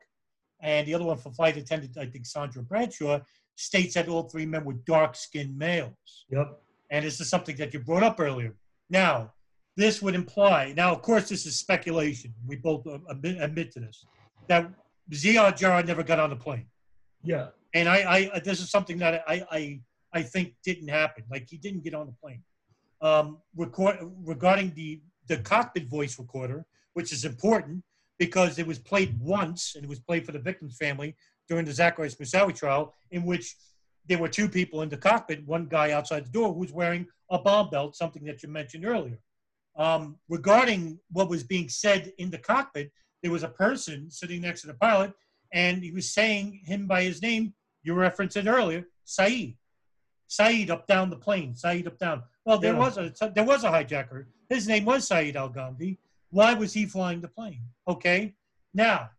[0.61, 3.21] and the other one for flight attendant, I think Sandra Bradshaw,
[3.57, 6.27] states that all three men were dark-skinned males.
[6.31, 6.61] Yep.
[6.91, 8.57] And this is something that you brought up earlier.
[8.91, 9.33] Now,
[9.77, 12.33] this would imply, now, of course, this is speculation.
[12.47, 14.05] We both admit, admit to this,
[14.49, 14.71] that
[15.11, 16.67] Ziad Jarrah never got on the plane.
[17.23, 17.49] Yeah.
[17.75, 19.81] And I, I, this is something that I, I,
[20.13, 21.25] I think didn't happen.
[21.31, 22.43] Like he didn't get on the plane.
[23.01, 27.83] Um, record, regarding the, the cockpit voice recorder, which is important
[28.19, 31.17] because it was played once and it was played for the victim's family
[31.49, 33.57] during the Zacarias Moussaoui trial, in which
[34.07, 37.07] there were two people in the cockpit, one guy outside the door who was wearing
[37.31, 39.19] a bomb belt, something that you mentioned earlier.
[39.77, 42.93] Um, regarding what was being said in the cockpit,
[43.23, 45.13] there was a person sitting next to the pilot,
[45.53, 47.55] and he was saying him by his name.
[47.83, 49.57] You referenced it earlier, Saeed.
[50.29, 51.55] Saeed up down the plane.
[51.55, 52.23] Saeed up down.
[52.45, 52.79] Well, there Yeah.
[52.79, 54.27] was a there was a hijacker.
[54.49, 55.99] His name was Saeed Al Ghamdi.
[56.35, 57.63] Why was he flying the plane?
[57.87, 58.35] Okay.
[58.75, 59.11] Now,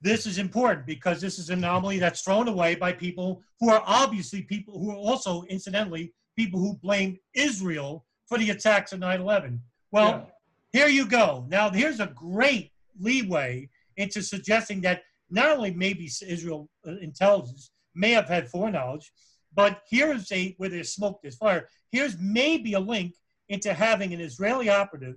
[0.00, 3.82] this is important because this is an anomaly that's thrown away by people who are
[3.84, 9.20] obviously people who are also, incidentally, people who blame Israel for the attacks of 9
[9.20, 9.60] 11.
[9.92, 10.30] Well,
[10.72, 11.44] here you go.
[11.50, 13.68] Now, here's a great leeway
[13.98, 19.12] into suggesting that not only maybe Israel uh, intelligence may have had foreknowledge,
[19.54, 21.68] but here's a where there's smoke, there's fire.
[21.92, 23.12] Here's maybe a link
[23.50, 25.16] into having an Israeli operative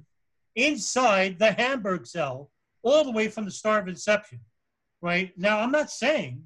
[0.55, 2.49] inside the Hamburg cell
[2.83, 4.39] all the way from the start of inception.
[5.01, 6.43] Right now, I'm not saying,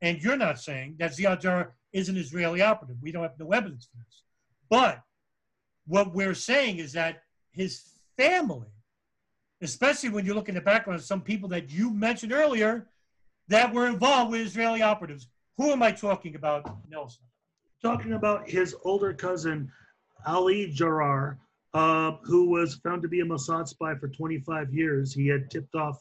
[0.00, 2.96] and you're not saying that Ziad is an Israeli operative.
[3.00, 4.22] We don't have no evidence for this.
[4.68, 5.02] But
[5.86, 7.22] what we're saying is that
[7.52, 7.82] his
[8.16, 8.68] family,
[9.60, 12.88] especially when you look in the background of some people that you mentioned earlier
[13.48, 15.28] that were involved with Israeli operatives.
[15.58, 17.24] Who am I talking about, Nelson?
[17.82, 19.70] talking about his older cousin
[20.24, 21.36] Ali Jarrar,
[21.74, 25.14] uh, who was found to be a Mossad spy for 25 years.
[25.14, 25.98] He had tipped off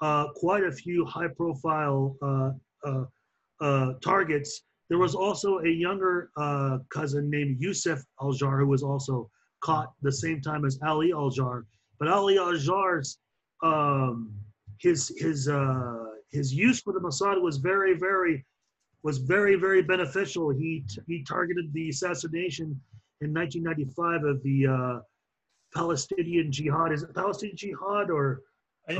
[0.00, 2.50] uh, quite a few high-profile uh,
[2.84, 3.04] uh,
[3.60, 4.62] uh, targets.
[4.88, 9.30] There was also a younger uh, cousin named Yusuf Al-Jar who was also
[9.62, 11.66] caught the same time as Ali Al-Jar.
[11.98, 13.18] But Ali Al-Jar's
[13.62, 14.32] um,
[14.78, 15.50] his his
[16.32, 18.44] his use for the Mossad was very very
[19.02, 20.50] was very, very beneficial.
[20.50, 22.80] He he targeted the assassination
[23.20, 25.00] in 1995 of the uh,
[25.74, 26.92] Palestinian Jihad.
[26.92, 28.42] Is it Palestinian Jihad or
[28.88, 28.94] Uh,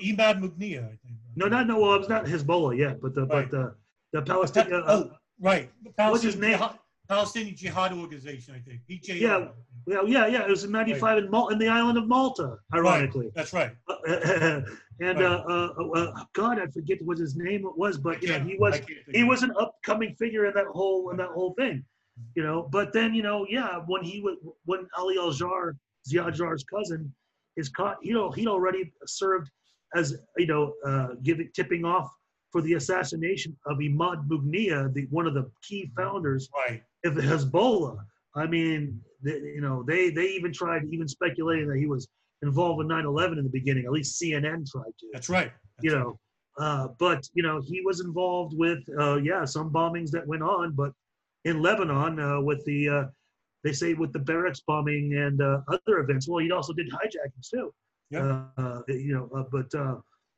[0.00, 1.16] Imad Mugniya, I think.
[1.36, 1.48] no?
[1.48, 1.78] Not no.
[1.80, 3.50] Well, it was not Hezbollah yet, but the Right.
[3.50, 3.64] but the
[4.14, 4.80] the Palestinian.
[4.82, 5.02] Uh, oh,
[5.40, 5.66] right.
[5.82, 6.58] The what's his Palestinian name?
[6.58, 6.78] Jihad,
[7.08, 8.78] Palestinian Jihad Organization, I think.
[8.88, 9.20] PJO.
[9.20, 9.48] Yeah,
[9.86, 10.42] yeah, yeah, yeah.
[10.48, 13.28] It was in '95 in Mal- in the island of Malta, ironically.
[13.34, 13.72] That's right.
[14.06, 14.64] and
[15.00, 15.22] Right.
[15.22, 15.42] uh,
[15.80, 18.78] uh, uh, God, I forget what his name was, but you know, he was I
[18.78, 21.84] can't think he was an upcoming figure in that whole in that whole thing,
[22.34, 22.68] you know.
[22.70, 25.76] But then you know, yeah, when he was when Ali Al Jar,
[26.08, 27.12] Ziad Jar's cousin,
[27.56, 29.50] is caught, you know, he'd already served
[29.94, 32.08] as you know, uh, giving tipping off
[32.50, 36.82] for the assassination of Imad Mugniya, the one of the key founders Right.
[37.04, 37.98] of the Hezbollah.
[38.36, 42.08] I mean, they, you know, they they even tried even speculating that he was
[42.42, 43.84] involved with 9/11 in the beginning.
[43.86, 45.52] At least CNN tried to That's right.
[45.82, 46.18] you know
[46.58, 50.72] uh, but you know he was involved with uh, yeah some bombings that went on
[50.72, 50.92] but
[51.44, 53.04] in lebanon uh, with the uh,
[53.62, 56.28] they say with the barracks bombing and uh, other events.
[56.28, 57.72] Well he also did hijackings too.
[58.10, 58.44] Yeah.
[58.58, 59.96] uh, you know uh, but uh,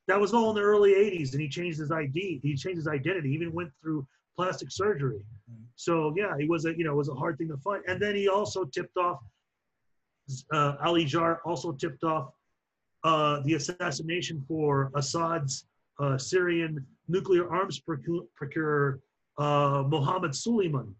[0.08, 2.88] that was all in the early 80s and he changed his id he changed his
[2.88, 4.06] identity he even went through
[4.36, 5.20] plastic surgery.
[5.74, 7.82] So yeah it was a you know it was a hard thing to find.
[7.86, 9.20] And then he also tipped off
[10.52, 12.32] uh, ali jar also tipped off
[13.04, 15.66] uh, the assassination for Assad's
[16.00, 19.00] uh, Syrian nuclear arms procu- procurer,
[19.38, 20.94] uh, Mohammed Suleiman.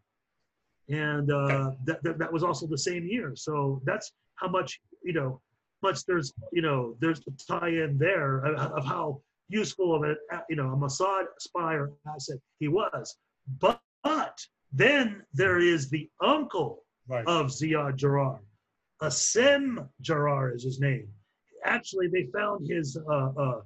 [0.89, 3.33] And uh, that, that, that was also the same year.
[3.35, 5.41] So that's how much, you know,
[5.83, 10.15] much there's, you know, there's the tie in there of, of how useful of a,
[10.49, 13.17] you know, a Mossad spy or asset he was.
[13.61, 14.39] But, but
[14.73, 17.25] then there is the uncle Right.
[17.29, 18.41] of Ziad Jarrar.
[19.01, 21.07] Asim Jarrar is his name
[21.67, 23.61] actually they found his uh, uh,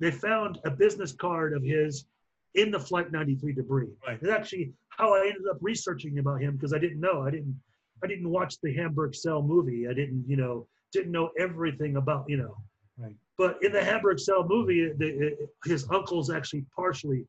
[0.00, 2.06] they found a business card of his
[2.54, 3.88] in the flight 93 debris.
[4.06, 4.18] Right.
[4.20, 7.22] it's actually how i ended up researching about him because i didn't know.
[7.22, 7.54] I didn't
[8.02, 9.88] i didn't watch the hamburg cell movie.
[9.88, 12.56] I didn't you know didn't know everything about you know.
[12.96, 13.16] Right.
[13.36, 17.26] but in the hamburg cell movie the, his uncle's actually partially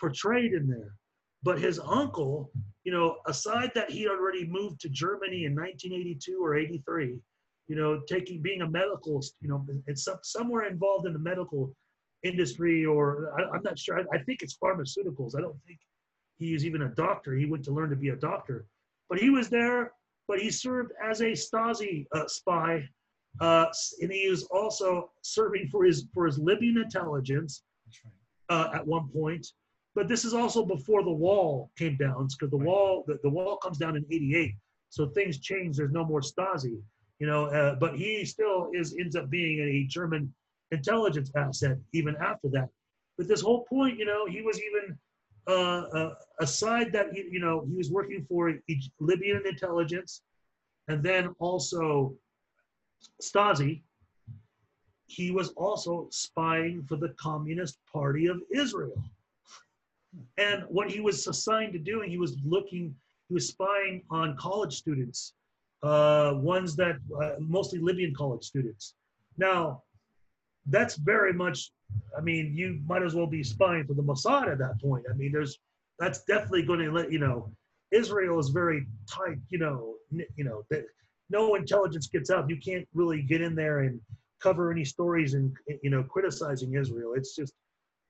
[0.00, 0.94] portrayed in there.
[1.42, 2.50] But his uncle
[2.84, 7.18] you know aside that he already moved to germany in 1982 or 83
[7.68, 11.70] you know, taking being a medical, you know, it's some, somewhere involved in the medical
[12.22, 13.98] industry, or I, am not sure.
[13.98, 15.36] I, I, think it's pharmaceuticals.
[15.36, 15.78] I don't think
[16.36, 17.34] he is even a doctor.
[17.34, 18.66] He went to learn to be a doctor,
[19.08, 19.92] but he was there.
[20.26, 22.86] But he served as a Stasi uh, spy,
[23.40, 23.66] uh,
[24.02, 27.62] and he was also serving for his for his Libyan intelligence
[28.50, 29.46] uh, at one point.
[29.94, 33.56] But this is also before the wall came down, because the wall the, the wall
[33.56, 34.54] comes down in '88,
[34.90, 35.78] so things change.
[35.78, 36.78] There's no more Stasi,
[37.18, 37.46] you know.
[37.46, 40.32] Uh, but he still is ends up being a German
[40.70, 42.68] intelligence asset even after that.
[43.16, 44.98] But this whole point, you know, he was even
[45.48, 48.54] uh, uh, aside that he, you know he was working for
[49.00, 50.22] Libyan intelligence,
[50.88, 52.14] and then also
[53.22, 53.82] Stasi.
[55.06, 59.02] He was also spying for the Communist Party of Israel.
[60.36, 62.94] And what he was assigned to doing, he was looking,
[63.28, 65.32] he was spying on college students,
[65.82, 68.94] uh, ones that uh, mostly Libyan college students.
[69.38, 69.82] Now,
[70.70, 71.70] that's very much
[72.16, 75.04] I mean, you might as well be spying for the Mossad at that point.
[75.10, 75.58] I mean, there's
[75.98, 77.50] that's definitely going to let you know.
[77.90, 79.38] Israel is very tight.
[79.48, 80.84] You know, you know that
[81.30, 82.48] no intelligence gets out.
[82.48, 84.00] You can't really get in there and
[84.40, 87.14] cover any stories and you know criticizing Israel.
[87.14, 87.52] It's just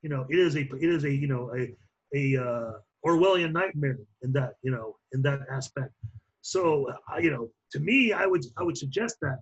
[0.02, 1.74] you know it is a it is a you know a
[2.16, 2.72] a uh,
[3.06, 5.92] Orwellian nightmare in that you know in that aspect.
[6.40, 9.38] So uh, you know to me, I would I would suggest that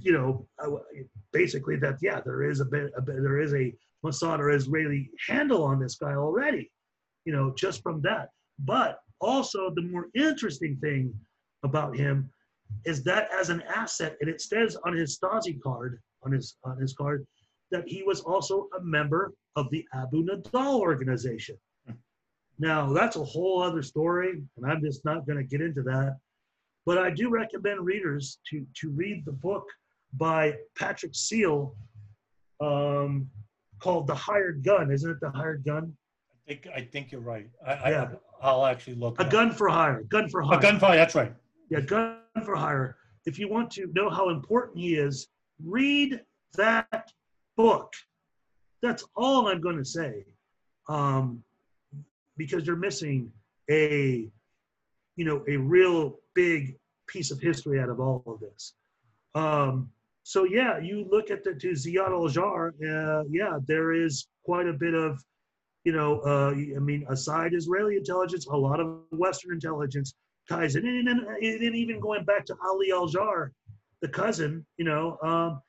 [0.00, 0.76] you know, uh,
[1.32, 5.10] basically that yeah, there is a bit, a bit there is a Mossad or Israeli
[5.26, 6.70] handle on this guy already,
[7.24, 8.30] you know, just from that.
[8.58, 11.14] But also the more interesting thing
[11.62, 12.30] about him
[12.84, 16.78] is that as an asset, and it says on his Stasi card, on his on
[16.78, 17.26] his card,
[17.70, 21.56] that he was also a member of the Abu Nidal organization.
[22.58, 26.18] Now that's a whole other story, and I'm just not going to get into that.
[26.86, 29.66] But I do recommend readers to to read the book
[30.16, 31.74] by Patrick Seale
[32.60, 33.28] um,
[33.78, 34.90] called The Hired Gun.
[34.90, 35.92] Isn't it The Hired Gun?
[36.32, 37.48] I think I think you're right.
[37.66, 38.08] I, yeah.
[38.42, 39.18] I will actually look.
[39.20, 40.02] A gun for hire.
[40.04, 40.58] Gun for hire.
[40.58, 40.96] A gun for hire.
[40.96, 41.32] That's right.
[41.70, 42.96] Yeah, gun for hire.
[43.24, 45.28] If you want to know how important he is,
[45.64, 46.20] read
[46.56, 47.10] that
[47.56, 47.92] book.
[48.82, 50.26] That's all I'm going to say,
[50.88, 51.42] um,
[52.36, 53.32] because you're missing
[53.70, 54.28] a,
[55.16, 56.76] you know, a real big
[57.06, 58.74] piece of history out of all of this.
[59.34, 59.88] Um,
[60.24, 64.72] so yeah, you look at the to Ziad al-Jar, uh, yeah, there is quite a
[64.72, 65.22] bit of,
[65.84, 70.14] you know, uh, I mean, aside Israeli intelligence, a lot of Western intelligence
[70.48, 73.52] ties in, and, and, even going back to Ali al-Jar,
[74.00, 75.60] the cousin, you know, um,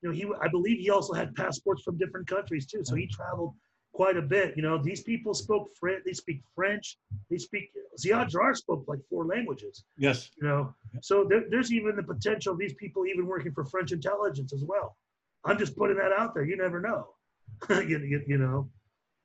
[0.00, 3.08] you know, he I believe he also had passports from different countries too, so he
[3.08, 3.54] traveled
[3.94, 4.54] quite a bit.
[4.56, 6.02] You know, these people spoke French.
[6.04, 6.98] They speak French.
[7.30, 7.70] They speak.
[7.98, 9.84] Ziad Jar spoke like four languages.
[9.96, 10.30] Yes.
[10.36, 13.92] You know, so there, there's even the potential of these people even working for French
[13.92, 14.96] intelligence as well.
[15.44, 16.44] I'm just putting that out there.
[16.44, 17.08] You never know.
[17.70, 18.68] you, you, you, know.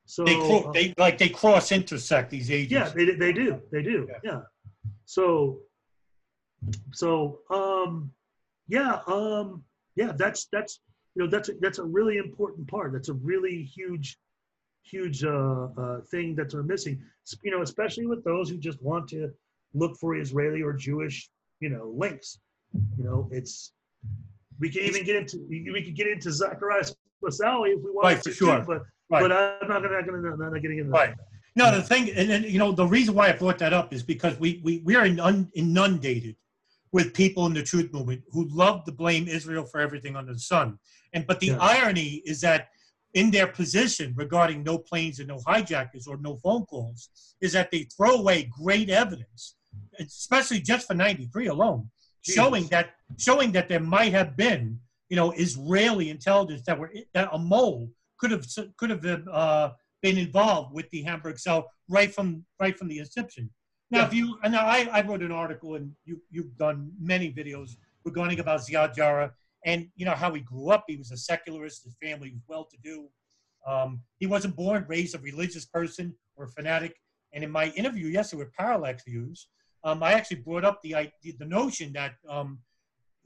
[0.06, 2.72] So they, uh, they like they cross intersect these agencies.
[2.72, 3.62] Yeah, they, they do.
[3.72, 4.08] They do.
[4.10, 4.32] Yeah.
[4.32, 4.40] yeah.
[5.06, 5.60] So
[6.92, 8.12] so um
[8.68, 9.64] yeah um
[9.96, 10.82] yeah that's that's
[11.16, 12.92] you know that's a, that's a really important part.
[12.92, 14.18] That's a really huge
[14.84, 17.02] huge uh, uh, thing that they're missing.
[17.44, 19.32] You know, especially with those who just want to
[19.74, 21.30] look for Israeli or Jewish,
[21.60, 22.40] you know, links.
[22.98, 23.74] You know, it's
[24.60, 26.94] we can even get into we could get into Zacarias
[27.24, 28.60] Moussaoui if we want right, to, sure.
[28.62, 29.22] But right.
[29.22, 31.16] but I'm not gonna, not gonna not gonna get into right.
[31.16, 31.26] That.
[31.56, 34.04] No, the thing, and, and you know, the reason why I brought that up is
[34.04, 36.36] because we we we are inundated
[36.92, 40.40] with people in the truth movement who love to blame Israel for everything under the
[40.40, 40.80] sun.
[41.14, 41.58] And but the yeah.
[41.60, 42.70] irony is that
[43.14, 47.10] in their position regarding no planes and no hijackers or no phone calls
[47.42, 49.56] is that they throw away great evidence,
[50.00, 51.90] especially just for 93 alone,
[52.22, 54.80] showing that showing that there might have been,
[55.10, 58.46] you know, Israeli intelligence that were that a mole could have
[58.78, 59.72] could have uh,
[60.02, 63.50] been involved with the Hamburg cell right from right from the inception.
[63.92, 64.08] Now, yeah.
[64.08, 68.40] if you and I, I wrote an article and you you've done many videos regarding
[68.40, 69.34] about Ziad Jarrah
[69.66, 70.86] and you know how he grew up.
[70.88, 71.84] He was a secularist.
[71.84, 73.08] His family was well-to-do.
[73.68, 76.96] Um, he wasn't born raised a religious person or fanatic.
[77.34, 79.48] And in my interview yesterday with Parallax Views,
[79.84, 82.60] um, I actually brought up the the notion that um,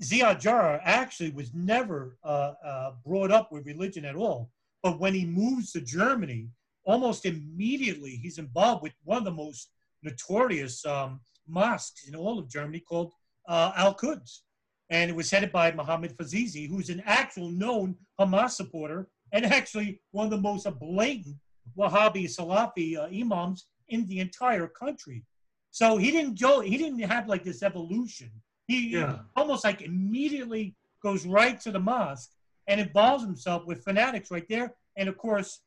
[0.02, 4.50] Ziad Jarrah actually was never uh, uh, brought up with religion at all.
[4.82, 6.50] But when he moves to Germany,
[6.86, 9.70] almost immediately he's involved with one of the most
[10.04, 13.14] notorious um, mosques in all of Germany called
[13.48, 14.42] uh, Al Quds
[14.90, 20.00] and it was headed by Mohammed Fizazi, who's an actual known Hamas supporter and actually
[20.12, 21.36] one of the most blatant
[21.78, 25.24] Wahhabi Salafi uh, imams in the entire country.
[25.72, 28.30] So he didn't go, he didn't have like this evolution.
[28.68, 29.20] He yeah.
[29.36, 32.30] almost like immediately goes right to the mosque
[32.68, 35.62] and involves himself with fanatics right there And of course,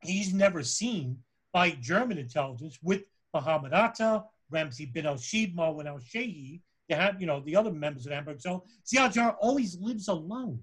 [0.00, 1.18] he's never seen
[1.52, 3.02] by German intelligence with
[3.32, 8.12] Muhammad Atta, Ramzi bin al-Shibh, Marwan al-Shehi, they have, you know, the other members of
[8.12, 8.40] Hamburg.
[8.40, 10.60] So Ziad Jarrah always lives alone.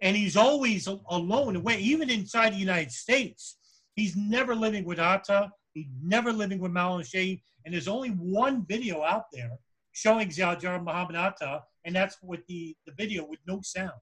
[0.00, 3.56] And he's always alone away, even inside the United States.
[3.94, 5.50] He's never living with Atta.
[5.72, 7.40] He's never living with al-Shehi.
[7.64, 9.50] And there's only one video out there
[9.92, 13.98] showing Ziad Jarrah Muhammad Atta, and that's with the, the video with no sound.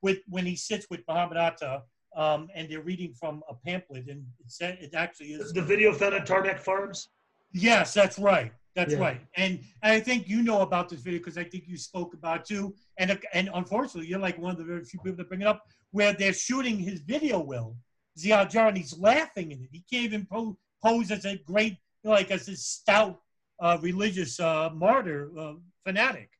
[0.00, 1.82] With when he sits with Muhammad Atta
[2.16, 5.92] um, and they're reading from a pamphlet, and it said it actually is the video
[5.92, 7.08] found at Tarnak Farms.
[7.52, 8.52] Yes, that's right.
[8.74, 9.00] That's Yeah.
[9.00, 9.20] right.
[9.36, 12.46] And I think you know about this video because I think you spoke about it
[12.46, 12.74] too.
[12.98, 15.66] And and unfortunately, you're like one of the very few people that bring it up
[15.90, 17.40] where they're shooting his video.
[17.40, 17.76] Will
[18.18, 19.68] Ziad Jarrah, and he's laughing in it.
[19.72, 23.20] He can't even po- pose as a great, like as a stout
[23.60, 25.54] uh, religious uh, martyr uh,
[25.84, 26.30] fanatic.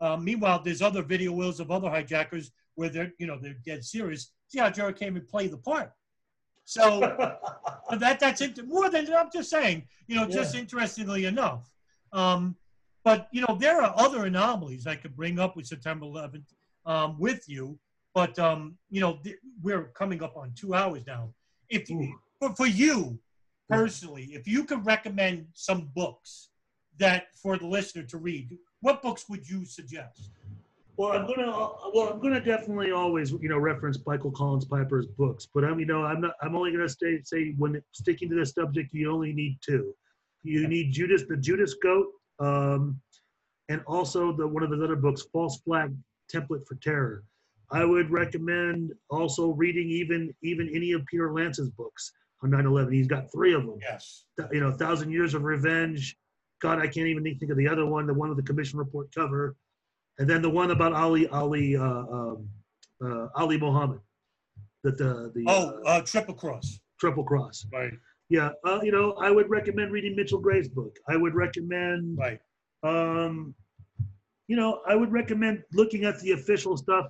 [0.00, 3.84] Uh, meanwhile, there's other video wills of other hijackers where they're you know they're dead
[3.84, 4.32] serious.
[4.54, 5.92] Ziad Jarrah came and play the part.
[6.64, 7.00] So
[7.90, 8.66] that that's it.
[8.66, 11.70] More than I'm just saying, you know, just interestingly enough.
[12.12, 12.56] Um,
[13.04, 16.44] but you know, there are other anomalies I could bring up with September 11th
[16.86, 17.78] um, with you.
[18.14, 21.30] But um, you know, th- we're coming up on two hours now.
[21.68, 21.88] If
[22.38, 23.18] for, for you
[23.68, 26.50] personally, if you could recommend some books
[26.98, 30.30] that for the listener to read, what books would you suggest?
[31.02, 31.50] Well, I'm gonna
[31.92, 35.84] well, I'm gonna definitely always you know reference Michael Collins Piper's books, but I'm you
[35.84, 39.32] know I'm not I'm only gonna stay say when sticking to this subject you only
[39.32, 39.96] need two.
[40.44, 42.06] You need Judas the Judas Goat,
[42.38, 43.00] um,
[43.68, 45.92] and also the one of his other books, False Flag
[46.32, 47.24] Template for Terror.
[47.72, 52.12] I would recommend also reading even even any of Peter Lance's books
[52.44, 52.92] on 9/11.
[52.92, 53.78] He's got three of them.
[53.80, 54.26] Yes.
[54.52, 56.16] You know, Thousand Years of Revenge.
[56.60, 58.06] God, I can't even think of the other one.
[58.06, 59.56] The one with the commission report cover
[60.18, 62.48] and then the one about Ali Ali uh, um,
[63.04, 64.00] uh, Ali Muhammad.
[64.84, 66.80] That the the Oh, uh, uh, Triple Cross.
[67.00, 67.66] Triple Cross.
[67.72, 67.92] Right.
[68.28, 70.96] Yeah, uh, you know, I would recommend reading Mitchell Gray's book.
[71.08, 72.40] I would recommend, Right.
[72.82, 73.54] um,
[74.48, 77.06] you know, I would recommend looking at the official stuff,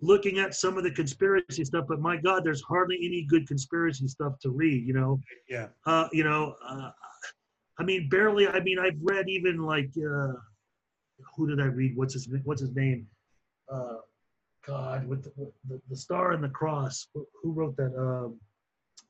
[0.00, 1.86] looking at some of the conspiracy stuff.
[1.88, 4.86] But my God, there's hardly any good conspiracy stuff to read.
[4.86, 5.68] You know, Yeah.
[5.86, 6.90] uh, you know, uh,
[7.78, 8.46] I mean, barely.
[8.46, 10.34] I mean, I've read even like, uh,
[11.36, 11.96] who did I read?
[11.96, 13.06] What's his What's his name?
[13.72, 13.96] Uh,
[14.66, 17.06] God, with the, with the the star and the cross.
[17.14, 17.94] Who wrote that?
[17.98, 18.40] Um,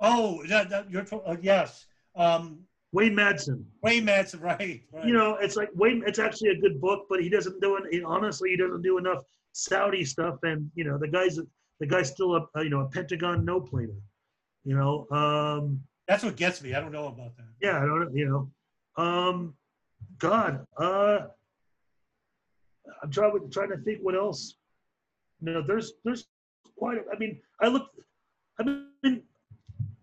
[0.01, 1.87] Oh, that, that you're uh, yes.
[2.17, 2.61] Um,
[2.93, 3.65] Wayne Madsen.
[3.83, 5.05] Wayne Madsen, right, right.
[5.05, 6.03] You know, it's like Wayne.
[6.07, 8.05] It's actually a good book, but he doesn't do it.
[8.05, 11.39] Honestly, he doesn't do enough Saudi stuff, and you know, the guy's
[11.81, 14.01] the guy's still a, a you know a Pentagon no planer.
[14.65, 16.75] You know, um, That's what gets me.
[16.75, 17.47] I don't know about that.
[17.61, 19.55] yeah, I don't you know, um,
[20.19, 21.27] God, uh,
[23.03, 24.55] I'm trying trying to think what else.
[25.41, 26.27] You know, there's there's
[26.77, 26.99] quite.
[26.99, 27.89] A, I mean, I look.
[28.61, 29.23] I mean,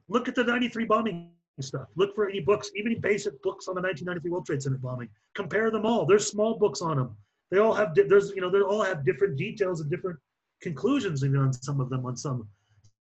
[0.10, 1.30] look at the '93 bombing
[1.60, 1.88] stuff.
[1.95, 5.10] Look for any books, even basic books on the 1993 World Trade Center bombing.
[5.36, 6.06] Compare them all.
[6.06, 7.16] There's small books on them.
[7.52, 10.18] They all have di- there's you know they all have different details and different
[10.62, 12.48] conclusions even on some of them on some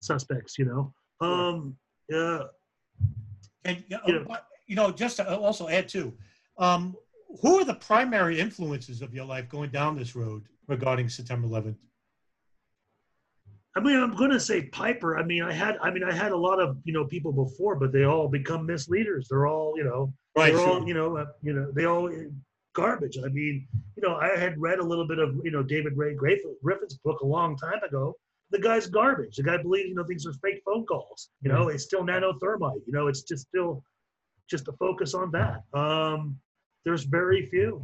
[0.01, 0.57] suspects.
[0.57, 0.93] You know.
[1.21, 1.77] Um.
[2.09, 2.43] Yeah.
[3.65, 4.37] And you know, know-
[4.67, 6.13] you know, just to also add too,
[6.57, 6.95] um,
[7.41, 11.77] who are the primary influences of your life going down this road regarding September 11th?
[13.75, 15.19] I mean, I'm going to say Piper.
[15.19, 17.75] I mean, I had, I mean, I had a lot of, you know, people before,
[17.75, 19.27] but they all become misleaders.
[19.29, 22.29] They're all, you know, Right, they're all, you know, uh, you know, they all uh,
[22.73, 23.17] garbage.
[23.17, 26.15] I mean, you know, I had read a little bit of, you know, David Ray
[26.15, 28.15] Griffin's book a long time ago.
[28.51, 29.35] The guy's garbage.
[29.35, 31.29] The guy believes, you know, things are fake phone calls.
[31.41, 32.81] You know, it's still nanothermite.
[32.85, 33.83] You know, it's just still,
[34.49, 35.63] just to focus on that.
[35.77, 36.39] Um,
[36.87, 37.83] there's very few.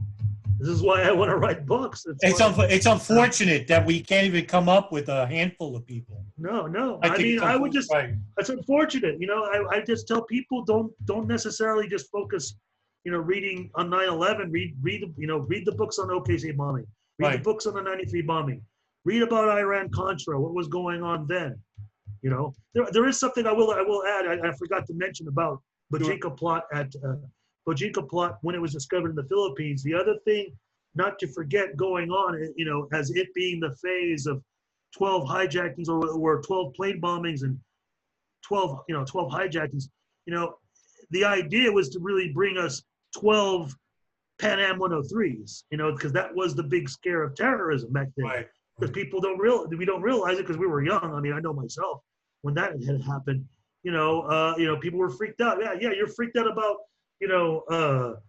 [0.60, 2.06] This is why I want to write books.
[2.22, 5.86] It's, why- unf- it's unfortunate that we can't even come up with a handful of
[5.86, 6.24] people.
[6.38, 7.00] no, no.
[7.04, 7.92] I I, mean, I would just.
[7.92, 8.14] right.
[8.38, 9.16] That's unfortunate.
[9.20, 12.44] You know, I, I just tell people don't don't necessarily just focus,
[13.04, 14.52] you know, reading on 9/11.
[14.58, 16.88] Read read you know read the books on OKC bombing.
[17.20, 17.38] Read Right.
[17.40, 18.60] the books on the 93 bombing.
[19.10, 20.40] Read about Iran Contra.
[20.44, 21.52] What was going on then?
[22.22, 24.24] You know, there, there is something I will I will add.
[24.32, 25.56] I, I forgot to mention about
[25.94, 27.16] Bojinka plot at uh,
[27.68, 29.84] Bojinka plot when it was discovered in the Philippines.
[29.84, 30.56] The other thing
[30.96, 34.42] not to forget going on, eh, you know, as it being the phase of
[34.96, 37.60] 12 hijackings or, or 12 plane bombings and
[38.44, 39.86] 12, you know, 12 hijackings,
[40.26, 40.56] you know,
[41.12, 42.84] the idea was to really bring us
[43.16, 43.76] 12
[44.40, 48.26] Pan Am 103s, you know, because that was the big scare of terrorism back then.
[48.26, 48.48] Right.
[48.78, 51.14] Because people don't real, we don't realize it because we were young.
[51.14, 52.02] I mean, I know myself
[52.42, 53.46] when that had happened.
[53.84, 55.60] You know, uh, you know, people were freaked out.
[55.62, 56.78] Yeah, yeah, you're freaked out about,
[57.24, 58.20] you know, uh,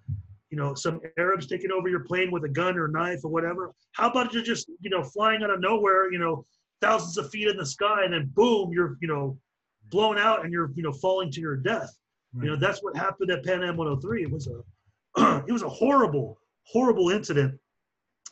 [0.51, 3.73] you know, some Arabs taking over your plane with a gun or knife or whatever.
[3.93, 6.47] How about you just, you know, flying out of nowhere, you know,
[6.81, 9.37] thousands of feet in the sky, and then boom, you're, you know,
[9.91, 11.91] blown out and you're you know falling to your death.
[12.41, 14.23] You know that's what happened at Pan Am 103.
[14.23, 17.59] It was a it was a horrible horrible incident,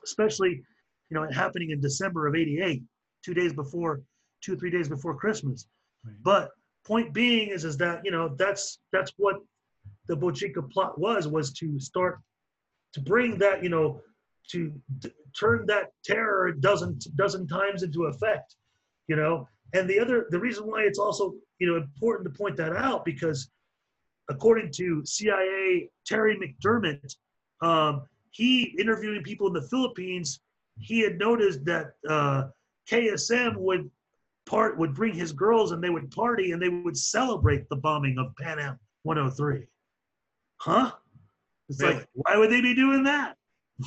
[0.04, 0.60] especially
[1.08, 2.82] you know it happening in December of '88,
[3.24, 4.02] two days before,
[4.40, 5.66] two three days before Christmas.
[6.04, 6.14] Right.
[6.22, 6.50] But
[6.84, 9.36] point being is is that you know that's that's what
[10.08, 12.20] the Bojinka plot was was to start
[12.94, 14.00] to bring that you know
[14.50, 14.72] to
[15.38, 18.56] turn that terror a dozen dozen times into effect
[19.08, 19.48] you know?
[19.74, 23.04] And the other the reason why it's also you know important to point that out
[23.04, 23.50] because
[24.28, 27.16] according to cia terry mcdermott
[27.62, 30.40] um, he interviewing people in the philippines
[30.78, 32.44] he had noticed that uh,
[32.90, 33.90] ksm would
[34.44, 38.18] part would bring his girls and they would party and they would celebrate the bombing
[38.18, 39.66] of pan am 103
[40.66, 40.90] huh
[41.68, 41.94] it's Really?
[41.94, 43.30] like why would they be doing that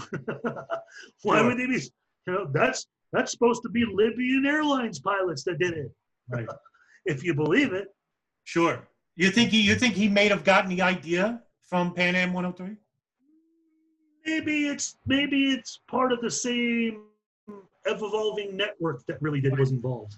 [1.24, 1.46] why Sure.
[1.46, 1.80] would they be
[2.28, 5.92] you know that's that's supposed to be libyan airlines pilots that did it
[6.30, 6.48] Right.
[7.14, 7.88] if you believe it
[8.56, 8.76] Sure.
[9.16, 12.76] You think he you think he may have gotten the idea from Pan Am 103?
[14.26, 16.94] maybe it's maybe it's part of the same
[17.86, 20.14] evolving network that really did was involved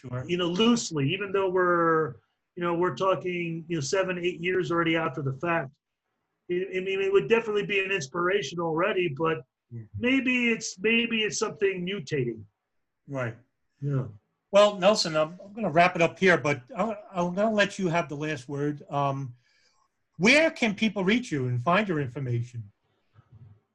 [0.00, 0.24] Sure.
[0.26, 2.14] you know loosely even though we're
[2.58, 5.70] you know we're talking you know seven eight years already after the fact
[6.50, 9.38] i mean it would definitely be an inspiration already but
[9.70, 9.82] Yeah.
[9.96, 12.42] maybe it's maybe it's something mutating
[13.06, 13.36] Right.
[13.80, 14.06] yeah
[14.50, 17.54] Well, Nelson, I'm, I'm going to wrap it up here, but I'm, I'm going to
[17.62, 18.76] let you have the last word.
[18.90, 19.34] Um,
[20.16, 22.60] where can people reach you and find your information?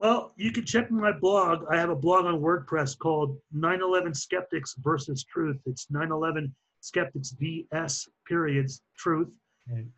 [0.03, 4.75] well you can check my blog i have a blog on wordpress called 9-11 skeptics
[4.89, 6.51] versus truth it's 9-11
[6.83, 9.29] skeptics vs periods truth.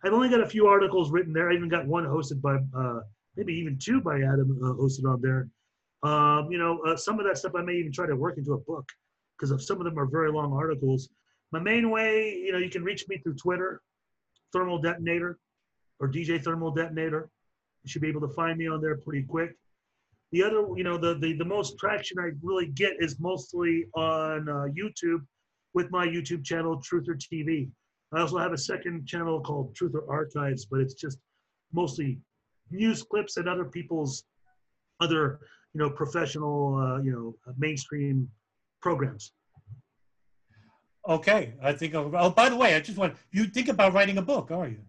[0.03, 1.49] I've only got a few articles written there.
[1.49, 2.99] I even got one hosted by, uh,
[3.35, 5.49] maybe even two by Adam uh, hosted on there.
[6.03, 8.53] Um, you know, uh, some of that stuff I may even try to work into
[8.53, 8.87] a book
[9.37, 11.09] because some of them are very long articles.
[11.51, 13.81] My main way, you know, you can reach me through Twitter,
[14.53, 15.39] Thermal Detonator,
[15.99, 17.29] or DJ Thermal Detonator.
[17.83, 19.55] You should be able to find me on there pretty quick.
[20.31, 24.47] The other, you know, the the, the most traction I really get is mostly on
[24.47, 25.25] uh, YouTube
[25.75, 27.69] with my YouTube channel, Truther TV.
[28.13, 31.19] I also have a second channel called Truther Archives, but it's just
[31.73, 32.17] mostly
[32.71, 34.23] news clips and other people's
[35.01, 35.39] other,
[35.73, 38.27] you know, professional, uh, you know, mainstream
[38.81, 39.33] programs.
[41.07, 41.93] Okay, I think.
[41.93, 44.67] I'll, oh, by the way, I just want you think about writing a book, are
[44.67, 44.79] you?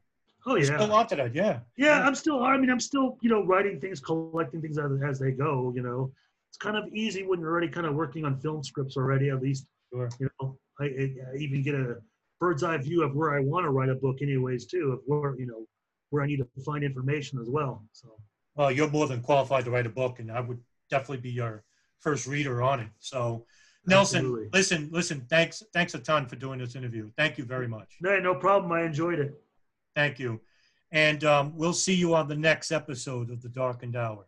[0.47, 1.59] Oh You're yeah, Still onto that, yeah.
[1.77, 2.07] yeah.
[2.07, 2.43] I'm still.
[2.45, 5.73] I mean, I'm still, you know, writing things, collecting things as, as they go.
[5.75, 6.13] You know,
[6.49, 9.29] it's kind of easy when you're already kind of working on film scripts already.
[9.29, 10.09] At least, Sure.
[10.21, 11.97] you know, I, I even get a
[12.41, 14.93] bird's eye view of where I want to write a book, anyways, too.
[14.93, 15.67] Of where you know
[16.11, 17.83] where I need to find information as well.
[17.93, 18.09] So.
[18.55, 20.59] Well, you're more than qualified to write a book, and I would
[20.91, 21.65] definitely be your
[22.01, 22.89] first reader on it.
[22.99, 23.45] So,
[23.87, 24.49] Nelson, Absolutely.
[24.53, 25.27] listen, listen.
[25.29, 27.11] Thanks, thanks a ton for doing this interview.
[27.17, 27.97] Thank you very much.
[28.01, 28.73] No, no problem.
[28.73, 29.35] I enjoyed it.
[29.95, 30.41] Thank you,
[30.91, 34.27] and um, we'll see you on the next episode of the Darkened Hour.